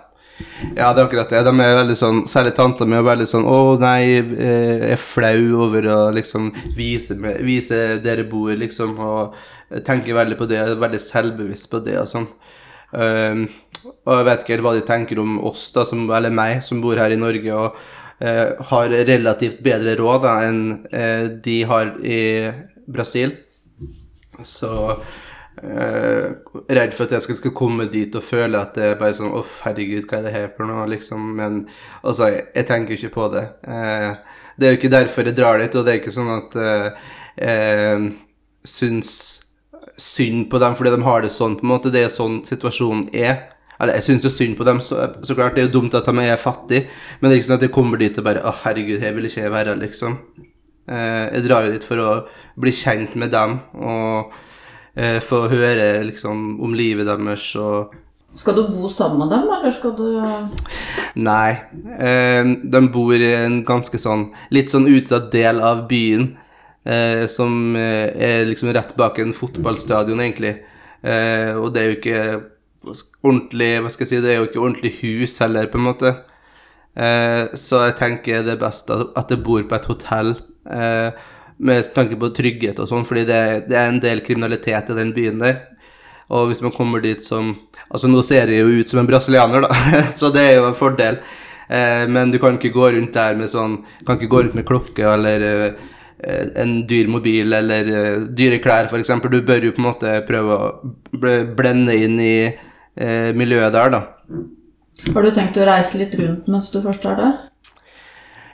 Ja, 0.73 0.95
det 0.95 1.03
er 1.03 1.05
akkurat 1.05 1.29
det. 1.29 1.43
De 1.45 1.53
er 1.61 1.77
veldig 1.77 1.97
sånn, 2.01 2.23
Særlig 2.31 2.55
tanta 2.57 2.87
mi 2.89 2.97
er 2.97 3.03
veldig 3.05 3.27
sånn 3.29 3.45
'Å 3.45 3.79
nei, 3.79 4.17
eh, 4.17 4.79
jeg 4.89 4.93
er 4.93 4.97
flau 4.97 5.67
over 5.67 5.83
å 5.83 6.15
liksom 6.15 6.53
vise, 6.75 7.15
meg- 7.15 7.43
vise 7.45 8.01
dere 8.03 8.25
bor', 8.25 8.57
liksom. 8.57 8.99
Og 8.99 9.35
tenker 9.85 10.15
veldig 10.15 10.39
på 10.39 10.49
det, 10.49 10.57
er 10.59 10.75
veldig 10.77 11.01
selvbevisst 11.01 11.71
på 11.71 11.85
det 11.85 11.99
og 11.99 12.09
sånn. 12.09 12.29
Um, 12.93 13.49
og 14.05 14.17
jeg 14.17 14.25
vet 14.25 14.41
ikke 14.41 14.55
helt 14.57 14.63
hva 14.63 14.75
de 14.75 14.81
tenker 14.87 15.19
om 15.21 15.39
oss, 15.47 15.71
da, 15.73 15.85
som, 15.85 16.11
eller 16.11 16.31
meg, 16.31 16.63
som 16.63 16.81
bor 16.81 16.97
her 16.97 17.11
i 17.11 17.17
Norge 17.17 17.53
og 17.55 17.77
har 18.21 18.93
relativt 19.09 19.63
bedre 19.65 19.95
råd 19.97 20.23
da, 20.27 20.35
enn 20.45 20.63
eh, 20.93 21.25
de 21.41 21.57
har 21.69 21.95
i 22.05 22.21
Brasil. 22.91 23.33
Så 24.45 24.73
eh, 25.63 26.27
redd 26.69 26.95
for 26.97 27.07
at 27.07 27.17
jeg 27.17 27.25
skal, 27.27 27.55
komme 27.57 27.89
dit 27.93 28.15
og 28.17 28.25
føle 28.25 28.61
at 28.61 28.77
det 28.77 28.87
er 28.87 29.01
bare 29.01 29.17
sånn 29.17 29.33
Uff, 29.37 29.61
herregud, 29.65 30.07
hva 30.09 30.21
er 30.21 30.29
det 30.29 30.35
her 30.37 30.53
for 30.57 30.69
noe? 30.69 30.87
Liksom. 30.91 31.33
Men 31.41 31.63
altså, 32.03 32.31
jeg, 32.33 32.47
jeg 32.57 32.69
tenker 32.71 32.97
ikke 32.97 33.15
på 33.17 33.29
det. 33.35 33.47
Eh, 33.65 34.11
det 34.61 34.69
er 34.69 34.75
jo 34.75 34.81
ikke 34.81 34.93
derfor 34.93 35.29
jeg 35.29 35.39
drar 35.39 35.61
dit, 35.63 35.77
og 35.77 35.87
det 35.87 35.93
er 35.93 36.03
ikke 36.03 36.17
sånn 36.17 36.35
at 36.37 36.59
eh, 36.61 37.07
jeg 37.41 38.11
syns 38.69 39.13
synd 40.01 40.49
på 40.53 40.59
dem 40.61 40.75
fordi 40.77 40.93
de 40.93 41.05
har 41.05 41.25
det 41.25 41.33
sånn, 41.33 41.57
på 41.57 41.65
en 41.67 41.73
måte. 41.75 41.93
Det 41.93 42.05
er 42.05 42.13
sånn 42.13 42.43
situasjonen 42.49 43.09
er. 43.17 43.50
Eller 43.81 43.97
jeg 43.99 44.07
syns 44.11 44.27
jo 44.27 44.33
synd 44.35 44.59
på 44.59 44.67
dem, 44.69 44.83
så, 44.85 45.07
så 45.25 45.37
klart. 45.37 45.57
Det 45.57 45.65
er 45.65 45.69
jo 45.71 45.79
dumt 45.79 45.97
at 45.97 46.07
de 46.07 46.27
er 46.27 46.41
fattige, 46.41 46.87
men 47.21 47.29
det 47.29 47.35
er 47.35 47.41
ikke 47.41 47.49
sånn 47.49 47.61
at 47.61 47.67
jeg 47.67 47.75
kommer 47.75 48.01
dit 48.01 48.21
og 48.21 48.27
bare 48.27 48.45
Å, 48.45 48.53
herregud, 48.65 49.01
her 49.01 49.17
vil 49.17 49.29
ikke 49.31 49.45
jeg 49.45 49.55
være, 49.55 49.79
liksom. 49.81 50.19
Eh, 50.91 51.25
jeg 51.37 51.47
drar 51.47 51.67
jo 51.67 51.73
dit 51.75 51.87
for 51.87 52.03
å 52.03 52.13
bli 52.61 52.75
kjent 52.75 53.17
med 53.21 53.33
dem 53.33 53.59
og 53.79 54.37
eh, 54.99 55.19
få 55.23 55.45
høre 55.53 56.01
liksom 56.09 56.59
om 56.65 56.73
livet 56.75 57.07
deres 57.09 57.45
og 57.61 57.95
Skal 58.35 58.57
du 58.59 58.65
bo 58.73 58.89
sammen 58.91 59.23
med 59.23 59.33
dem, 59.35 59.49
eller 59.55 59.75
skal 59.75 59.95
du 59.99 60.07
Nei. 61.21 61.57
Eh, 61.99 62.53
de 62.75 62.83
bor 62.93 63.15
i 63.15 63.33
en 63.39 63.61
ganske 63.67 63.99
sånn 64.03 64.29
Litt 64.55 64.75
sånn 64.75 64.89
utsatt 64.91 65.31
del 65.33 65.63
av 65.63 65.87
byen. 65.91 66.33
Eh, 66.85 67.27
som 67.29 67.77
eh, 67.77 68.09
er 68.17 68.47
liksom 68.49 68.73
rett 68.73 68.95
bak 68.97 69.19
en 69.21 69.35
fotballstadion, 69.37 70.21
egentlig. 70.25 70.55
Eh, 71.03 71.53
og 71.59 71.75
det 71.75 71.83
er 71.83 71.91
jo 71.91 71.99
ikke 71.99 72.23
ordentlig 72.87 73.71
Hva 73.83 73.91
skal 73.93 74.07
jeg 74.07 74.11
si 74.11 74.21
Det 74.25 74.31
er 74.33 74.39
jo 74.39 74.47
ikke 74.49 74.63
ordentlig 74.63 74.93
hus 75.03 75.39
heller, 75.43 75.69
på 75.71 75.81
en 75.81 75.89
måte. 75.89 76.15
Eh, 76.97 77.53
så 77.59 77.85
jeg 77.87 77.99
tenker 78.01 78.47
det 78.47 78.57
er 78.57 78.63
best 78.63 78.91
at 78.91 79.31
jeg 79.31 79.45
bor 79.45 79.63
på 79.63 79.77
et 79.77 79.91
hotell. 79.91 80.35
Eh, 80.71 81.11
med 81.61 81.91
tanke 81.95 82.17
på 82.17 82.33
trygghet 82.33 82.79
og 82.81 82.89
sånn, 82.89 83.05
fordi 83.05 83.27
det, 83.29 83.43
det 83.69 83.77
er 83.77 83.91
en 83.91 84.01
del 84.01 84.23
kriminalitet 84.25 84.89
i 84.93 84.97
den 84.97 85.13
byen 85.17 85.43
der. 85.43 85.61
Og 86.31 86.49
hvis 86.49 86.63
man 86.65 86.75
kommer 86.75 87.03
dit 87.05 87.25
som 87.25 87.57
Altså, 87.91 88.07
nå 88.07 88.21
ser 88.23 88.47
jeg 88.47 88.63
jo 88.63 88.83
ut 88.85 88.91
som 88.93 89.01
en 89.01 89.09
brasilianer, 89.09 89.65
da, 89.65 89.95
så 90.21 90.29
det 90.31 90.45
er 90.47 90.53
jo 90.61 90.69
en 90.69 90.77
fordel. 90.79 91.17
Eh, 91.67 92.05
men 92.07 92.31
du 92.31 92.39
kan 92.39 92.55
ikke 92.55 92.71
gå 92.75 92.91
rundt 92.95 93.15
der 93.15 93.35
med 93.39 93.51
sånn 93.51 93.81
Kan 94.03 94.19
ikke 94.19 94.31
gå 94.31 94.41
rundt 94.45 94.57
med 94.59 94.67
klokke 94.67 95.05
eller 95.07 95.43
eh, 95.47 95.91
en 96.59 96.73
dyr 96.87 97.11
mobil 97.11 97.55
eller 97.57 97.91
eh, 97.91 98.25
dyre 98.37 98.61
klær, 98.63 98.87
f.eks. 98.91 99.11
Du 99.27 99.41
bør 99.47 99.67
jo 99.67 99.75
på 99.75 99.83
en 99.83 99.89
måte 99.89 100.15
prøve 100.29 100.57
å 100.57 100.73
blende 101.57 101.97
inn 101.97 102.19
i 102.23 102.35
eh, 102.97 103.31
miljøet 103.37 103.75
der, 103.75 103.95
da. 103.95 104.03
Har 105.15 105.25
du 105.25 105.31
tenkt 105.35 105.59
å 105.61 105.69
reise 105.69 106.01
litt 106.01 106.17
rundt 106.19 106.49
mens 106.51 106.71
du 106.73 106.81
først 106.85 107.07
er 107.09 107.17
der? 107.19 107.39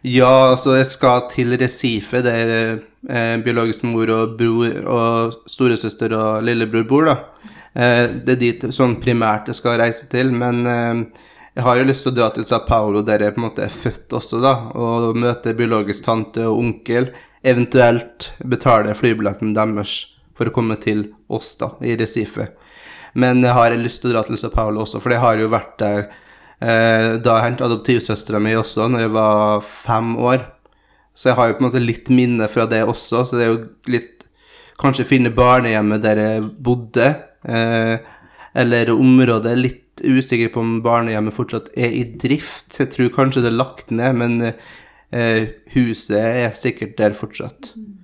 Ja, 0.07 0.53
altså 0.53 0.77
jeg 0.77 0.87
skal 0.87 1.25
til 1.33 1.57
Recife, 1.59 2.20
der 2.22 2.51
eh, 2.55 3.37
biologisk 3.42 3.83
mor 3.88 4.11
og 4.14 4.37
bror 4.38 4.77
og 4.87 5.38
storesøster 5.51 6.12
og 6.14 6.44
lillebror 6.46 6.85
bor, 6.87 7.09
da. 7.09 7.16
Eh, 7.75 8.05
det 8.25 8.37
er 8.37 8.42
dit 8.42 8.66
sånn 8.72 8.99
primært 9.03 9.51
jeg 9.51 9.59
skal 9.59 9.81
reise 9.81 10.07
til, 10.12 10.31
men 10.31 10.62
eh, 10.70 11.25
jeg 11.57 11.64
har 11.66 11.81
jo 11.81 11.88
lyst 11.88 12.07
til 12.07 12.12
å 12.12 12.16
dra 12.20 12.29
til 12.33 12.46
Sao 12.46 12.62
Paulo, 12.68 13.03
der 13.03 13.25
jeg 13.25 13.35
på 13.35 13.42
en 13.42 13.46
måte 13.49 13.64
er 13.66 13.72
født 13.72 14.14
også, 14.14 14.38
da, 14.44 14.55
og 14.77 15.16
møte 15.18 15.57
biologisk 15.57 16.05
tante 16.07 16.44
og 16.46 16.61
onkel, 16.61 17.11
eventuelt 17.46 18.31
betale 18.44 18.94
flybilletten 18.94 19.57
deres 19.57 19.99
for 20.37 20.46
å 20.46 20.55
komme 20.55 20.77
til 20.83 21.09
oss, 21.33 21.55
da, 21.59 21.72
i 21.81 21.96
Recife. 21.99 22.51
Men 23.16 23.40
jeg 23.44 23.57
har 23.57 23.74
lyst 23.81 24.02
til 24.02 24.12
å 24.12 24.16
dra 24.16 24.24
til 24.26 24.38
Sao 24.40 24.52
Paulo 24.52 24.85
også, 24.85 25.00
for 25.00 25.14
jeg 25.14 25.22
har 25.22 25.40
jo 25.40 25.48
vært 25.52 25.79
der 25.81 26.02
eh, 26.05 27.16
da 27.22 27.38
jeg 27.38 27.46
hentet 27.46 27.66
adoptivsøstera 27.68 28.40
mi 28.42 28.52
også, 28.59 28.90
når 28.92 29.07
jeg 29.07 29.14
var 29.16 29.64
fem 29.64 30.12
år. 30.20 30.44
Så 31.16 31.31
jeg 31.31 31.38
har 31.38 31.48
jo 31.48 31.57
på 31.57 31.64
en 31.64 31.68
måte 31.70 31.81
litt 31.81 32.11
minne 32.12 32.48
fra 32.52 32.68
det 32.68 32.83
også, 32.85 33.24
så 33.24 33.38
det 33.38 33.46
er 33.46 33.55
jo 33.55 33.62
litt 33.88 34.26
kanskje 34.81 35.09
finne 35.09 35.33
barnehjemmet 35.33 36.05
der 36.05 36.20
jeg 36.20 36.46
bodde, 36.66 37.09
eh, 37.48 37.96
eller 38.57 38.92
området. 38.92 39.57
Litt 39.57 40.05
usikker 40.05 40.52
på 40.52 40.61
om 40.61 40.81
barnehjemmet 40.85 41.37
fortsatt 41.37 41.70
er 41.72 41.94
i 41.96 42.05
drift. 42.20 42.76
Jeg 42.76 42.92
tror 42.92 43.14
kanskje 43.14 43.46
det 43.46 43.52
er 43.55 43.61
lagt 43.62 43.94
ned, 43.94 44.20
men 44.20 44.50
eh, 44.50 45.57
huset 45.72 46.18
er 46.20 46.59
sikkert 46.59 46.98
der 47.00 47.16
fortsatt. 47.16 47.72
Eh, 47.72 47.95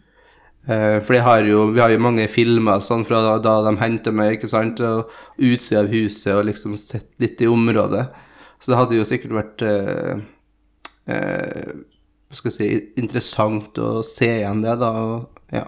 for 0.66 1.18
har 1.26 1.46
jo, 1.48 1.64
vi 1.74 1.80
har 1.82 1.90
jo 1.90 2.02
mange 2.02 2.28
filmer 2.30 2.82
sånn 2.84 3.02
fra 3.06 3.18
da, 3.24 3.32
da 3.42 3.54
de 3.66 3.72
henter 3.80 4.14
meg, 4.14 4.36
ikke 4.36 4.50
sant, 4.52 4.78
og 4.78 5.10
utsida 5.42 5.82
av 5.82 5.90
huset 5.90 6.36
og 6.36 6.44
liksom 6.46 6.76
sett 6.78 7.10
litt 7.22 7.42
i 7.42 7.50
området. 7.50 8.04
Så 8.62 8.70
det 8.70 8.78
hadde 8.78 8.98
jo 9.00 9.06
sikkert 9.08 9.34
vært 9.34 9.64
eh, 9.66 10.20
eh, 11.10 11.72
skal 12.32 12.52
jeg 12.52 12.56
si, 12.56 12.68
interessant 13.02 13.78
å 13.82 14.00
se 14.06 14.28
igjen 14.38 14.62
det, 14.64 14.76
da. 14.80 14.92
Ja. 15.52 15.66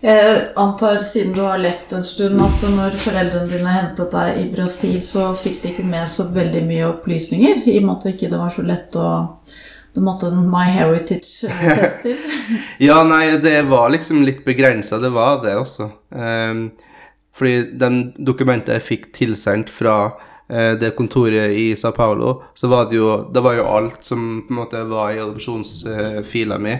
Jeg 0.00 0.36
antar, 0.60 1.02
siden 1.04 1.34
du 1.36 1.42
har 1.44 1.60
lett 1.60 1.92
en 1.92 2.04
stund, 2.04 2.40
at 2.40 2.62
når 2.72 2.96
foreldrene 3.02 3.50
dine 3.50 3.72
hentet 3.74 4.14
deg 4.14 4.38
i 4.40 4.46
Brasil, 4.52 4.98
så 5.04 5.30
fikk 5.36 5.60
de 5.62 5.74
ikke 5.74 5.86
med 5.88 6.08
så 6.08 6.30
veldig 6.32 6.62
mye 6.68 6.86
opplysninger, 6.88 7.66
i 7.68 7.78
og 7.80 7.86
med 7.86 7.94
at 7.96 8.06
det 8.06 8.14
ikke 8.16 8.32
var 8.34 8.54
så 8.54 8.64
lett 8.64 8.96
å 8.96 9.10
Du 9.94 10.00
måtte 10.00 10.28
en 10.30 10.44
My 10.50 10.68
Heritage-test 10.70 12.02
til. 12.04 12.18
Ja, 12.78 13.00
nei, 13.06 13.24
det 13.42 13.56
var 13.70 13.90
liksom 13.90 14.22
litt 14.26 14.44
begrensa, 14.46 15.00
det 15.02 15.10
var 15.14 15.40
det 15.44 15.56
også. 15.58 15.90
Um, 16.14 16.68
fordi 17.34 17.72
de 17.80 17.90
dokumentene 18.22 18.78
jeg 18.78 18.86
fikk 18.86 19.08
tilsendt 19.16 19.72
fra 19.72 19.96
uh, 20.12 20.72
det 20.78 20.92
kontoret 20.98 21.56
i 21.58 21.72
Sao 21.78 21.94
Paulo, 21.96 22.36
så 22.54 22.70
var 22.70 22.86
det 22.90 23.00
jo 23.00 23.10
Det 23.34 23.42
var 23.42 23.58
jo 23.58 23.68
alt 23.70 24.06
som 24.06 24.44
på 24.46 24.54
en 24.54 24.60
måte 24.62 24.84
var 24.90 25.14
i 25.14 25.22
adopsjonsfila 25.22 26.60
mi. 26.62 26.76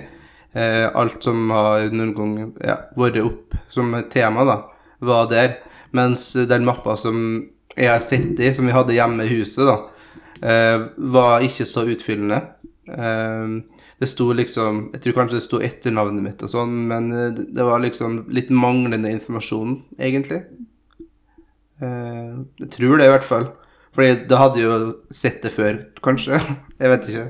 Uh, 0.55 0.87
alt 0.95 1.23
som 1.23 1.51
har 1.55 1.91
noen 1.91 2.15
gang 2.15 2.37
ja, 2.63 2.79
vært 2.99 3.23
opp 3.25 3.59
som 3.71 3.95
tema, 4.13 4.47
da, 4.47 4.61
var 5.03 5.31
der. 5.31 5.59
Mens 5.91 6.33
den 6.47 6.67
mappa 6.67 6.95
som 6.99 7.19
jeg 7.77 7.91
har 7.91 8.03
sett 8.05 8.39
i, 8.41 8.53
som 8.55 8.67
vi 8.67 8.75
hadde 8.75 8.95
hjemme 8.95 9.25
i 9.25 9.33
huset, 9.35 9.65
da, 9.67 9.77
eh, 10.43 10.87
var 10.97 11.45
ikke 11.47 11.67
så 11.69 11.87
utfyllende. 11.91 12.41
Eh, 12.91 13.55
det 14.01 14.09
sto 14.09 14.31
liksom 14.33 14.79
Jeg 14.95 15.03
tror 15.05 15.17
kanskje 15.19 15.37
det 15.37 15.45
sto 15.45 15.59
etternavnet 15.61 16.25
mitt 16.25 16.43
og 16.47 16.51
sånn, 16.53 16.73
men 16.89 17.11
eh, 17.13 17.31
det 17.37 17.67
var 17.67 17.83
liksom 17.85 18.23
litt 18.33 18.51
manglende 18.51 19.13
informasjon, 19.13 19.77
egentlig. 20.01 20.43
Eh, 21.81 22.39
jeg 22.65 22.71
tror 22.77 22.97
det, 23.01 23.09
i 23.09 23.13
hvert 23.15 23.27
fall. 23.27 23.51
Fordi 23.97 24.15
da 24.31 24.39
hadde 24.45 24.63
jo 24.63 24.75
sett 25.11 25.43
det 25.43 25.53
før, 25.55 25.83
kanskje. 26.05 26.41
Jeg 26.81 26.93
vet 26.95 27.09
ikke. 27.11 27.29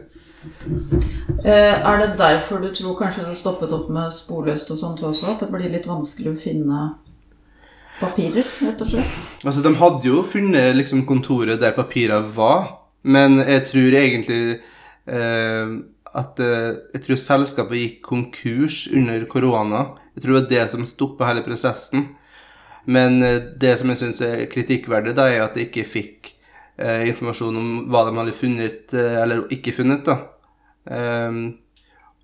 Eh, 1.44 1.74
Er 1.74 1.98
det 2.00 2.16
derfor 2.18 2.60
du 2.62 2.70
tror 2.74 2.96
kanskje 2.98 3.26
det 3.26 3.36
stoppet 3.36 3.72
opp 3.76 3.90
med 3.92 4.12
sporløst 4.14 4.70
og 4.72 4.78
sånt 4.80 5.02
også? 5.04 5.34
At 5.34 5.44
det 5.44 5.50
blir 5.52 5.72
litt 5.72 5.88
vanskelig 5.88 6.34
å 6.34 6.40
finne 6.40 6.82
papirer, 8.00 8.46
rett 8.64 8.80
og 8.80 8.92
slett? 8.92 9.16
Altså, 9.44 9.62
de 9.64 9.74
hadde 9.76 10.08
jo 10.08 10.22
funnet 10.24 10.76
liksom 10.78 11.04
kontoret 11.08 11.60
der 11.60 11.74
papirene 11.76 12.30
var, 12.36 12.70
men 13.02 13.40
jeg 13.42 13.66
tror 13.68 13.96
egentlig 13.96 14.60
at 15.06 16.40
eh, 16.42 16.76
Jeg 16.94 17.02
tror 17.04 17.20
selskapet 17.22 17.78
gikk 17.78 18.00
konkurs 18.02 18.88
under 18.92 19.24
korona. 19.30 19.84
Jeg 20.14 20.24
tror 20.24 20.34
det 20.34 20.40
var 20.40 20.50
det 20.50 20.64
som 20.72 20.86
stoppa 20.86 21.28
hele 21.30 21.44
prosessen. 21.46 22.08
Men 22.84 23.22
eh, 23.22 23.40
det 23.60 23.78
som 23.78 23.92
jeg 23.92 24.02
syns 24.02 24.20
er 24.26 24.46
kritikkverdig, 24.50 25.14
da, 25.16 25.28
er 25.28 25.44
at 25.44 25.56
jeg 25.56 25.70
ikke 25.70 25.86
fikk 25.86 26.32
eh, 26.80 27.06
informasjon 27.10 27.56
om 27.60 27.70
hva 27.90 28.06
de 28.08 28.16
hadde 28.18 28.36
funnet 28.36 28.94
eh, 28.96 29.18
eller 29.22 29.46
ikke 29.54 29.74
funnet. 29.76 30.04
da. 30.06 30.18
Ehm, 30.90 31.42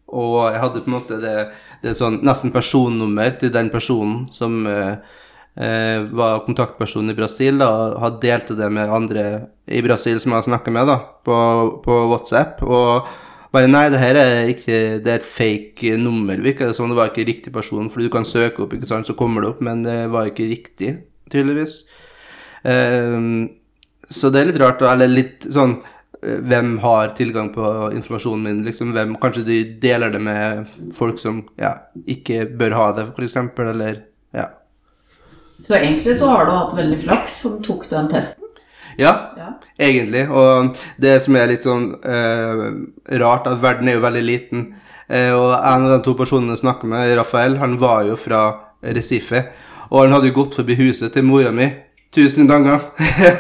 og 0.07 0.53
jeg 0.53 0.63
hadde 0.63 0.83
på 0.83 0.91
en 0.91 0.97
måte 0.97 1.19
det, 1.21 1.37
det 1.83 1.97
sånn 1.99 2.21
nesten 2.27 2.53
personnummer 2.55 3.35
til 3.41 3.51
den 3.55 3.71
personen 3.75 4.27
som 4.35 4.63
eh, 4.71 4.95
eh, 4.95 5.25
var 5.57 6.43
kontaktperson 6.45 7.09
i 7.09 7.15
Brasil, 7.17 7.57
da, 7.63 7.69
og 7.71 8.01
hadde 8.03 8.19
delt 8.27 8.51
det 8.59 8.67
med 8.77 8.91
andre 8.93 9.23
i 9.73 9.81
Brasil 9.81 10.19
som 10.21 10.35
jeg 10.35 10.43
har 10.43 10.49
snakka 10.51 10.75
med, 10.75 10.91
da, 10.91 10.99
på, 11.25 11.37
på 11.81 11.97
WhatsApp. 12.11 12.61
Og 12.67 13.09
bare 13.57 13.71
nei, 13.71 13.87
det 13.93 14.01
her 14.03 14.19
er 14.21 14.51
ikke 14.53 14.79
Det 15.01 15.13
er 15.13 15.21
et 15.21 15.29
fake 15.29 15.97
nummer, 16.01 16.37
virker 16.45 16.69
det 16.69 16.77
som. 16.77 16.91
Det 16.91 16.99
var 16.99 17.13
ikke 17.13 17.29
riktig 17.29 17.53
person, 17.55 17.89
for 17.93 18.05
du 18.05 18.11
kan 18.13 18.27
søke 18.29 18.65
opp, 18.65 18.75
ikke 18.77 18.91
sant, 18.91 19.09
så 19.09 19.17
kommer 19.17 19.43
det 19.43 19.55
opp, 19.55 19.63
men 19.65 19.85
det 19.87 19.99
var 20.13 20.29
ikke 20.29 20.51
riktig, 20.51 20.97
tydeligvis. 21.33 21.85
Ehm, 22.67 23.49
så 24.11 24.31
det 24.31 24.43
er 24.43 24.51
litt 24.51 24.61
rart, 24.63 24.83
eller 24.85 25.11
litt 25.11 25.47
sånn 25.53 25.79
eh, 26.23 26.41
hvem 26.51 26.77
har 26.83 27.15
tilgang 27.19 27.53
på 27.55 27.71
informasjonen 27.97 28.45
min? 28.45 28.63
Liksom, 28.67 28.93
hvem, 28.97 29.17
kanskje 29.23 29.47
de 29.47 29.59
deler 29.83 30.13
det 30.15 30.23
med 30.23 30.77
folk 30.99 31.23
som 31.23 31.45
ja, 31.61 31.77
ikke 32.05 32.45
bør 32.59 32.77
ha 32.79 32.91
det, 32.99 33.09
f.eks., 33.15 33.39
eller 33.71 34.03
ja. 34.37 34.51
Så 35.67 35.75
egentlig 35.75 36.17
så 36.19 36.29
har 36.31 36.47
du 36.47 36.53
hatt 36.55 36.75
veldig 36.77 36.99
flaks 37.03 37.41
som 37.43 37.57
tok 37.63 37.89
den 37.91 38.09
testen. 38.09 38.43
Ja, 38.97 39.33
Ja. 39.37 39.49
egentlig. 39.79 40.29
Og 40.31 40.77
det 40.99 41.23
som 41.23 41.37
er 41.37 41.47
litt 41.51 41.63
sånn 41.67 41.89
eh, 42.05 43.19
rart, 43.19 43.47
at 43.47 43.61
verden 43.61 43.89
er 43.89 43.99
jo 43.99 44.05
veldig 44.05 44.23
liten. 44.25 44.75
Eh, 45.09 45.33
og 45.35 45.53
en 45.59 45.85
av 45.85 45.91
de 45.99 46.05
to 46.05 46.15
personene 46.15 46.55
jeg 46.55 46.63
snakker 46.65 46.89
med, 46.89 47.17
Rafael, 47.19 47.59
han 47.59 47.77
var 47.79 48.05
jo 48.09 48.17
fra 48.17 48.45
Recife. 48.83 49.45
Og 49.91 50.05
han 50.05 50.13
hadde 50.17 50.31
jo 50.31 50.39
gått 50.45 50.55
forbi 50.57 50.75
huset 50.79 51.13
til 51.13 51.23
mora 51.27 51.53
mi 51.53 51.69
tusen 52.15 52.49
ganger. 52.49 52.81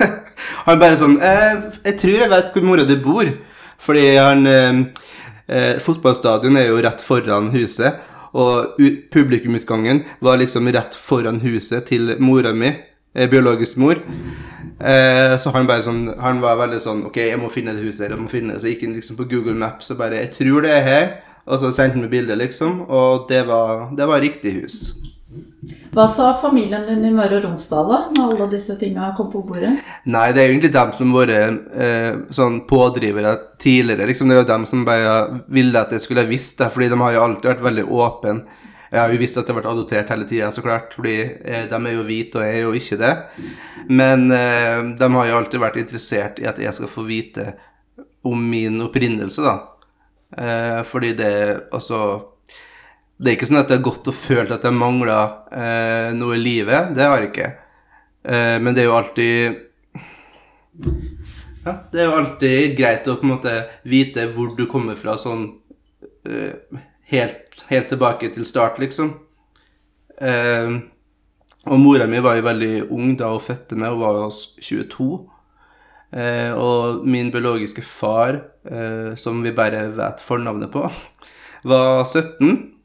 han 0.66 0.78
bare 0.78 0.98
sånn 1.00 1.16
eh, 1.22 1.62
'Jeg 1.84 1.98
tror 2.02 2.18
jeg 2.20 2.30
vet 2.30 2.52
hvor 2.52 2.62
mora 2.66 2.84
di 2.84 2.96
bor.' 2.96 3.32
Fordi 3.78 4.16
han 4.16 4.46
eh, 4.46 4.84
eh, 5.48 5.78
Fotballstadion 5.80 6.56
er 6.56 6.68
jo 6.68 6.82
rett 6.82 7.00
foran 7.00 7.50
huset. 7.52 7.94
Og 8.34 8.80
publikumutgangen 9.12 10.02
var 10.20 10.40
liksom 10.40 10.68
rett 10.74 10.94
foran 10.94 11.40
huset 11.40 11.86
til 11.86 12.16
mora 12.18 12.52
mi, 12.52 12.72
eh, 13.14 13.28
biologisk 13.30 13.76
mor. 13.76 14.02
Eh, 14.80 15.36
så 15.38 15.52
han 15.52 15.66
bare 15.66 15.82
sånn 15.82 16.18
Han 16.20 16.42
var 16.42 16.58
veldig 16.58 16.80
sånn 16.84 17.06
Ok, 17.06 17.16
jeg 17.16 17.38
må 17.40 17.48
finne 17.48 17.72
det 17.72 17.80
huset. 17.86 18.10
Jeg 18.10 18.18
må 18.18 18.28
finne 18.28 18.52
det. 18.52 18.60
Så 18.60 18.68
gikk 18.68 18.82
han 18.82 18.94
liksom 18.94 19.16
på 19.16 19.28
Google 19.30 19.54
Maps 19.54 19.90
og 19.90 19.98
bare 19.98 20.20
Jeg 20.20 20.32
tror 20.36 20.62
det 20.62 20.70
er 20.70 20.82
her. 20.82 21.08
Og 21.46 21.60
så 21.60 21.70
sendte 21.72 21.94
han 21.94 22.02
meg 22.02 22.10
bilde, 22.10 22.36
liksom. 22.36 22.82
Og 22.90 23.28
det 23.28 23.46
var, 23.46 23.90
det 23.96 24.06
var 24.06 24.20
riktig 24.20 24.52
hus. 24.60 25.05
Hva 25.94 26.04
sa 26.10 26.28
familien 26.40 26.84
din 26.86 27.04
i 27.08 27.12
Møre 27.14 27.38
og 27.38 27.46
Romsdal 27.46 27.88
da, 27.90 27.98
når 28.14 28.34
alle 28.34 28.48
disse 28.52 28.76
tinga 28.78 29.08
kom 29.16 29.30
på 29.32 29.42
bordet? 29.46 29.72
Nei, 30.12 30.26
det 30.36 30.42
er 30.42 30.48
jo 30.48 30.54
egentlig 30.54 30.72
dem 30.74 30.92
som 30.96 31.14
har 31.14 31.32
vært 31.32 31.80
eh, 31.86 32.18
sånn 32.36 32.60
pådrivere 32.68 33.32
tidligere. 33.62 34.06
liksom 34.10 34.30
Det 34.30 34.36
er 34.36 34.42
jo 34.42 34.50
dem 34.52 34.66
som 34.68 34.84
bare 34.86 35.16
ville 35.52 35.82
at 35.82 35.94
jeg 35.96 36.04
skulle 36.04 36.26
visst 36.28 36.60
det, 36.62 36.70
fordi 36.74 36.90
de 36.92 37.00
har 37.02 37.16
jo 37.16 37.24
alltid 37.24 37.50
vært 37.54 37.66
veldig 37.66 37.86
åpne. 38.04 38.36
Jeg 38.90 39.00
har 39.00 39.12
jo 39.12 39.20
visst 39.20 39.38
at 39.38 39.48
jeg 39.48 39.54
har 39.54 39.60
vært 39.60 39.72
adoptert 39.72 40.10
hele 40.14 40.26
tida, 40.28 40.50
så 40.54 40.62
klart, 40.62 40.94
fordi 40.94 41.16
eh, 41.20 41.64
de 41.70 41.78
er 41.78 41.96
jo 41.96 42.04
hvite, 42.06 42.38
og 42.38 42.46
jeg 42.46 42.58
er 42.58 42.66
jo 42.66 42.74
ikke 42.78 43.00
det. 43.02 43.14
Men 43.88 44.28
eh, 44.34 44.82
de 44.98 45.08
har 45.16 45.30
jo 45.30 45.38
alltid 45.40 45.62
vært 45.62 45.80
interessert 45.82 46.38
i 46.42 46.46
at 46.48 46.60
jeg 46.62 46.74
skal 46.76 46.92
få 46.92 47.06
vite 47.08 47.50
om 48.26 48.38
min 48.50 48.78
opprinnelse, 48.86 49.42
da. 49.42 49.56
Eh, 50.36 50.80
fordi 50.84 51.12
det 51.16 51.34
Altså 51.72 52.35
Det 53.16 53.30
er 53.30 53.36
ikke 53.38 53.48
sånn 53.48 53.62
at 53.62 53.70
jeg 53.72 53.80
har 53.80 53.86
gått 53.86 54.08
og 54.10 54.16
følt 54.16 54.50
at 54.52 54.64
jeg 54.66 54.76
mangla 54.76 55.20
eh, 55.48 56.08
noe 56.16 56.36
i 56.36 56.42
livet. 56.42 56.90
Det 56.96 57.06
har 57.06 57.22
jeg 57.22 57.30
ikke. 57.30 57.52
Eh, 58.28 58.56
men 58.60 58.76
det 58.76 58.84
er 58.84 58.90
jo 58.90 58.98
alltid 58.98 59.62
ja, 61.66 61.72
det 61.90 62.02
er 62.02 62.04
jo 62.04 62.18
alltid 62.18 62.74
greit 62.78 63.08
å 63.08 63.16
på 63.18 63.26
en 63.26 63.32
måte 63.32 63.54
vite 63.88 64.28
hvor 64.34 64.52
du 64.58 64.66
kommer 64.70 64.98
fra 65.00 65.16
sånn 65.18 65.48
eh, 66.28 66.82
helt, 67.10 67.64
helt 67.70 67.88
tilbake 67.90 68.30
til 68.34 68.46
start, 68.46 68.76
liksom. 68.82 69.14
Eh, 70.20 70.76
og 71.66 71.82
mora 71.82 72.06
mi 72.06 72.20
var 72.22 72.38
jo 72.38 72.46
veldig 72.46 72.74
ung 72.94 73.16
da 73.18 73.32
hun 73.32 73.42
fødte 73.42 73.80
meg, 73.80 73.96
hun 73.96 74.04
var 74.04 74.20
jo 74.20 74.28
22. 74.68 75.08
Eh, 76.16 76.52
og 76.54 77.02
min 77.08 77.32
biologiske 77.34 77.82
far, 77.82 78.42
eh, 78.68 79.16
som 79.18 79.42
vi 79.42 79.56
bare 79.56 79.88
vet 79.96 80.22
fornavnet 80.22 80.70
på, 80.70 80.84
var 81.66 82.04
17. 82.04 82.75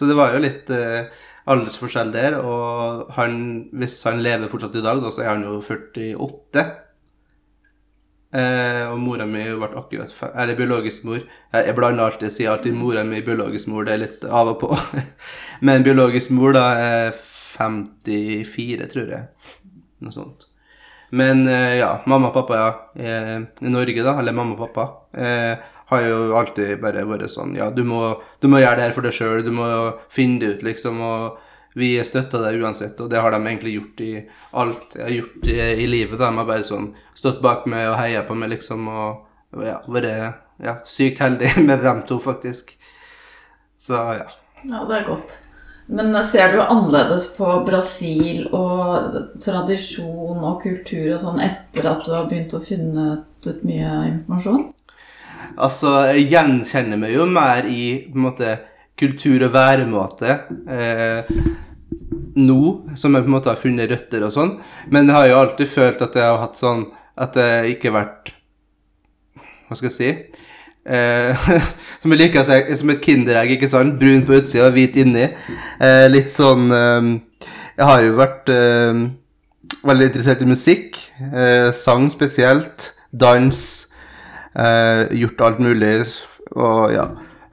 Så 0.00 0.06
det 0.08 0.14
var 0.16 0.32
jo 0.32 0.40
litt 0.40 0.70
eh, 0.72 1.10
aldersforskjell 1.52 2.12
der. 2.14 2.38
Og 2.40 3.10
han, 3.18 3.34
hvis 3.76 3.98
han 4.08 4.22
lever 4.24 4.48
fortsatt 4.48 4.78
i 4.80 4.84
dag, 4.86 5.02
da, 5.04 5.12
så 5.12 5.26
er 5.26 5.34
han 5.34 5.44
jo 5.44 5.58
48. 5.60 6.64
Eh, 8.30 8.84
og 8.86 8.96
mora 9.02 9.24
mi 9.26 9.42
ble 9.42 9.66
akkurat 9.74 10.12
Eller 10.38 10.56
biologisk 10.56 11.04
mor. 11.04 11.18
Jeg, 11.20 11.66
jeg 11.66 11.76
blander 11.76 12.06
alltid, 12.06 12.32
sier 12.32 12.54
alltid 12.54 12.78
mora 12.78 13.04
mi 13.04 13.20
biologisk 13.26 13.68
mor. 13.68 13.84
Det 13.84 13.92
er 13.92 14.04
litt 14.06 14.24
av 14.24 14.54
og 14.54 14.62
på. 14.62 14.72
Men 15.68 15.84
biologisk 15.84 16.32
mor 16.32 16.56
da 16.56 16.70
er 16.80 17.12
54, 17.58 18.88
tror 18.94 19.12
jeg. 19.18 19.28
Noe 20.00 20.16
sånt. 20.16 20.48
Men 21.12 21.44
eh, 21.44 21.76
ja, 21.82 21.90
mamma 22.08 22.30
og 22.30 22.38
pappa 22.38 22.56
ja, 22.56 22.70
eh, 22.96 23.36
i 23.66 23.74
Norge, 23.74 24.00
da, 24.06 24.16
eller 24.22 24.32
mamma 24.32 24.54
og 24.54 24.62
pappa, 24.62 24.84
eh, 25.12 25.69
har 25.90 26.06
jo 26.06 26.18
alltid 26.38 26.80
bare 26.82 27.04
vært 27.08 27.32
sånn 27.32 27.56
Ja, 27.58 27.70
du 27.74 27.82
må, 27.86 28.02
du 28.40 28.48
må 28.50 28.60
gjøre 28.62 28.78
det 28.78 28.88
her 28.88 28.96
for 28.96 29.06
deg 29.06 29.14
sjøl, 29.16 29.42
du 29.46 29.52
må 29.54 29.66
finne 30.12 30.42
det 30.42 30.52
ut, 30.54 30.66
liksom. 30.66 31.00
Og 31.02 31.78
vi 31.78 31.92
støtter 32.06 32.42
deg 32.42 32.62
uansett, 32.62 32.98
og 33.02 33.10
det 33.10 33.20
har 33.22 33.34
de 33.34 33.40
egentlig 33.42 33.76
gjort 33.76 34.00
i 34.02 34.12
alt 34.58 34.96
jeg 34.96 35.04
har 35.04 35.12
gjort 35.14 35.50
i, 35.50 35.58
i 35.84 35.90
livet. 35.90 36.18
De 36.18 36.30
har 36.38 36.48
bare 36.48 36.66
sånn 36.66 36.92
stått 37.18 37.42
bak 37.44 37.66
meg 37.70 37.90
og 37.92 37.98
heia 38.00 38.24
på 38.26 38.38
meg, 38.38 38.54
liksom, 38.56 38.88
og 38.90 39.62
ja, 39.66 39.78
vært 39.90 40.40
ja, 40.62 40.80
sykt 40.86 41.22
heldig 41.22 41.54
med 41.68 41.84
dem 41.86 42.02
to, 42.08 42.18
faktisk. 42.22 42.74
Så 43.80 44.02
ja. 44.18 44.26
Ja, 44.66 44.82
det 44.84 44.98
er 44.98 45.06
godt. 45.08 45.38
Men 45.90 46.14
ser 46.22 46.52
du 46.52 46.60
annerledes 46.62 47.32
på 47.34 47.46
Brasil 47.66 48.44
og 48.54 49.16
tradisjon 49.42 50.38
og 50.38 50.60
kultur 50.62 51.08
og 51.16 51.18
sånn 51.18 51.40
etter 51.42 51.88
at 51.90 52.04
du 52.06 52.12
har 52.14 52.28
begynt 52.30 52.54
å 52.54 52.62
finne 52.62 53.06
ut 53.42 53.64
mye 53.66 53.94
informasjon? 54.12 54.68
Altså, 55.56 55.94
jeg 56.12 56.28
gjenkjenner 56.32 57.00
meg 57.00 57.14
jo 57.14 57.26
mer 57.30 57.66
i 57.68 57.84
på 58.10 58.18
en 58.18 58.26
måte, 58.28 58.58
kultur 59.00 59.46
og 59.46 59.54
væremåte 59.54 60.34
eh, 60.68 61.30
nå, 62.36 62.60
som 63.00 63.14
jeg 63.16 63.24
på 63.24 63.30
en 63.30 63.34
måte 63.34 63.48
har 63.48 63.56
funnet 63.60 63.88
røtter 63.90 64.26
og 64.26 64.34
sånn. 64.34 64.50
Men 64.92 65.08
jeg 65.08 65.16
har 65.16 65.28
jo 65.30 65.38
alltid 65.40 65.70
følt 65.72 66.02
at 66.04 66.18
jeg 66.20 66.26
har 66.26 66.40
hatt 66.42 66.60
sånn 66.60 66.84
At 67.20 67.36
jeg 67.36 67.74
ikke 67.74 67.90
har 67.90 67.96
vært 67.96 68.30
Hva 69.68 69.78
skal 69.78 69.88
jeg 69.88 69.96
si? 69.96 70.10
Eh, 70.84 71.48
som 72.02 72.12
jeg 72.12 72.20
liker 72.20 72.42
å 72.42 72.46
si, 72.48 72.76
som 72.80 72.92
et 72.92 73.02
kinderegg, 73.04 73.56
ikke 73.56 73.68
sant? 73.72 73.98
Brun 74.00 74.24
på 74.28 74.38
utsida 74.38 74.68
og 74.68 74.76
hvit 74.76 74.96
inni. 75.00 75.26
Eh, 75.80 76.06
litt 76.10 76.32
sånn 76.32 76.70
eh, 76.72 77.10
Jeg 77.76 77.88
har 77.90 78.04
jo 78.04 78.16
vært 78.20 78.52
eh, 78.54 79.02
veldig 79.86 80.10
interessert 80.10 80.44
i 80.44 80.48
musikk. 80.50 80.98
eh, 81.32 81.70
sang 81.76 82.08
spesielt. 82.12 82.92
Dans. 83.12 83.89
Eh, 84.54 85.02
gjort 85.20 85.44
alt 85.46 85.62
mulig. 85.62 85.94
Og 86.56 86.90
ja, 86.94 87.06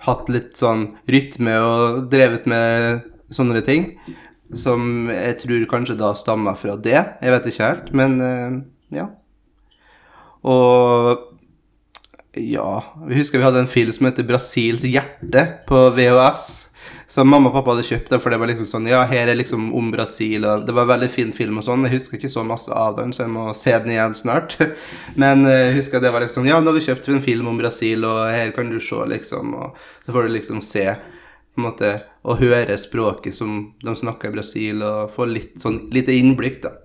hatt 0.07 0.31
litt 0.33 0.57
sånn 0.59 0.89
rytme 1.09 1.57
og 1.63 2.07
drevet 2.11 2.47
med 2.49 3.05
sånne 3.33 3.63
ting. 3.65 3.91
Som 4.55 5.09
jeg 5.11 5.39
tror 5.43 5.67
kanskje 5.71 5.97
da 5.99 6.13
stammer 6.15 6.57
fra 6.59 6.77
det. 6.79 6.99
Jeg 7.21 7.33
vet 7.35 7.49
ikke 7.51 7.71
helt, 7.71 7.89
men 7.97 8.19
eh, 8.23 8.59
ja. 9.01 9.09
Og 10.47 11.27
ja, 12.37 12.71
vi 13.07 13.17
husker 13.17 13.41
vi 13.41 13.47
hadde 13.47 13.65
en 13.65 13.71
film 13.71 13.91
som 13.91 14.05
heter 14.07 14.23
'Brasils 14.23 14.85
hjerte' 14.85 15.65
på 15.67 15.89
VHS. 15.97 16.66
Som 17.07 17.29
mamma 17.31 17.47
og 17.47 17.55
pappa 17.55 17.71
hadde 17.71 17.85
kjøpt, 17.87 18.09
det, 18.11 18.17
for 18.19 18.33
det 18.33 18.37
var 18.41 18.49
liksom 18.51 18.65
sånn 18.67 18.87
Ja, 18.91 19.05
her 19.07 19.29
er 19.31 19.37
liksom 19.39 19.69
om 19.79 19.93
Brasil, 19.93 20.43
og 20.43 20.65
det 20.67 20.73
var 20.75 20.83
en 20.83 20.91
veldig 20.91 21.07
fin 21.11 21.29
film 21.35 21.61
og 21.61 21.63
sånn. 21.63 21.85
Jeg 21.87 21.95
husker 21.95 22.19
ikke 22.19 22.31
så 22.33 22.43
masse 22.43 22.73
av 22.75 22.97
den, 22.97 23.13
så 23.15 23.23
jeg 23.23 23.31
må 23.31 23.45
se 23.55 23.71
den 23.71 23.93
igjen 23.93 24.15
snart. 24.17 24.57
Men 25.21 25.45
eh, 25.47 25.69
jeg 25.69 25.77
husker 25.79 26.03
det 26.03 26.11
var 26.11 26.25
liksom 26.25 26.49
Ja, 26.49 26.59
nå 26.59 26.73
har 26.73 26.75
vi 26.75 26.83
kjøpt 26.89 27.07
en 27.13 27.23
film 27.23 27.47
om 27.47 27.61
Brasil, 27.61 28.03
og 28.03 28.25
her 28.33 28.51
kan 28.55 28.73
du 28.73 28.81
se, 28.83 28.99
liksom. 29.13 29.55
Og 29.55 29.79
så 30.03 30.17
får 30.17 30.27
du 30.27 30.35
liksom 30.35 30.59
se 30.65 30.83
på 30.91 31.63
en 31.63 31.69
måte, 31.69 31.93
og 32.27 32.41
høre 32.43 32.75
språket 32.77 33.39
som 33.39 33.55
de 33.79 33.95
snakker 33.95 34.27
i 34.27 34.35
Brasil, 34.35 34.83
og 34.83 35.13
få 35.15 35.29
litt 35.31 35.55
sånn 35.63 35.85
lite 35.95 36.11
innblikk, 36.11 36.59
da. 36.67 36.75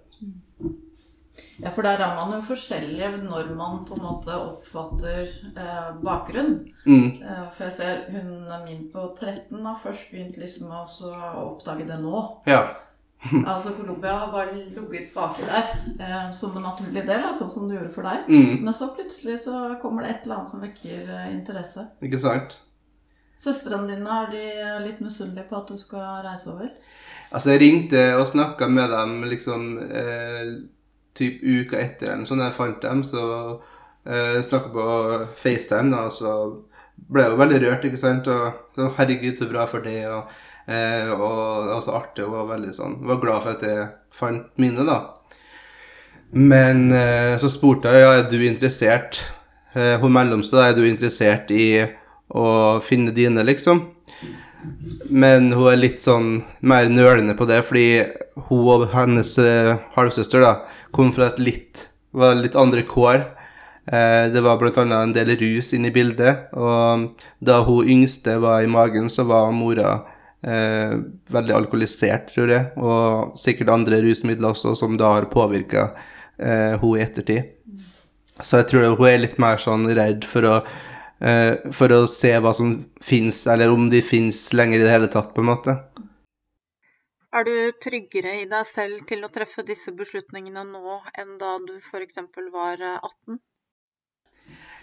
Ja, 1.62 1.70
for 1.70 1.86
der 1.86 2.00
er 2.02 2.14
man 2.18 2.32
jo 2.34 2.40
forskjellig 2.42 3.08
når 3.22 3.52
man 3.54 3.82
på 3.86 3.94
en 3.94 4.02
måte 4.02 4.34
oppfatter 4.34 5.28
eh, 5.54 5.90
bakgrunn. 6.02 6.56
Mm. 6.86 7.22
Eh, 7.22 7.44
for 7.54 7.68
jeg 7.68 7.76
ser 7.76 8.00
hun 8.10 8.48
min 8.64 8.88
på 8.90 9.04
13 9.14 9.60
har 9.66 9.78
først 9.78 10.10
begynt 10.10 10.40
liksom 10.42 10.72
å 10.74 10.82
oppdage 11.44 11.86
det 11.86 12.00
nå. 12.02 12.24
Ja. 12.50 12.64
Altså 13.46 13.70
Colombia 13.76 14.16
har 14.18 14.32
bare 14.32 14.56
ligget 14.56 15.12
baki 15.14 15.46
der 15.46 15.68
eh, 16.02 16.32
som 16.34 16.56
en 16.58 16.66
naturlig 16.66 17.04
del, 17.06 17.28
sånn 17.38 17.52
som 17.52 17.68
det 17.68 17.78
gjorde 17.78 17.94
for 17.94 18.10
deg. 18.10 18.26
Mm. 18.26 18.64
Men 18.66 18.74
så 18.74 18.90
plutselig 18.96 19.38
så 19.44 19.62
kommer 19.82 20.02
det 20.02 20.16
et 20.16 20.26
eller 20.26 20.40
annet 20.40 20.50
som 20.50 20.64
vekker 20.64 21.06
eh, 21.06 21.30
interesse. 21.30 21.86
Ikke 22.02 22.18
sant? 22.18 22.58
Søstrene 23.42 23.90
dine, 23.90 24.18
er 24.18 24.34
de 24.34 24.74
litt 24.88 25.00
misunnelige 25.02 25.48
på 25.50 25.58
at 25.58 25.70
du 25.70 25.78
skal 25.78 26.26
reise 26.26 26.50
over? 26.50 26.74
Altså, 27.32 27.54
jeg 27.54 27.62
ringte 27.62 28.02
og 28.18 28.26
snakka 28.30 28.68
med 28.70 28.90
dem 28.92 29.16
liksom 29.30 29.70
eh, 29.86 30.52
typ 31.18 31.42
uka 31.42 31.80
etter 31.80 32.14
eller 32.14 32.26
noe 32.26 32.48
jeg 32.48 32.56
fant 32.56 32.82
dem, 32.84 33.02
så 33.06 33.24
eh, 34.06 34.38
snakka 34.44 34.72
på 34.72 34.86
FaceTime, 35.42 35.92
da, 35.92 36.06
så 36.12 36.36
ble 37.12 37.24
jeg 37.24 37.34
jo 37.34 37.40
veldig 37.40 37.60
rørt, 37.64 37.86
ikke 37.88 38.00
sant, 38.00 38.28
og 38.30 38.96
herregud, 38.98 39.36
så 39.36 39.48
bra 39.50 39.66
for 39.70 39.84
det, 39.84 40.00
og, 40.08 40.30
eh, 40.66 41.10
og 41.12 41.66
det 41.66 41.74
var 41.74 41.84
så 41.84 41.96
artig, 41.98 42.26
og 42.26 42.36
var 42.36 42.52
veldig 42.54 42.76
sånn, 42.76 43.00
var 43.08 43.20
glad 43.22 43.44
for 43.44 43.56
at 43.56 43.66
jeg 43.66 43.88
fant 44.16 44.48
mine, 44.62 44.86
da. 44.88 45.00
Men 46.32 46.86
eh, 46.96 47.34
så 47.40 47.50
spurte 47.52 47.92
jeg, 47.92 48.04
ja, 48.04 48.12
er 48.20 48.28
du 48.30 48.38
interessert, 48.46 49.20
eh, 49.76 49.98
hun 50.00 50.14
mellomste, 50.14 50.56
da, 50.56 50.70
er 50.70 50.78
du 50.78 50.86
interessert 50.88 51.52
i 51.52 51.66
å 52.32 52.46
finne 52.84 53.12
dine, 53.12 53.44
liksom? 53.44 53.84
Men 55.10 55.50
hun 55.52 55.72
er 55.72 55.80
litt 55.80 56.00
sånn 56.00 56.36
mer 56.64 56.88
nølende 56.88 57.34
på 57.36 57.48
det, 57.50 57.60
fordi 57.66 57.86
hun 58.48 58.68
og 58.70 58.86
hennes 58.94 59.34
eh, 59.42 59.74
halvsøster 59.96 60.44
da, 60.44 60.52
kom 60.94 61.12
fra 61.14 61.30
et 61.32 61.40
litt, 61.42 61.86
var 62.12 62.36
litt 62.38 62.56
andre 62.58 62.84
kår. 62.88 63.24
Eh, 63.86 64.28
det 64.32 64.42
var 64.44 64.62
annet 64.62 64.92
en 64.98 65.14
del 65.16 65.34
rus 65.40 65.72
inne 65.74 65.90
i 65.90 65.94
bildet, 65.94 66.52
og 66.54 67.10
da 67.40 67.62
hun 67.66 67.88
yngste 67.88 68.38
var 68.42 68.62
i 68.62 68.70
magen, 68.70 69.10
så 69.10 69.24
var 69.26 69.50
mora 69.56 70.02
eh, 70.46 70.94
veldig 71.32 71.56
alkoholisert, 71.56 72.30
tror 72.34 72.52
jeg, 72.52 72.70
og 72.76 73.34
sikkert 73.40 73.74
andre 73.74 74.02
rusmidler 74.04 74.52
også, 74.52 74.76
som 74.78 74.96
da 75.00 75.16
har 75.16 75.30
påvirka 75.32 75.90
eh, 76.38 76.78
hun 76.78 76.98
i 76.98 77.02
ettertid. 77.02 77.58
Så 78.42 78.62
jeg 78.62 78.70
tror 78.70 78.96
hun 78.96 79.08
er 79.08 79.22
litt 79.22 79.38
mer 79.42 79.60
sånn 79.62 79.86
redd 79.94 80.24
for 80.26 80.48
å 80.48 80.56
eh, 81.22 81.70
for 81.74 81.94
å 81.94 82.04
se 82.10 82.32
hva 82.38 82.52
som 82.56 82.76
fins, 83.02 83.44
eller 83.50 83.72
om 83.72 83.88
de 83.90 84.02
fins 84.04 84.48
lenger 84.56 84.80
i 84.80 84.86
det 84.86 84.94
hele 84.94 85.10
tatt, 85.12 85.32
på 85.34 85.44
en 85.44 85.50
måte. 85.52 85.76
Er 87.32 87.46
du 87.48 87.54
tryggere 87.80 88.34
i 88.42 88.48
deg 88.48 88.66
selv 88.68 89.06
til 89.08 89.22
å 89.24 89.30
treffe 89.32 89.62
disse 89.64 89.92
beslutningene 89.96 90.66
nå 90.68 90.98
enn 91.16 91.38
da 91.40 91.54
du 91.64 91.78
f.eks. 91.78 92.18
var 92.52 92.82
eh, 92.84 92.98
18? 93.00 93.38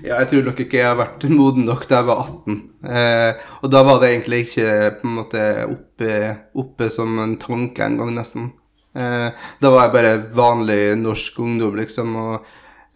Ja, 0.02 0.16
jeg 0.16 0.30
tror 0.32 0.48
nok 0.48 0.62
ikke 0.64 0.80
jeg 0.80 0.88
har 0.88 0.98
vært 0.98 1.28
moden 1.30 1.68
nok 1.68 1.84
da 1.86 2.00
jeg 2.00 2.08
var 2.08 2.24
18. 2.24 2.56
Eh, 2.90 3.44
og 3.60 3.70
da 3.70 3.84
var 3.86 4.02
det 4.02 4.10
egentlig 4.10 4.40
ikke 4.48 4.72
på 4.98 5.06
en 5.06 5.14
måte 5.20 5.44
oppe, 5.68 6.16
oppe 6.64 6.90
som 6.96 7.20
en 7.22 7.36
tanke 7.38 7.86
engang, 7.86 8.16
nesten. 8.18 8.50
Eh, 8.98 9.46
da 9.62 9.72
var 9.76 9.86
jeg 9.86 9.94
bare 10.00 10.18
vanlig 10.34 10.82
norsk 11.04 11.38
ungdom, 11.46 11.78
liksom, 11.78 12.16
og 12.18 12.48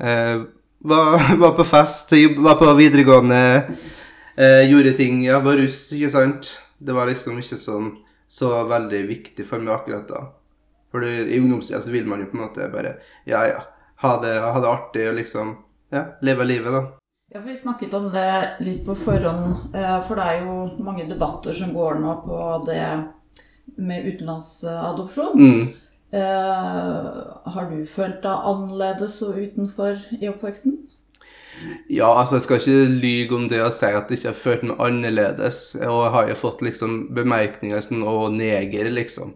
eh, 0.02 0.48
var, 0.82 1.28
var 1.44 1.54
på 1.60 1.68
fest, 1.68 2.16
var 2.42 2.58
på 2.58 2.74
videregående, 2.80 3.44
eh, 4.34 4.64
gjorde 4.72 4.96
ting, 4.98 5.22
ja, 5.28 5.38
var 5.46 5.62
russ, 5.62 5.84
ikke 5.94 6.10
sant? 6.16 6.56
Det 6.82 6.98
var 6.98 7.12
liksom 7.12 7.38
ikke 7.38 7.62
sånn 7.62 7.94
så 8.34 8.50
veldig 8.66 9.04
viktig 9.08 9.46
for 9.46 9.62
meg 9.62 9.76
akkurat 9.76 10.08
da. 10.10 10.24
For 10.90 11.06
i 11.06 11.38
ungdomstida 11.38 11.82
så 11.82 11.92
vil 11.94 12.08
man 12.10 12.24
jo 12.24 12.32
på 12.32 12.38
en 12.38 12.44
måte 12.48 12.70
bare, 12.74 12.96
ja, 13.30 13.44
ja, 13.46 13.60
ha 14.02 14.14
det, 14.22 14.34
ha 14.42 14.60
det 14.62 14.72
artig 14.72 15.04
og 15.10 15.20
liksom, 15.20 15.52
ja, 15.94 16.04
leve 16.26 16.48
livet 16.50 16.74
da. 16.74 16.82
Ja, 17.34 17.42
for 17.42 17.50
Vi 17.50 17.56
snakket 17.58 17.94
om 17.94 18.10
det 18.14 18.26
litt 18.66 18.82
på 18.86 18.96
forhånd, 18.98 19.76
eh, 19.76 20.00
for 20.08 20.18
det 20.18 20.26
er 20.26 20.48
jo 20.48 20.56
mange 20.86 21.06
debatter 21.10 21.54
som 21.54 21.74
går 21.78 22.02
nå 22.02 22.16
på 22.26 22.40
det 22.66 22.88
med 23.78 24.10
utenlandsadopsjon. 24.10 25.38
Mm. 25.38 25.72
Uh, 26.14 27.38
har 27.54 27.70
du 27.72 27.80
følt 27.90 28.20
deg 28.22 28.50
annerledes 28.50 29.16
og 29.26 29.40
utenfor 29.42 29.98
i 30.20 30.30
oppveksten? 30.30 30.76
Ja, 31.90 32.10
altså 32.20 32.36
jeg 32.38 32.44
skal 32.46 32.60
ikke 32.60 33.00
lyge 33.04 33.36
om 33.38 33.48
det 33.52 33.62
å 33.64 33.72
si 33.74 33.86
at 33.86 34.10
jeg 34.10 34.20
ikke 34.20 34.32
har 34.32 34.40
følt 34.40 34.64
meg 34.70 34.80
annerledes. 34.80 35.62
Og 35.82 36.00
jeg 36.06 36.14
har 36.16 36.28
jo 36.30 36.36
fått 36.40 36.62
liksom 36.66 36.96
bemerkninger 37.16 37.82
som 37.82 38.04
'å, 38.04 38.30
neger', 38.34 38.92
liksom. 38.94 39.34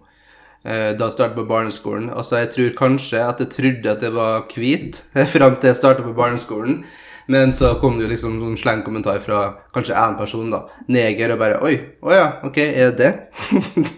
Eh, 0.66 0.94
Da 0.98 1.06
jeg 1.06 1.14
startet 1.14 1.36
på 1.36 1.48
barneskolen. 1.48 2.10
Altså 2.10 2.38
jeg 2.38 2.52
tror 2.52 2.88
kanskje 2.88 3.22
at 3.28 3.40
jeg 3.40 3.50
trodde 3.50 3.92
at 3.92 4.02
jeg 4.02 4.14
var 4.14 4.48
hvit 4.54 5.02
fram 5.34 5.56
til 5.56 5.68
jeg 5.70 5.76
startet 5.78 6.04
på 6.06 6.14
barneskolen. 6.16 6.84
Men 7.30 7.52
så 7.52 7.76
kom 7.80 7.98
det 7.98 8.08
jo 8.08 8.12
liksom 8.14 8.40
sånn 8.40 8.58
slengkommentar 8.58 9.20
fra 9.20 9.56
kanskje 9.76 9.96
én 9.96 10.18
person, 10.18 10.50
da. 10.50 10.62
Neger, 10.88 11.34
og 11.34 11.40
bare 11.40 11.62
Oi, 11.62 11.80
å 12.02 12.12
ja, 12.14 12.28
ok, 12.44 12.58
er 12.58 12.92
det 12.92 12.98
det? 12.98 13.88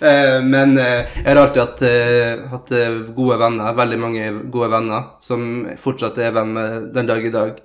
Eh, 0.00 0.38
Men 0.44 0.76
eh, 0.78 1.06
jeg 1.16 1.26
har 1.34 1.40
alltid 1.42 1.62
hatt, 1.62 1.82
eh, 1.82 2.46
hatt 2.52 2.72
eh, 2.72 2.98
gode 3.16 3.38
venner, 3.40 3.74
veldig 3.74 3.98
mange 3.98 4.28
gode 4.54 4.70
venner, 4.70 5.08
som 5.24 5.66
fortsatt 5.80 6.18
er 6.22 6.32
venn 6.36 6.52
med 6.54 6.92
den 6.94 7.06
dag 7.10 7.24
i 7.26 7.32
dag. 7.34 7.58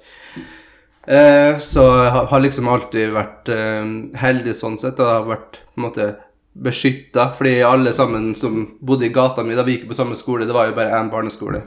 Eh, 1.07 1.59
Så 1.59 1.84
jeg 2.03 2.11
har- 2.11 2.39
liksom 2.41 2.67
alltid 2.67 3.11
vært 3.13 3.49
eh, 3.49 3.86
heldig 4.17 4.55
sånn 4.55 4.79
sett, 4.79 4.99
og 4.99 5.05
har 5.07 5.25
vært 5.36 5.59
på 5.75 5.77
en 5.77 5.84
måte 5.89 6.15
beskytta. 6.55 7.34
Fordi 7.36 7.61
alle 7.65 7.93
sammen 7.93 8.36
som 8.36 8.77
bodde 8.81 9.05
i 9.05 9.09
gata 9.13 9.43
mi 9.43 9.55
da 9.55 9.63
vi 9.63 9.77
gikk 9.77 9.89
på 9.89 9.95
samme 9.95 10.15
skole, 10.15 10.45
det 10.45 10.53
var 10.53 10.67
jo 10.67 10.73
bare 10.77 10.91
én 10.99 11.09
barneskole. 11.11 11.61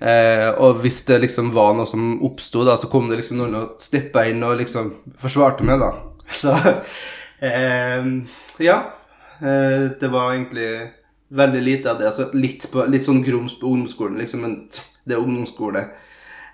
Eh, 0.00 0.50
og 0.58 0.80
hvis 0.82 1.04
det 1.06 1.20
liksom 1.22 1.50
var 1.52 1.74
noe 1.74 1.86
som 1.86 2.20
oppsto, 2.22 2.64
så 2.76 2.88
kom 2.90 3.08
det 3.08 3.16
liksom 3.22 3.36
noen 3.38 3.54
og 3.54 3.76
steppa 3.80 4.26
inn 4.28 4.42
og 4.42 4.58
liksom 4.58 4.92
forsvarte 5.20 5.62
meg, 5.64 5.80
da. 5.80 5.92
Så 6.30 6.52
eh, 7.42 8.04
ja. 8.60 8.82
Eh, 9.40 9.90
det 10.00 10.08
var 10.12 10.32
egentlig 10.34 10.68
veldig 11.34 11.62
lite 11.62 11.90
av 11.90 11.98
det. 11.98 12.06
Altså 12.12 12.28
litt, 12.34 12.66
på, 12.70 12.84
litt 12.90 13.04
sånn 13.06 13.22
grums 13.24 13.56
på 13.60 13.66
ungdomsskolen, 13.72 14.18
liksom, 14.22 14.42
men 14.46 14.56
det 15.04 15.16
er 15.16 15.22
ungdomsskole. 15.22 15.86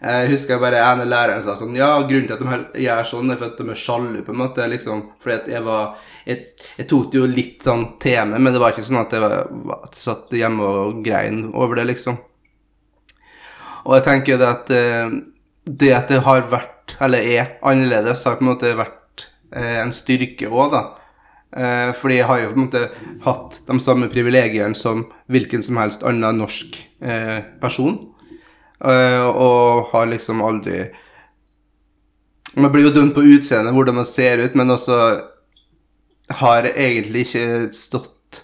Jeg 0.01 0.31
husker 0.31 0.57
bare 0.63 0.79
ene 0.81 1.05
læreren 1.05 1.43
sa 1.45 1.53
sånn 1.61 1.75
Ja, 1.77 1.91
grunnen 2.09 2.25
til 2.25 2.33
at 2.33 2.41
de 2.41 2.47
her 2.49 2.63
gjør 2.87 3.09
sånn, 3.11 3.33
er 3.35 3.37
for 3.37 3.51
at 3.51 3.59
de 3.61 3.67
er 3.69 3.77
sjalu, 3.77 4.23
på 4.25 4.33
en 4.33 4.39
måte. 4.41 4.65
liksom, 4.73 5.03
Fordi 5.21 5.35
at 5.35 5.49
jeg 5.53 5.63
var 5.67 5.99
Jeg, 6.25 6.47
jeg 6.79 6.87
tok 6.89 7.11
det 7.13 7.19
jo 7.21 7.27
litt 7.29 7.67
sånn 7.69 7.85
til 8.01 8.17
meg, 8.31 8.41
men 8.41 8.53
det 8.55 8.63
var 8.63 8.73
ikke 8.73 8.87
sånn 8.87 9.01
at 9.03 9.13
jeg, 9.13 9.21
var- 9.21 9.83
at 9.85 9.93
jeg 9.99 10.03
satt 10.07 10.33
hjemme 10.33 10.63
og 10.65 11.03
grein 11.05 11.51
over 11.53 11.77
det, 11.77 11.85
liksom. 11.91 12.17
Og 13.85 13.95
jeg 13.99 14.05
tenker 14.07 14.39
det 14.41 14.49
at 14.49 14.71
eh, 14.77 15.13
det 15.69 15.93
at 15.97 16.09
det 16.09 16.23
har 16.25 16.43
vært, 16.49 16.97
eller 17.01 17.19
er, 17.37 17.53
annerledes, 17.63 18.25
har 18.25 18.37
på 18.41 18.45
en 18.45 18.51
måte 18.55 18.73
vært 18.77 19.27
eh, 19.53 19.83
en 19.83 19.93
styrke 19.93 20.49
òg, 20.49 20.73
da. 20.73 20.83
Eh, 21.51 21.91
fordi 21.99 22.21
jeg 22.21 22.29
har 22.31 22.43
jo 22.45 22.51
på 22.53 22.59
en 22.59 22.67
måte 22.69 22.85
hatt 23.25 23.57
de 23.67 23.77
samme 23.83 24.07
privilegiene 24.13 24.79
som 24.79 25.03
hvilken 25.31 25.65
som 25.67 25.81
helst 25.81 26.05
annen 26.07 26.39
norsk 26.39 26.79
eh, 27.03 27.41
person. 27.63 27.99
Eh, 28.81 29.27
og 29.27 29.91
har 29.93 30.07
liksom 30.09 30.41
aldri 30.41 30.87
Man 32.57 32.73
blir 32.73 32.89
jo 32.89 32.95
dømt 32.95 33.15
på 33.15 33.23
utseendet, 33.23 33.75
hvordan 33.75 33.95
man 34.01 34.07
ser 34.09 34.41
ut, 34.43 34.57
men 34.59 34.73
også 34.75 34.97
har 36.41 36.67
egentlig 36.67 37.29
ikke 37.29 37.69
stått 37.77 38.41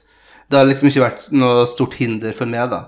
Det 0.47 0.59
har 0.59 0.69
liksom 0.69 0.87
ikke 0.87 1.03
vært 1.03 1.25
noe 1.35 1.65
stort 1.67 1.97
hinder 1.99 2.31
for 2.37 2.47
meg, 2.47 2.69
da. 2.71 2.85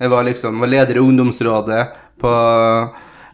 Jeg 0.00 0.12
var 0.12 0.26
liksom 0.26 0.60
var 0.60 0.68
leder 0.68 0.98
i 0.98 1.00
ungdomsrådet 1.00 1.80
på 2.20 2.32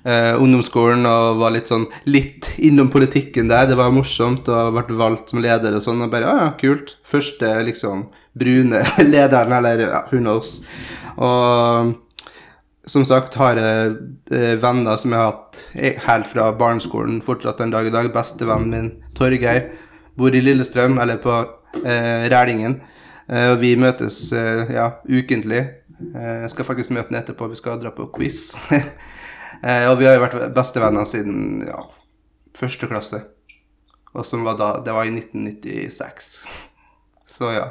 eh, 0.07 0.33
ungdomsskolen 0.39 1.07
og 1.11 1.41
var 1.43 1.55
litt 1.57 1.71
sånn 1.73 1.87
litt 2.09 2.53
innom 2.63 2.91
politikken 2.93 3.51
der. 3.51 3.69
Det 3.71 3.79
var 3.79 3.95
morsomt 3.95 4.49
og 4.53 4.77
vært 4.79 4.95
valgt 4.97 5.35
som 5.35 5.43
leder 5.43 5.77
og 5.77 5.85
sånn. 5.85 6.05
Og 6.07 6.13
bare 6.13 6.31
ja, 6.31 6.47
ja, 6.47 6.49
kult. 6.61 6.97
Første 7.07 7.53
liksom 7.67 8.09
brune 8.37 8.83
lederen, 9.13 9.57
eller 9.59 9.87
ja, 9.87 10.03
who 10.13 10.23
knows. 10.23 10.61
Og 11.17 11.95
som 12.87 13.03
sagt 13.09 13.35
har 13.41 13.59
jeg 13.59 13.95
eh, 14.31 14.55
venner 14.63 14.99
som 15.01 15.15
jeg 15.15 15.19
har 15.19 15.33
hatt 15.33 15.63
eh, 15.75 15.97
helt 16.07 16.29
fra 16.31 16.53
barneskolen 16.55 17.19
fortsatt 17.25 17.59
den 17.63 17.75
dag 17.75 17.89
i 17.89 17.95
dag. 17.95 18.13
Bestevennen 18.15 18.71
min 18.71 18.93
Torgeir 19.17 19.73
bor 20.17 20.35
i 20.35 20.43
Lillestrøm, 20.45 21.01
eller 21.03 21.19
på 21.21 21.35
eh, 21.83 22.29
Rælingen. 22.31 22.79
Eh, 23.27 23.51
og 23.51 23.59
vi 23.65 23.75
møtes 23.81 24.21
eh, 24.37 24.71
ja, 24.77 24.93
ukentlig. 25.11 25.65
Eh, 26.15 26.37
jeg 26.45 26.53
skal 26.55 26.69
faktisk 26.69 26.95
møte 26.95 27.11
ham 27.11 27.19
etterpå, 27.19 27.51
vi 27.51 27.59
skal 27.59 27.81
dra 27.83 27.91
på 27.95 28.07
quiz. 28.15 28.53
Eh, 29.67 29.87
og 29.91 29.99
vi 29.99 30.07
har 30.07 30.15
jo 30.15 30.23
vært 30.23 30.53
bestevenner 30.55 31.09
siden 31.09 31.65
ja, 31.67 31.81
første 32.55 32.87
klasse. 32.91 33.23
Og 34.17 34.25
som 34.25 34.47
var 34.47 34.57
da, 34.61 34.71
det 34.85 34.95
var 34.95 35.09
i 35.09 35.17
1996. 35.17 36.31
Så 37.37 37.51
ja. 37.53 37.67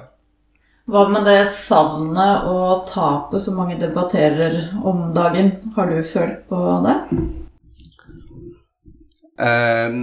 Hva 0.86 1.08
med 1.10 1.24
det 1.26 1.48
savnet 1.50 2.46
og 2.46 2.84
tapet 2.92 3.42
som 3.42 3.56
mange 3.58 3.80
debatterer 3.82 4.76
om 4.86 5.08
dagen? 5.16 5.56
Har 5.78 5.90
du 5.90 6.04
følt 6.06 6.44
på 6.52 6.60
det? 6.86 7.00
Eh, 9.42 9.96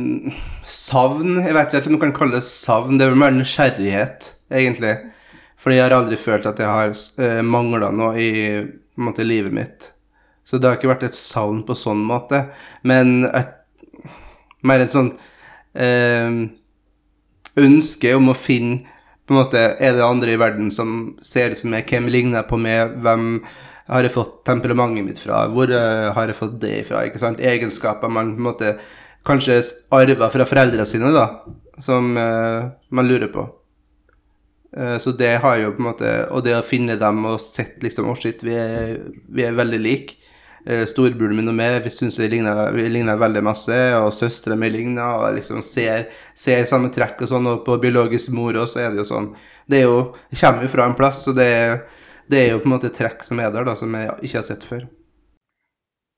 savn 0.68 1.38
Jeg 1.38 1.54
vet 1.56 1.76
ikke 1.78 1.88
om 1.92 1.96
du 1.96 2.02
kan 2.02 2.16
kalle 2.16 2.40
det 2.40 2.46
savn. 2.48 2.98
Det 2.98 3.06
er 3.06 3.14
vel 3.14 3.22
mer 3.22 3.36
nysgjerrighet, 3.36 4.32
egentlig. 4.50 4.96
Fordi 5.62 5.78
jeg 5.78 5.86
har 5.86 5.94
aldri 6.00 6.18
følt 6.18 6.48
at 6.50 6.58
jeg 6.58 6.66
har 6.66 6.90
uh, 7.22 7.40
mangla 7.46 7.92
noe 7.94 8.16
i 8.18 8.32
måte, 8.98 9.22
livet 9.22 9.54
mitt. 9.54 9.91
Så 10.52 10.60
det 10.60 10.68
har 10.68 10.76
ikke 10.76 10.90
vært 10.90 11.06
et 11.08 11.16
savn 11.16 11.62
på 11.64 11.72
sånn 11.72 12.02
måte. 12.04 12.42
Men 12.84 13.24
et, 13.24 13.54
mer 14.68 14.84
et 14.84 14.92
sånn 14.92 15.14
eh, 15.72 16.42
ønske 17.56 18.12
om 18.18 18.28
å 18.28 18.36
finne 18.36 18.82
på 19.24 19.32
en 19.32 19.38
måte, 19.38 19.60
Er 19.80 19.94
det 19.96 20.04
andre 20.04 20.32
i 20.34 20.36
verden 20.36 20.70
som 20.70 21.16
ser 21.24 21.54
ut 21.54 21.62
som 21.62 21.70
meg? 21.72 21.88
Hvem 21.88 22.10
ligner 22.12 22.42
jeg 22.42 22.50
på 22.50 22.58
meg? 22.60 22.98
Hvem 23.00 23.40
har 23.88 24.02
jeg 24.04 24.12
fått 24.12 24.42
temperamentet 24.44 25.06
mitt 25.06 25.22
fra? 25.22 25.46
Hvor 25.48 25.70
uh, 25.70 26.12
har 26.12 26.28
jeg 26.28 26.36
fått 26.36 26.60
det 26.60 26.82
fra? 26.88 27.04
ikke 27.06 27.22
sant? 27.22 27.40
Egenskaper 27.40 28.12
man 28.12 28.34
på 28.34 28.42
en 28.42 28.48
måte 28.50 28.74
kanskje 29.24 29.62
arver 29.94 30.28
fra 30.28 30.44
foreldrene 30.44 30.84
sine, 30.86 31.12
da, 31.14 31.46
som 31.80 32.12
uh, 32.18 32.68
man 32.90 33.08
lurer 33.08 33.30
på. 33.32 33.46
Uh, 34.76 34.98
så 34.98 35.14
det 35.16 35.38
har 35.40 35.56
jo 35.62 35.72
på 35.72 35.82
en 35.82 35.88
måte 35.90 36.10
Og 36.32 36.44
det 36.44 36.54
å 36.56 36.64
finne 36.64 36.94
dem 36.96 37.26
og 37.28 37.42
sett 37.44 37.82
liksom 37.84 38.06
Å, 38.08 38.14
oh 38.14 38.16
shit, 38.16 38.40
vi 38.40 38.54
er, 38.56 38.94
vi 39.28 39.44
er 39.44 39.56
veldig 39.56 39.80
like. 39.80 40.16
Uh, 40.68 40.84
Storebroren 40.86 41.38
min 41.38 41.50
og 41.50 41.56
meg 41.58 41.88
syns 41.90 42.18
vi 42.20 42.28
ligner, 42.30 43.18
veldig 43.18 43.42
masse, 43.42 43.78
og 43.98 44.12
søstera 44.14 44.56
mi 44.58 44.70
ligner, 44.70 45.18
og 45.18 45.38
liksom 45.38 45.62
ser, 45.66 46.06
ser 46.38 46.68
samme 46.70 46.92
trekk 46.94 47.24
og 47.24 47.32
sånn, 47.32 47.48
og 47.50 47.64
på 47.66 47.78
biologisk 47.82 48.30
mor 48.36 48.56
også 48.62 48.84
er 48.84 48.92
det 48.92 49.02
jo 49.02 49.08
sånn 49.08 49.32
Det 49.66 49.80
er 49.80 49.86
jo 49.88 50.00
kommer 50.38 50.66
jo 50.66 50.72
fra 50.72 50.86
en 50.86 50.98
plass, 50.98 51.24
og 51.30 51.38
det, 51.38 51.50
det 52.30 52.40
er 52.42 52.50
jo 52.52 52.60
på 52.62 52.70
en 52.70 52.76
måte 52.76 52.92
trekk 52.94 53.24
som 53.26 53.40
er 53.42 53.50
der, 53.54 53.66
da, 53.66 53.76
som 53.78 53.94
jeg 53.98 54.12
ikke 54.22 54.38
har 54.40 54.46
sett 54.46 54.66
før. 54.66 54.86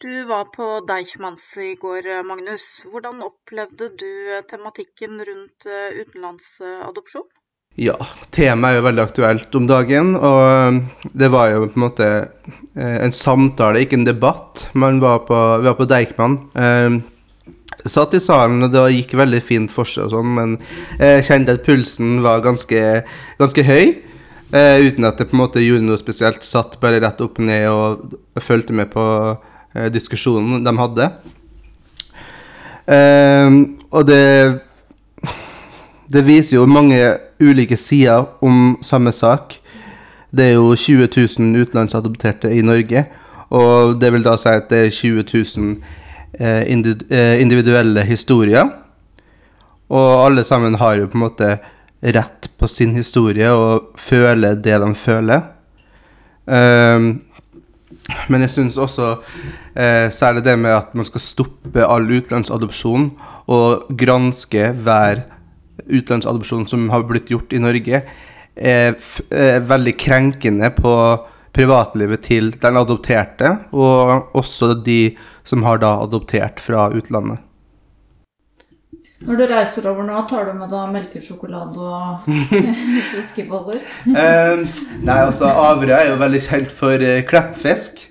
Du 0.05 0.13
var 0.29 0.51
på 0.53 0.67
Deichmans 0.85 1.45
i 1.63 1.75
går, 1.81 2.09
Magnus. 2.29 2.83
Hvordan 2.91 3.23
opplevde 3.25 3.89
du 3.97 4.11
tematikken 4.51 5.23
rundt 5.25 5.69
utenlandsadopsjon? 6.03 7.31
Ja, 7.75 7.97
temaet 8.31 8.77
er 8.77 8.79
jo 8.79 8.85
veldig 8.87 9.03
aktuelt 9.03 9.57
om 9.59 9.64
dagen, 9.66 10.12
og 10.14 11.09
det 11.11 11.27
var 11.35 11.49
jo 11.51 11.64
på 11.66 11.75
en 11.75 11.83
måte 11.83 12.09
en 12.79 13.14
samtale, 13.14 13.81
ikke 13.83 13.97
en 13.99 14.07
debatt. 14.07 14.68
Man 14.79 15.01
var 15.03 15.25
på, 15.27 15.39
vi 15.59 15.66
var 15.66 15.75
på 15.81 15.87
Deichman. 15.91 16.37
Eh, 16.55 17.01
satt 17.91 18.14
i 18.14 18.20
salen, 18.22 18.62
og 18.62 18.70
det 18.70 18.85
gikk 18.95 19.16
veldig 19.18 19.41
fint 19.43 19.72
for 19.75 19.91
seg 19.91 20.07
og 20.07 20.12
sånn, 20.14 20.31
men 20.37 20.53
jeg 21.01 21.25
kjente 21.27 21.57
at 21.59 21.64
pulsen 21.66 22.20
var 22.22 22.45
ganske, 22.45 22.83
ganske 23.41 23.64
høy. 23.66 23.97
Eh, 24.55 24.77
uten 24.87 25.09
at 25.09 25.18
det 25.18 25.27
på 25.33 25.35
en 25.35 25.43
måte 25.43 25.64
gjorde 25.64 25.89
noe 25.89 25.99
spesielt. 25.99 26.47
Satt 26.47 26.77
bare 26.83 27.01
rett 27.03 27.25
opp 27.27 27.41
og 27.43 27.49
ned 27.49 27.66
og 27.72 28.39
fulgte 28.39 28.77
med 28.79 28.93
på 28.95 29.07
eh, 29.35 29.91
diskusjonen 29.91 30.62
de 30.62 30.77
hadde. 30.79 31.11
og 33.91 34.07
det 34.07 34.22
det 36.13 36.25
viser 36.27 36.57
jo 36.59 36.67
mange 36.67 36.99
ulike 37.41 37.77
sider 37.77 38.27
om 38.45 38.79
samme 38.83 39.13
sak. 39.13 39.57
Det 40.35 40.51
er 40.51 40.57
jo 40.57 40.75
20 40.77 41.09
000 41.17 41.63
utenlandsadopterte 41.63 42.51
i 42.53 42.63
Norge, 42.63 43.05
og 43.55 44.01
det 44.01 44.13
vil 44.13 44.25
da 44.25 44.37
si 44.41 44.51
at 44.51 44.71
det 44.71 44.87
er 44.87 44.91
20 44.91 45.25
000 45.57 45.77
eh, 46.41 47.41
individuelle 47.41 48.03
historier. 48.03 48.69
Og 49.89 50.27
alle 50.27 50.45
sammen 50.45 50.75
har 50.81 50.99
jo 50.99 51.07
på 51.07 51.19
en 51.19 51.27
måte 51.27 51.51
rett 52.05 52.51
på 52.59 52.69
sin 52.69 52.95
historie 52.97 53.51
og 53.53 53.95
føler 54.01 54.59
det 54.61 54.81
de 54.81 54.91
føler. 54.95 55.47
Um, 56.45 57.23
men 58.29 58.45
jeg 58.45 58.53
syns 58.53 58.77
også, 58.77 59.15
eh, 59.77 60.11
særlig 60.13 60.45
det 60.45 60.59
med 60.59 60.71
at 60.71 60.95
man 60.95 61.07
skal 61.09 61.21
stoppe 61.21 61.87
all 61.87 62.05
utenlandsadopsjon 62.11 63.13
og 63.47 63.87
granske 63.97 64.73
hver 64.85 65.23
utenlandsadopsjon 65.89 66.66
som 66.70 66.89
har 66.93 67.07
blitt 67.09 67.32
gjort 67.32 67.55
i 67.55 67.62
Norge, 67.62 68.03
er, 68.55 68.99
er 69.35 69.64
veldig 69.66 69.95
krenkende 69.99 70.70
på 70.76 70.95
privatlivet 71.55 72.24
til 72.26 72.53
den 72.61 72.78
adopterte, 72.78 73.57
og 73.74 74.35
også 74.37 74.74
de 74.87 75.16
som 75.47 75.64
har 75.66 75.82
da 75.82 75.97
adoptert 76.03 76.62
fra 76.62 76.89
utlandet. 76.95 77.43
Når 79.24 79.39
du 79.41 79.45
reiser 79.49 79.87
over 79.89 80.05
nå, 80.05 80.18
tar 80.28 80.51
du 80.51 80.57
med 80.59 80.68
deg 80.68 80.91
melkesjokolade 80.93 81.80
og 81.80 82.26
fiskeboller? 83.14 83.78
eh, 84.11 84.64
nei, 85.01 85.20
altså 85.22 85.49
Averøy 85.49 85.95
er 85.97 86.11
jo 86.11 86.18
veldig 86.20 86.43
kjent 86.45 86.72
for 86.72 87.01
eh, 87.01 87.22
kleppfisk. 87.28 88.03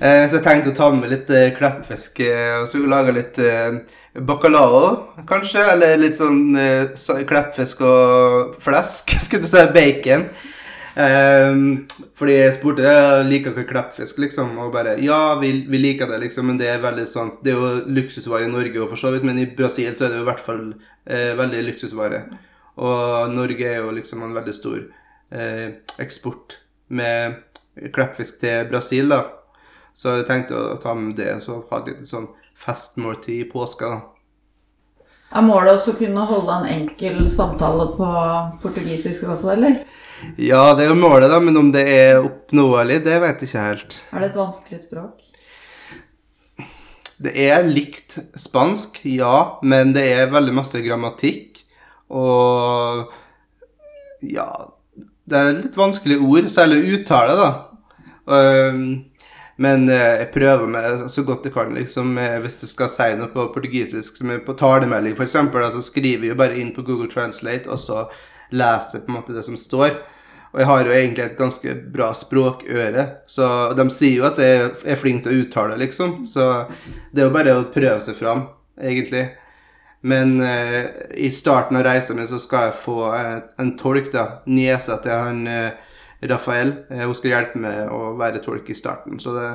Uh, 0.00 0.24
så 0.26 0.38
jeg 0.38 0.44
tenkte 0.46 0.72
å 0.72 0.76
ta 0.78 0.90
med 0.96 1.12
litt 1.12 1.28
uh, 1.32 1.50
kleppfisk. 1.56 2.22
og 2.24 2.68
så 2.70 2.80
lage 2.88 3.16
litt 3.16 3.40
bacalao, 4.14 4.94
kanskje. 5.28 5.66
Eller 5.74 6.00
litt 6.00 6.16
sånn 6.20 6.56
kleppfisk 7.28 7.84
og 7.84 8.56
flesk. 8.62 9.16
Skulle 9.26 9.44
du 9.44 9.52
si 9.52 9.66
bacon. 9.76 10.30
Um, 10.90 11.86
fordi 12.18 12.34
jeg 12.34 12.54
spurte 12.56 12.82
jeg 12.82 13.26
liker 13.28 13.54
ikke 13.54 13.68
kleppfisk, 13.70 14.18
liksom. 14.18 14.56
Og 14.58 14.72
bare 14.74 14.96
Ja, 15.02 15.38
vi, 15.40 15.52
vi, 15.68 15.78
liker 15.78 16.10
det, 16.10 16.18
liksom, 16.24 16.50
men 16.50 16.58
det 16.58 16.68
er 16.68 16.82
veldig 16.82 17.06
sånn 17.06 17.36
Det 17.44 17.52
er 17.52 17.60
jo 17.60 17.70
luksusvare 17.94 18.48
i 18.48 18.50
Norge 18.50 18.82
og 18.82 18.90
for 18.90 19.00
så 19.00 19.12
vidt, 19.14 19.26
men 19.26 19.38
i 19.38 19.46
Brasil 19.46 19.94
så 19.94 20.06
er 20.06 20.12
det 20.12 20.20
jo 20.20 20.24
i 20.24 20.30
hvert 20.30 20.42
fall 20.42 20.64
eh, 21.06 21.30
veldig 21.38 21.62
luksusvare. 21.68 22.24
Og 22.82 23.34
Norge 23.34 23.68
er 23.68 23.78
jo 23.84 23.94
liksom 23.94 24.24
en 24.26 24.34
veldig 24.34 24.56
stor 24.56 24.80
eh, 25.30 25.78
eksport 26.02 26.58
med 26.88 27.38
kleppfisk 27.94 28.40
til 28.42 28.66
Brasil, 28.72 29.14
da. 29.14 29.22
Så 29.94 30.16
jeg 30.18 30.28
tenkte 30.28 30.56
å 30.56 30.78
ta 30.80 30.94
med 30.96 31.16
det, 31.18 31.32
og 31.48 31.68
ha 31.70 31.82
litt 31.86 32.08
sånn 32.08 32.30
festmåltid 32.60 33.42
i 33.42 33.48
påska. 33.50 33.94
Er 35.30 35.46
målet 35.46 35.76
også 35.76 35.94
å 35.94 35.98
kunne 36.00 36.26
holde 36.26 36.56
en 36.58 36.70
enkel 36.70 37.22
samtale 37.30 37.92
på 37.94 38.10
portugisisk 38.62 39.28
også, 39.30 39.52
eller? 39.54 39.82
Ja, 40.40 40.74
det 40.76 40.84
er 40.84 40.90
jo 40.90 41.00
målet, 41.00 41.30
da, 41.32 41.38
men 41.42 41.56
om 41.56 41.70
det 41.72 41.84
er 41.88 42.18
oppnåelig, 42.20 42.98
det 43.06 43.20
vet 43.22 43.44
jeg 43.44 43.50
ikke 43.50 43.66
helt. 43.68 44.00
Er 44.10 44.24
det 44.24 44.32
et 44.32 44.40
vanskelig 44.40 44.80
språk? 44.82 45.30
Det 47.20 47.32
er 47.36 47.68
likt 47.68 48.16
spansk, 48.40 49.02
ja, 49.04 49.60
men 49.62 49.94
det 49.96 50.06
er 50.16 50.32
veldig 50.32 50.54
masse 50.56 50.80
grammatikk. 50.80 51.60
Og 52.10 53.10
ja 54.26 54.48
Det 55.30 55.38
er 55.38 55.52
litt 55.60 55.76
vanskelige 55.78 56.26
ord, 56.26 56.48
særlig 56.50 56.80
uttale, 56.96 57.36
da. 57.38 57.50
Um, 58.26 58.80
men 59.60 59.88
eh, 59.92 60.22
jeg 60.22 60.30
prøver 60.34 60.70
meg 60.72 61.06
så 61.12 61.24
godt 61.28 61.46
jeg 61.48 61.54
kan, 61.54 61.74
liksom. 61.76 62.14
Hvis 62.44 62.60
jeg 62.62 62.72
skal 62.72 62.92
si 62.92 63.08
noe 63.18 63.28
på 63.32 63.50
portugisisk, 63.54 64.16
som 64.20 64.32
er 64.32 64.44
på 64.46 64.56
talemelding 64.58 65.16
f.eks., 65.16 65.36
så 65.36 65.82
skriver 65.84 66.28
jeg 66.28 66.34
jo 66.34 66.40
bare 66.40 66.56
inn 66.60 66.72
på 66.76 66.84
Google 66.86 67.10
Translate, 67.12 67.68
og 67.68 67.80
så 67.80 68.06
leser 68.56 69.04
på 69.04 69.12
en 69.12 69.20
måte 69.20 69.36
det 69.36 69.44
som 69.46 69.58
står. 69.60 69.98
Og 70.50 70.58
jeg 70.58 70.66
har 70.66 70.86
jo 70.86 70.94
egentlig 70.94 71.24
et 71.24 71.36
ganske 71.38 71.74
bra 71.94 72.08
språkøre, 72.16 73.04
så 73.30 73.46
de 73.78 73.86
sier 73.94 74.16
jo 74.18 74.26
at 74.26 74.40
jeg 74.42 74.72
er 74.82 74.98
flink 74.98 75.22
til 75.22 75.36
å 75.36 75.44
uttale, 75.44 75.76
liksom. 75.78 76.24
Så 76.26 76.46
det 77.12 77.22
er 77.22 77.28
jo 77.28 77.36
bare 77.36 77.54
å 77.54 77.68
prøve 77.70 78.00
seg 78.02 78.18
fram, 78.18 78.48
egentlig. 78.80 79.28
Men 80.00 80.40
eh, 80.40 80.88
i 81.20 81.30
starten 81.30 81.76
av 81.78 81.84
reisa 81.84 82.16
mi 82.16 82.24
så 82.26 82.40
skal 82.40 82.70
jeg 82.70 82.80
få 82.82 82.98
eh, 83.14 83.36
en 83.62 83.74
tolk, 83.78 84.10
da. 84.14 84.42
Niesa 84.50 84.98
til 85.04 85.14
han 85.14 85.46
eh, 85.46 85.70
Rafael. 86.22 86.72
Eh, 86.90 87.04
hun 87.06 87.14
skal 87.16 87.34
hjelpe 87.34 87.60
med 87.62 87.92
å 87.92 88.14
være 88.20 88.42
tolk 88.44 88.68
i 88.70 88.78
starten. 88.78 89.20
Så 89.22 89.34
det 89.36 89.52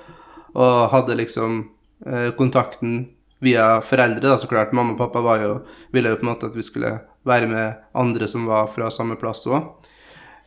og 0.52 0.90
hadde 0.92 1.14
liksom 1.24 1.74
eh, 2.06 2.30
kontakten 2.36 3.13
via 3.42 3.80
foreldre, 3.84 4.28
da, 4.28 4.38
så 4.38 4.50
klart. 4.50 4.74
Mamma 4.76 4.94
og 4.94 5.00
pappa 5.00 5.22
var 5.24 5.42
jo, 5.42 5.54
ville 5.92 6.12
jo 6.12 6.20
på 6.20 6.26
en 6.26 6.32
måte 6.32 6.50
at 6.50 6.56
vi 6.56 6.64
skulle 6.64 6.92
være 7.24 7.48
med 7.50 7.80
andre 7.96 8.28
som 8.30 8.46
var 8.48 8.68
fra 8.74 8.90
samme 8.94 9.16
plass 9.20 9.46
òg. 9.48 9.90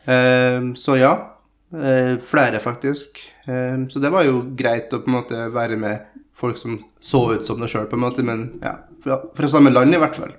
Eh, 0.06 0.74
så 0.80 1.00
ja. 1.00 1.14
Eh, 1.74 2.16
flere, 2.24 2.60
faktisk. 2.64 3.20
Eh, 3.46 3.88
så 3.90 4.00
det 4.00 4.12
var 4.14 4.24
jo 4.28 4.46
greit 4.58 4.94
å 4.94 5.02
på 5.04 5.12
en 5.12 5.18
måte 5.20 5.48
være 5.54 5.80
med 5.80 6.24
folk 6.38 6.58
som 6.58 6.78
så 7.02 7.24
ut 7.34 7.48
som 7.48 7.60
deg 7.62 7.72
sjøl, 7.72 7.88
på 7.90 7.98
en 7.98 8.06
måte, 8.06 8.26
men 8.26 8.50
ja, 8.62 8.78
fra, 9.04 9.22
fra 9.36 9.50
samme 9.52 9.74
land 9.74 9.96
i 9.96 10.02
hvert 10.02 10.18
fall. 10.18 10.36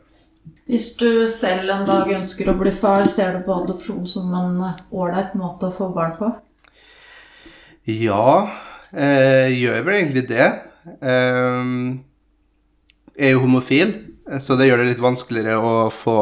Hvis 0.68 0.90
du 1.00 1.24
selv 1.28 1.70
en 1.72 1.86
dag 1.88 2.10
ønsker 2.12 2.50
å 2.50 2.56
bli 2.58 2.70
far, 2.74 3.06
ser 3.08 3.38
du 3.38 3.44
på 3.46 3.56
adopsjon 3.64 4.04
som 4.08 4.32
en 4.36 4.58
ålreit 4.92 5.32
måte 5.38 5.70
å 5.70 5.74
få 5.74 5.88
barn 5.94 6.12
på? 6.18 6.28
Ja, 7.88 8.50
eh, 8.92 9.48
gjør 9.56 9.86
vel 9.86 9.96
egentlig 9.96 10.26
det. 10.28 10.48
Eh, 11.00 11.72
er 13.18 13.34
jo 13.34 13.42
homofil, 13.44 13.94
så 14.40 14.56
det 14.58 14.68
gjør 14.68 14.82
det 14.82 14.92
litt 14.92 15.02
vanskeligere 15.02 15.58
å 15.58 15.74
få, 15.92 16.18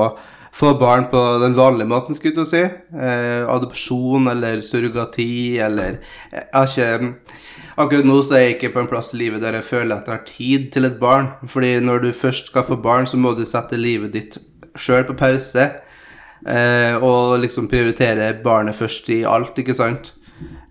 få 0.55 0.73
barn 0.81 1.09
på 1.11 1.23
den 1.43 1.57
vanlige 1.59 1.91
måten, 1.91 2.17
skulle 2.19 2.45
jeg 2.45 2.53
si. 2.53 2.63
Eh, 2.97 3.43
adopsjon 3.51 4.31
eller 4.33 4.63
surrogati 4.65 5.59
eller 5.63 6.01
Jeg 6.33 6.49
har 6.55 6.71
ikke 6.71 7.43
Akkurat 7.77 8.07
nå 8.09 8.15
så 8.25 8.39
er 8.39 8.41
jeg 8.41 8.53
ikke 8.55 8.71
på 8.73 8.81
en 8.81 8.87
plass 8.89 9.11
i 9.13 9.19
livet 9.21 9.43
der 9.45 9.59
jeg 9.59 9.67
føler 9.69 9.99
at 9.99 10.07
jeg 10.09 10.15
har 10.15 10.23
tid 10.25 10.69
til 10.73 10.89
et 10.89 10.95
barn. 10.97 11.27
Fordi 11.53 11.75
når 11.85 12.07
du 12.07 12.13
først 12.17 12.49
skal 12.49 12.65
få 12.65 12.79
barn, 12.81 13.05
så 13.05 13.21
må 13.21 13.35
du 13.37 13.45
sette 13.45 13.77
livet 13.77 14.15
ditt 14.15 14.39
sjøl 14.81 15.05
på 15.05 15.17
pause. 15.19 15.67
Eh, 16.47 16.97
og 17.05 17.37
liksom 17.43 17.69
prioritere 17.69 18.31
barnet 18.45 18.79
først 18.79 19.11
i 19.13 19.23
alt, 19.29 19.61
ikke 19.61 19.77
sant. 19.77 20.15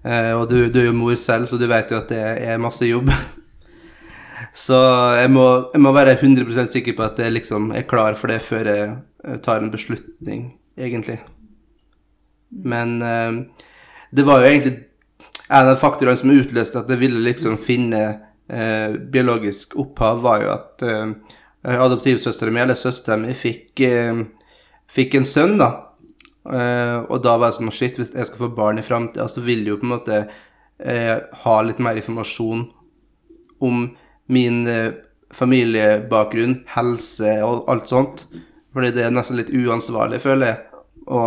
Eh, 0.05 0.33
og 0.33 0.49
du, 0.49 0.65
du, 0.69 0.79
er 0.81 0.89
jo 0.89 0.97
mor 0.97 1.15
selv, 1.21 1.45
så 1.45 1.61
du 1.61 1.67
vet 1.69 1.93
jo 1.93 2.01
at 2.01 2.09
det 2.09 2.21
er 2.21 2.61
masse 2.61 2.89
jobb. 2.89 3.13
så 4.55 4.79
jeg 5.19 5.31
må, 5.35 5.45
jeg 5.73 5.83
må, 5.83 5.91
være 5.95 6.15
100 6.15 6.69
sikker 6.71 6.95
på 6.95 7.03
at 7.03 7.19
jeg 7.19 7.33
liksom 7.35 7.73
er 7.75 7.87
klar 7.89 8.15
for 8.15 8.31
det 8.31 8.39
før 8.45 8.69
jeg 8.71 9.39
tar 9.43 9.59
en 9.59 9.71
beslutning, 9.73 10.53
egentlig. 10.79 11.19
Men 12.49 13.01
eh, 13.03 13.41
det 14.15 14.23
var 14.23 14.39
jo 14.41 14.51
egentlig 14.51 14.77
en 15.49 15.71
av 15.73 15.81
faktorene 15.81 16.17
som 16.17 16.31
utløste 16.33 16.79
at 16.79 16.89
jeg 16.89 17.01
ville 17.01 17.23
liksom 17.25 17.57
finne 17.61 18.01
eh, 18.47 18.95
biologisk 19.11 19.75
opphav, 19.81 20.21
var 20.23 20.45
jo 20.45 20.53
at 20.53 20.85
eh, 20.87 21.35
adoptivsøstera 21.75 22.53
mi, 22.53 22.63
eller 22.63 22.79
søstera 22.79 23.17
mi, 23.19 23.35
fikk, 23.37 23.83
eh, 23.85 24.23
fikk 24.91 25.19
en 25.19 25.27
sønn, 25.29 25.57
da. 25.61 25.71
Eh, 26.45 26.97
og 27.09 27.19
da 27.25 27.35
var 27.41 27.51
det 27.51 27.59
sånn 27.59 27.73
Shit, 27.73 27.99
hvis 27.99 28.13
jeg 28.13 28.29
skal 28.29 28.43
få 28.45 28.51
barn 28.55 28.79
i 28.79 28.85
framtida, 28.85 29.27
så 29.31 29.43
vil 29.43 29.65
jeg 29.65 29.73
jo 29.73 29.81
på 29.81 29.89
en 29.89 29.95
måte 29.95 30.23
eh, 30.23 31.15
ha 31.43 31.55
litt 31.65 31.81
mer 31.83 31.97
informasjon 31.99 32.67
om 33.65 33.85
min 34.31 34.63
eh, 34.67 34.95
familiebakgrunn, 35.35 36.61
helse 36.75 37.37
og 37.45 37.69
alt 37.71 37.91
sånt. 37.91 38.25
Fordi 38.75 38.91
det 38.95 39.05
er 39.05 39.13
nesten 39.13 39.39
litt 39.39 39.53
uansvarlig, 39.53 40.21
føler 40.23 40.51
jeg. 40.51 40.81
å 41.05 41.21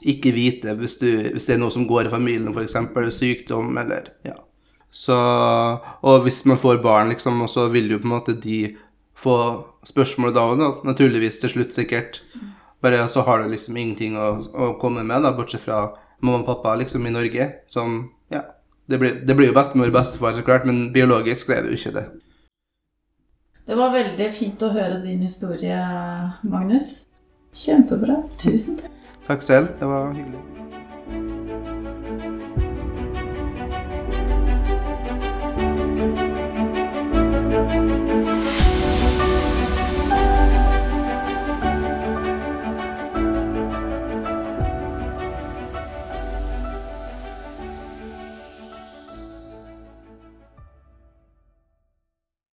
ikke 0.00 0.32
vite 0.32 0.74
hvis, 0.78 0.94
du, 1.00 1.08
hvis, 1.32 1.46
det 1.48 1.56
er 1.56 1.60
noe 1.60 1.72
som 1.72 1.86
går 1.88 2.08
i 2.08 2.12
familien, 2.12 2.54
f.eks. 2.54 2.76
sykdom 3.16 3.76
eller 3.80 4.12
ja. 4.24 4.36
Så, 4.90 5.14
og 5.14 6.24
hvis 6.24 6.42
man 6.50 6.58
får 6.58 6.80
barn, 6.82 7.12
liksom, 7.12 7.44
så 7.48 7.68
vil 7.70 7.92
jo 7.92 8.00
på 8.00 8.08
en 8.08 8.14
måte 8.16 8.34
de 8.34 8.72
få 9.14 9.36
spørsmål 9.86 10.32
da 10.34 10.46
òg, 10.50 10.62
naturligvis 10.88 11.38
til 11.42 11.52
slutt, 11.52 11.76
sikkert. 11.76 12.22
Bare 12.82 13.04
så 13.12 13.22
har 13.26 13.42
du 13.42 13.52
liksom 13.52 13.76
ingenting 13.76 14.16
å, 14.18 14.40
å, 14.40 14.72
komme 14.80 15.04
med, 15.06 15.22
da, 15.22 15.34
bortsett 15.36 15.62
fra 15.62 15.84
mamma 16.24 16.40
og 16.40 16.48
pappa 16.48 16.74
liksom 16.80 17.06
i 17.06 17.14
Norge, 17.14 17.52
som. 17.70 18.00
Det 18.90 18.98
blir, 18.98 19.20
det 19.26 19.36
blir 19.38 19.52
jo 19.52 19.54
bestemor 19.54 19.90
og 19.90 19.94
bestefar, 19.94 20.34
så 20.34 20.42
klart, 20.42 20.66
men 20.66 20.88
biologisk 20.92 21.52
er 21.54 21.62
det 21.62 21.70
jo 21.70 21.78
ikke 21.78 21.94
det. 22.00 22.06
Det 23.70 23.76
var 23.78 23.92
veldig 23.94 24.30
fint 24.34 24.62
å 24.66 24.72
høre 24.74 24.98
din 25.04 25.22
historie, 25.22 25.78
Magnus. 26.42 26.90
Kjempebra. 27.54 28.22
Tusen 28.42 28.80
takk. 28.80 28.96
Takk 29.28 29.46
selv. 29.46 29.76
Det 29.78 29.86
var 29.86 30.10
hyggelig. 30.16 30.49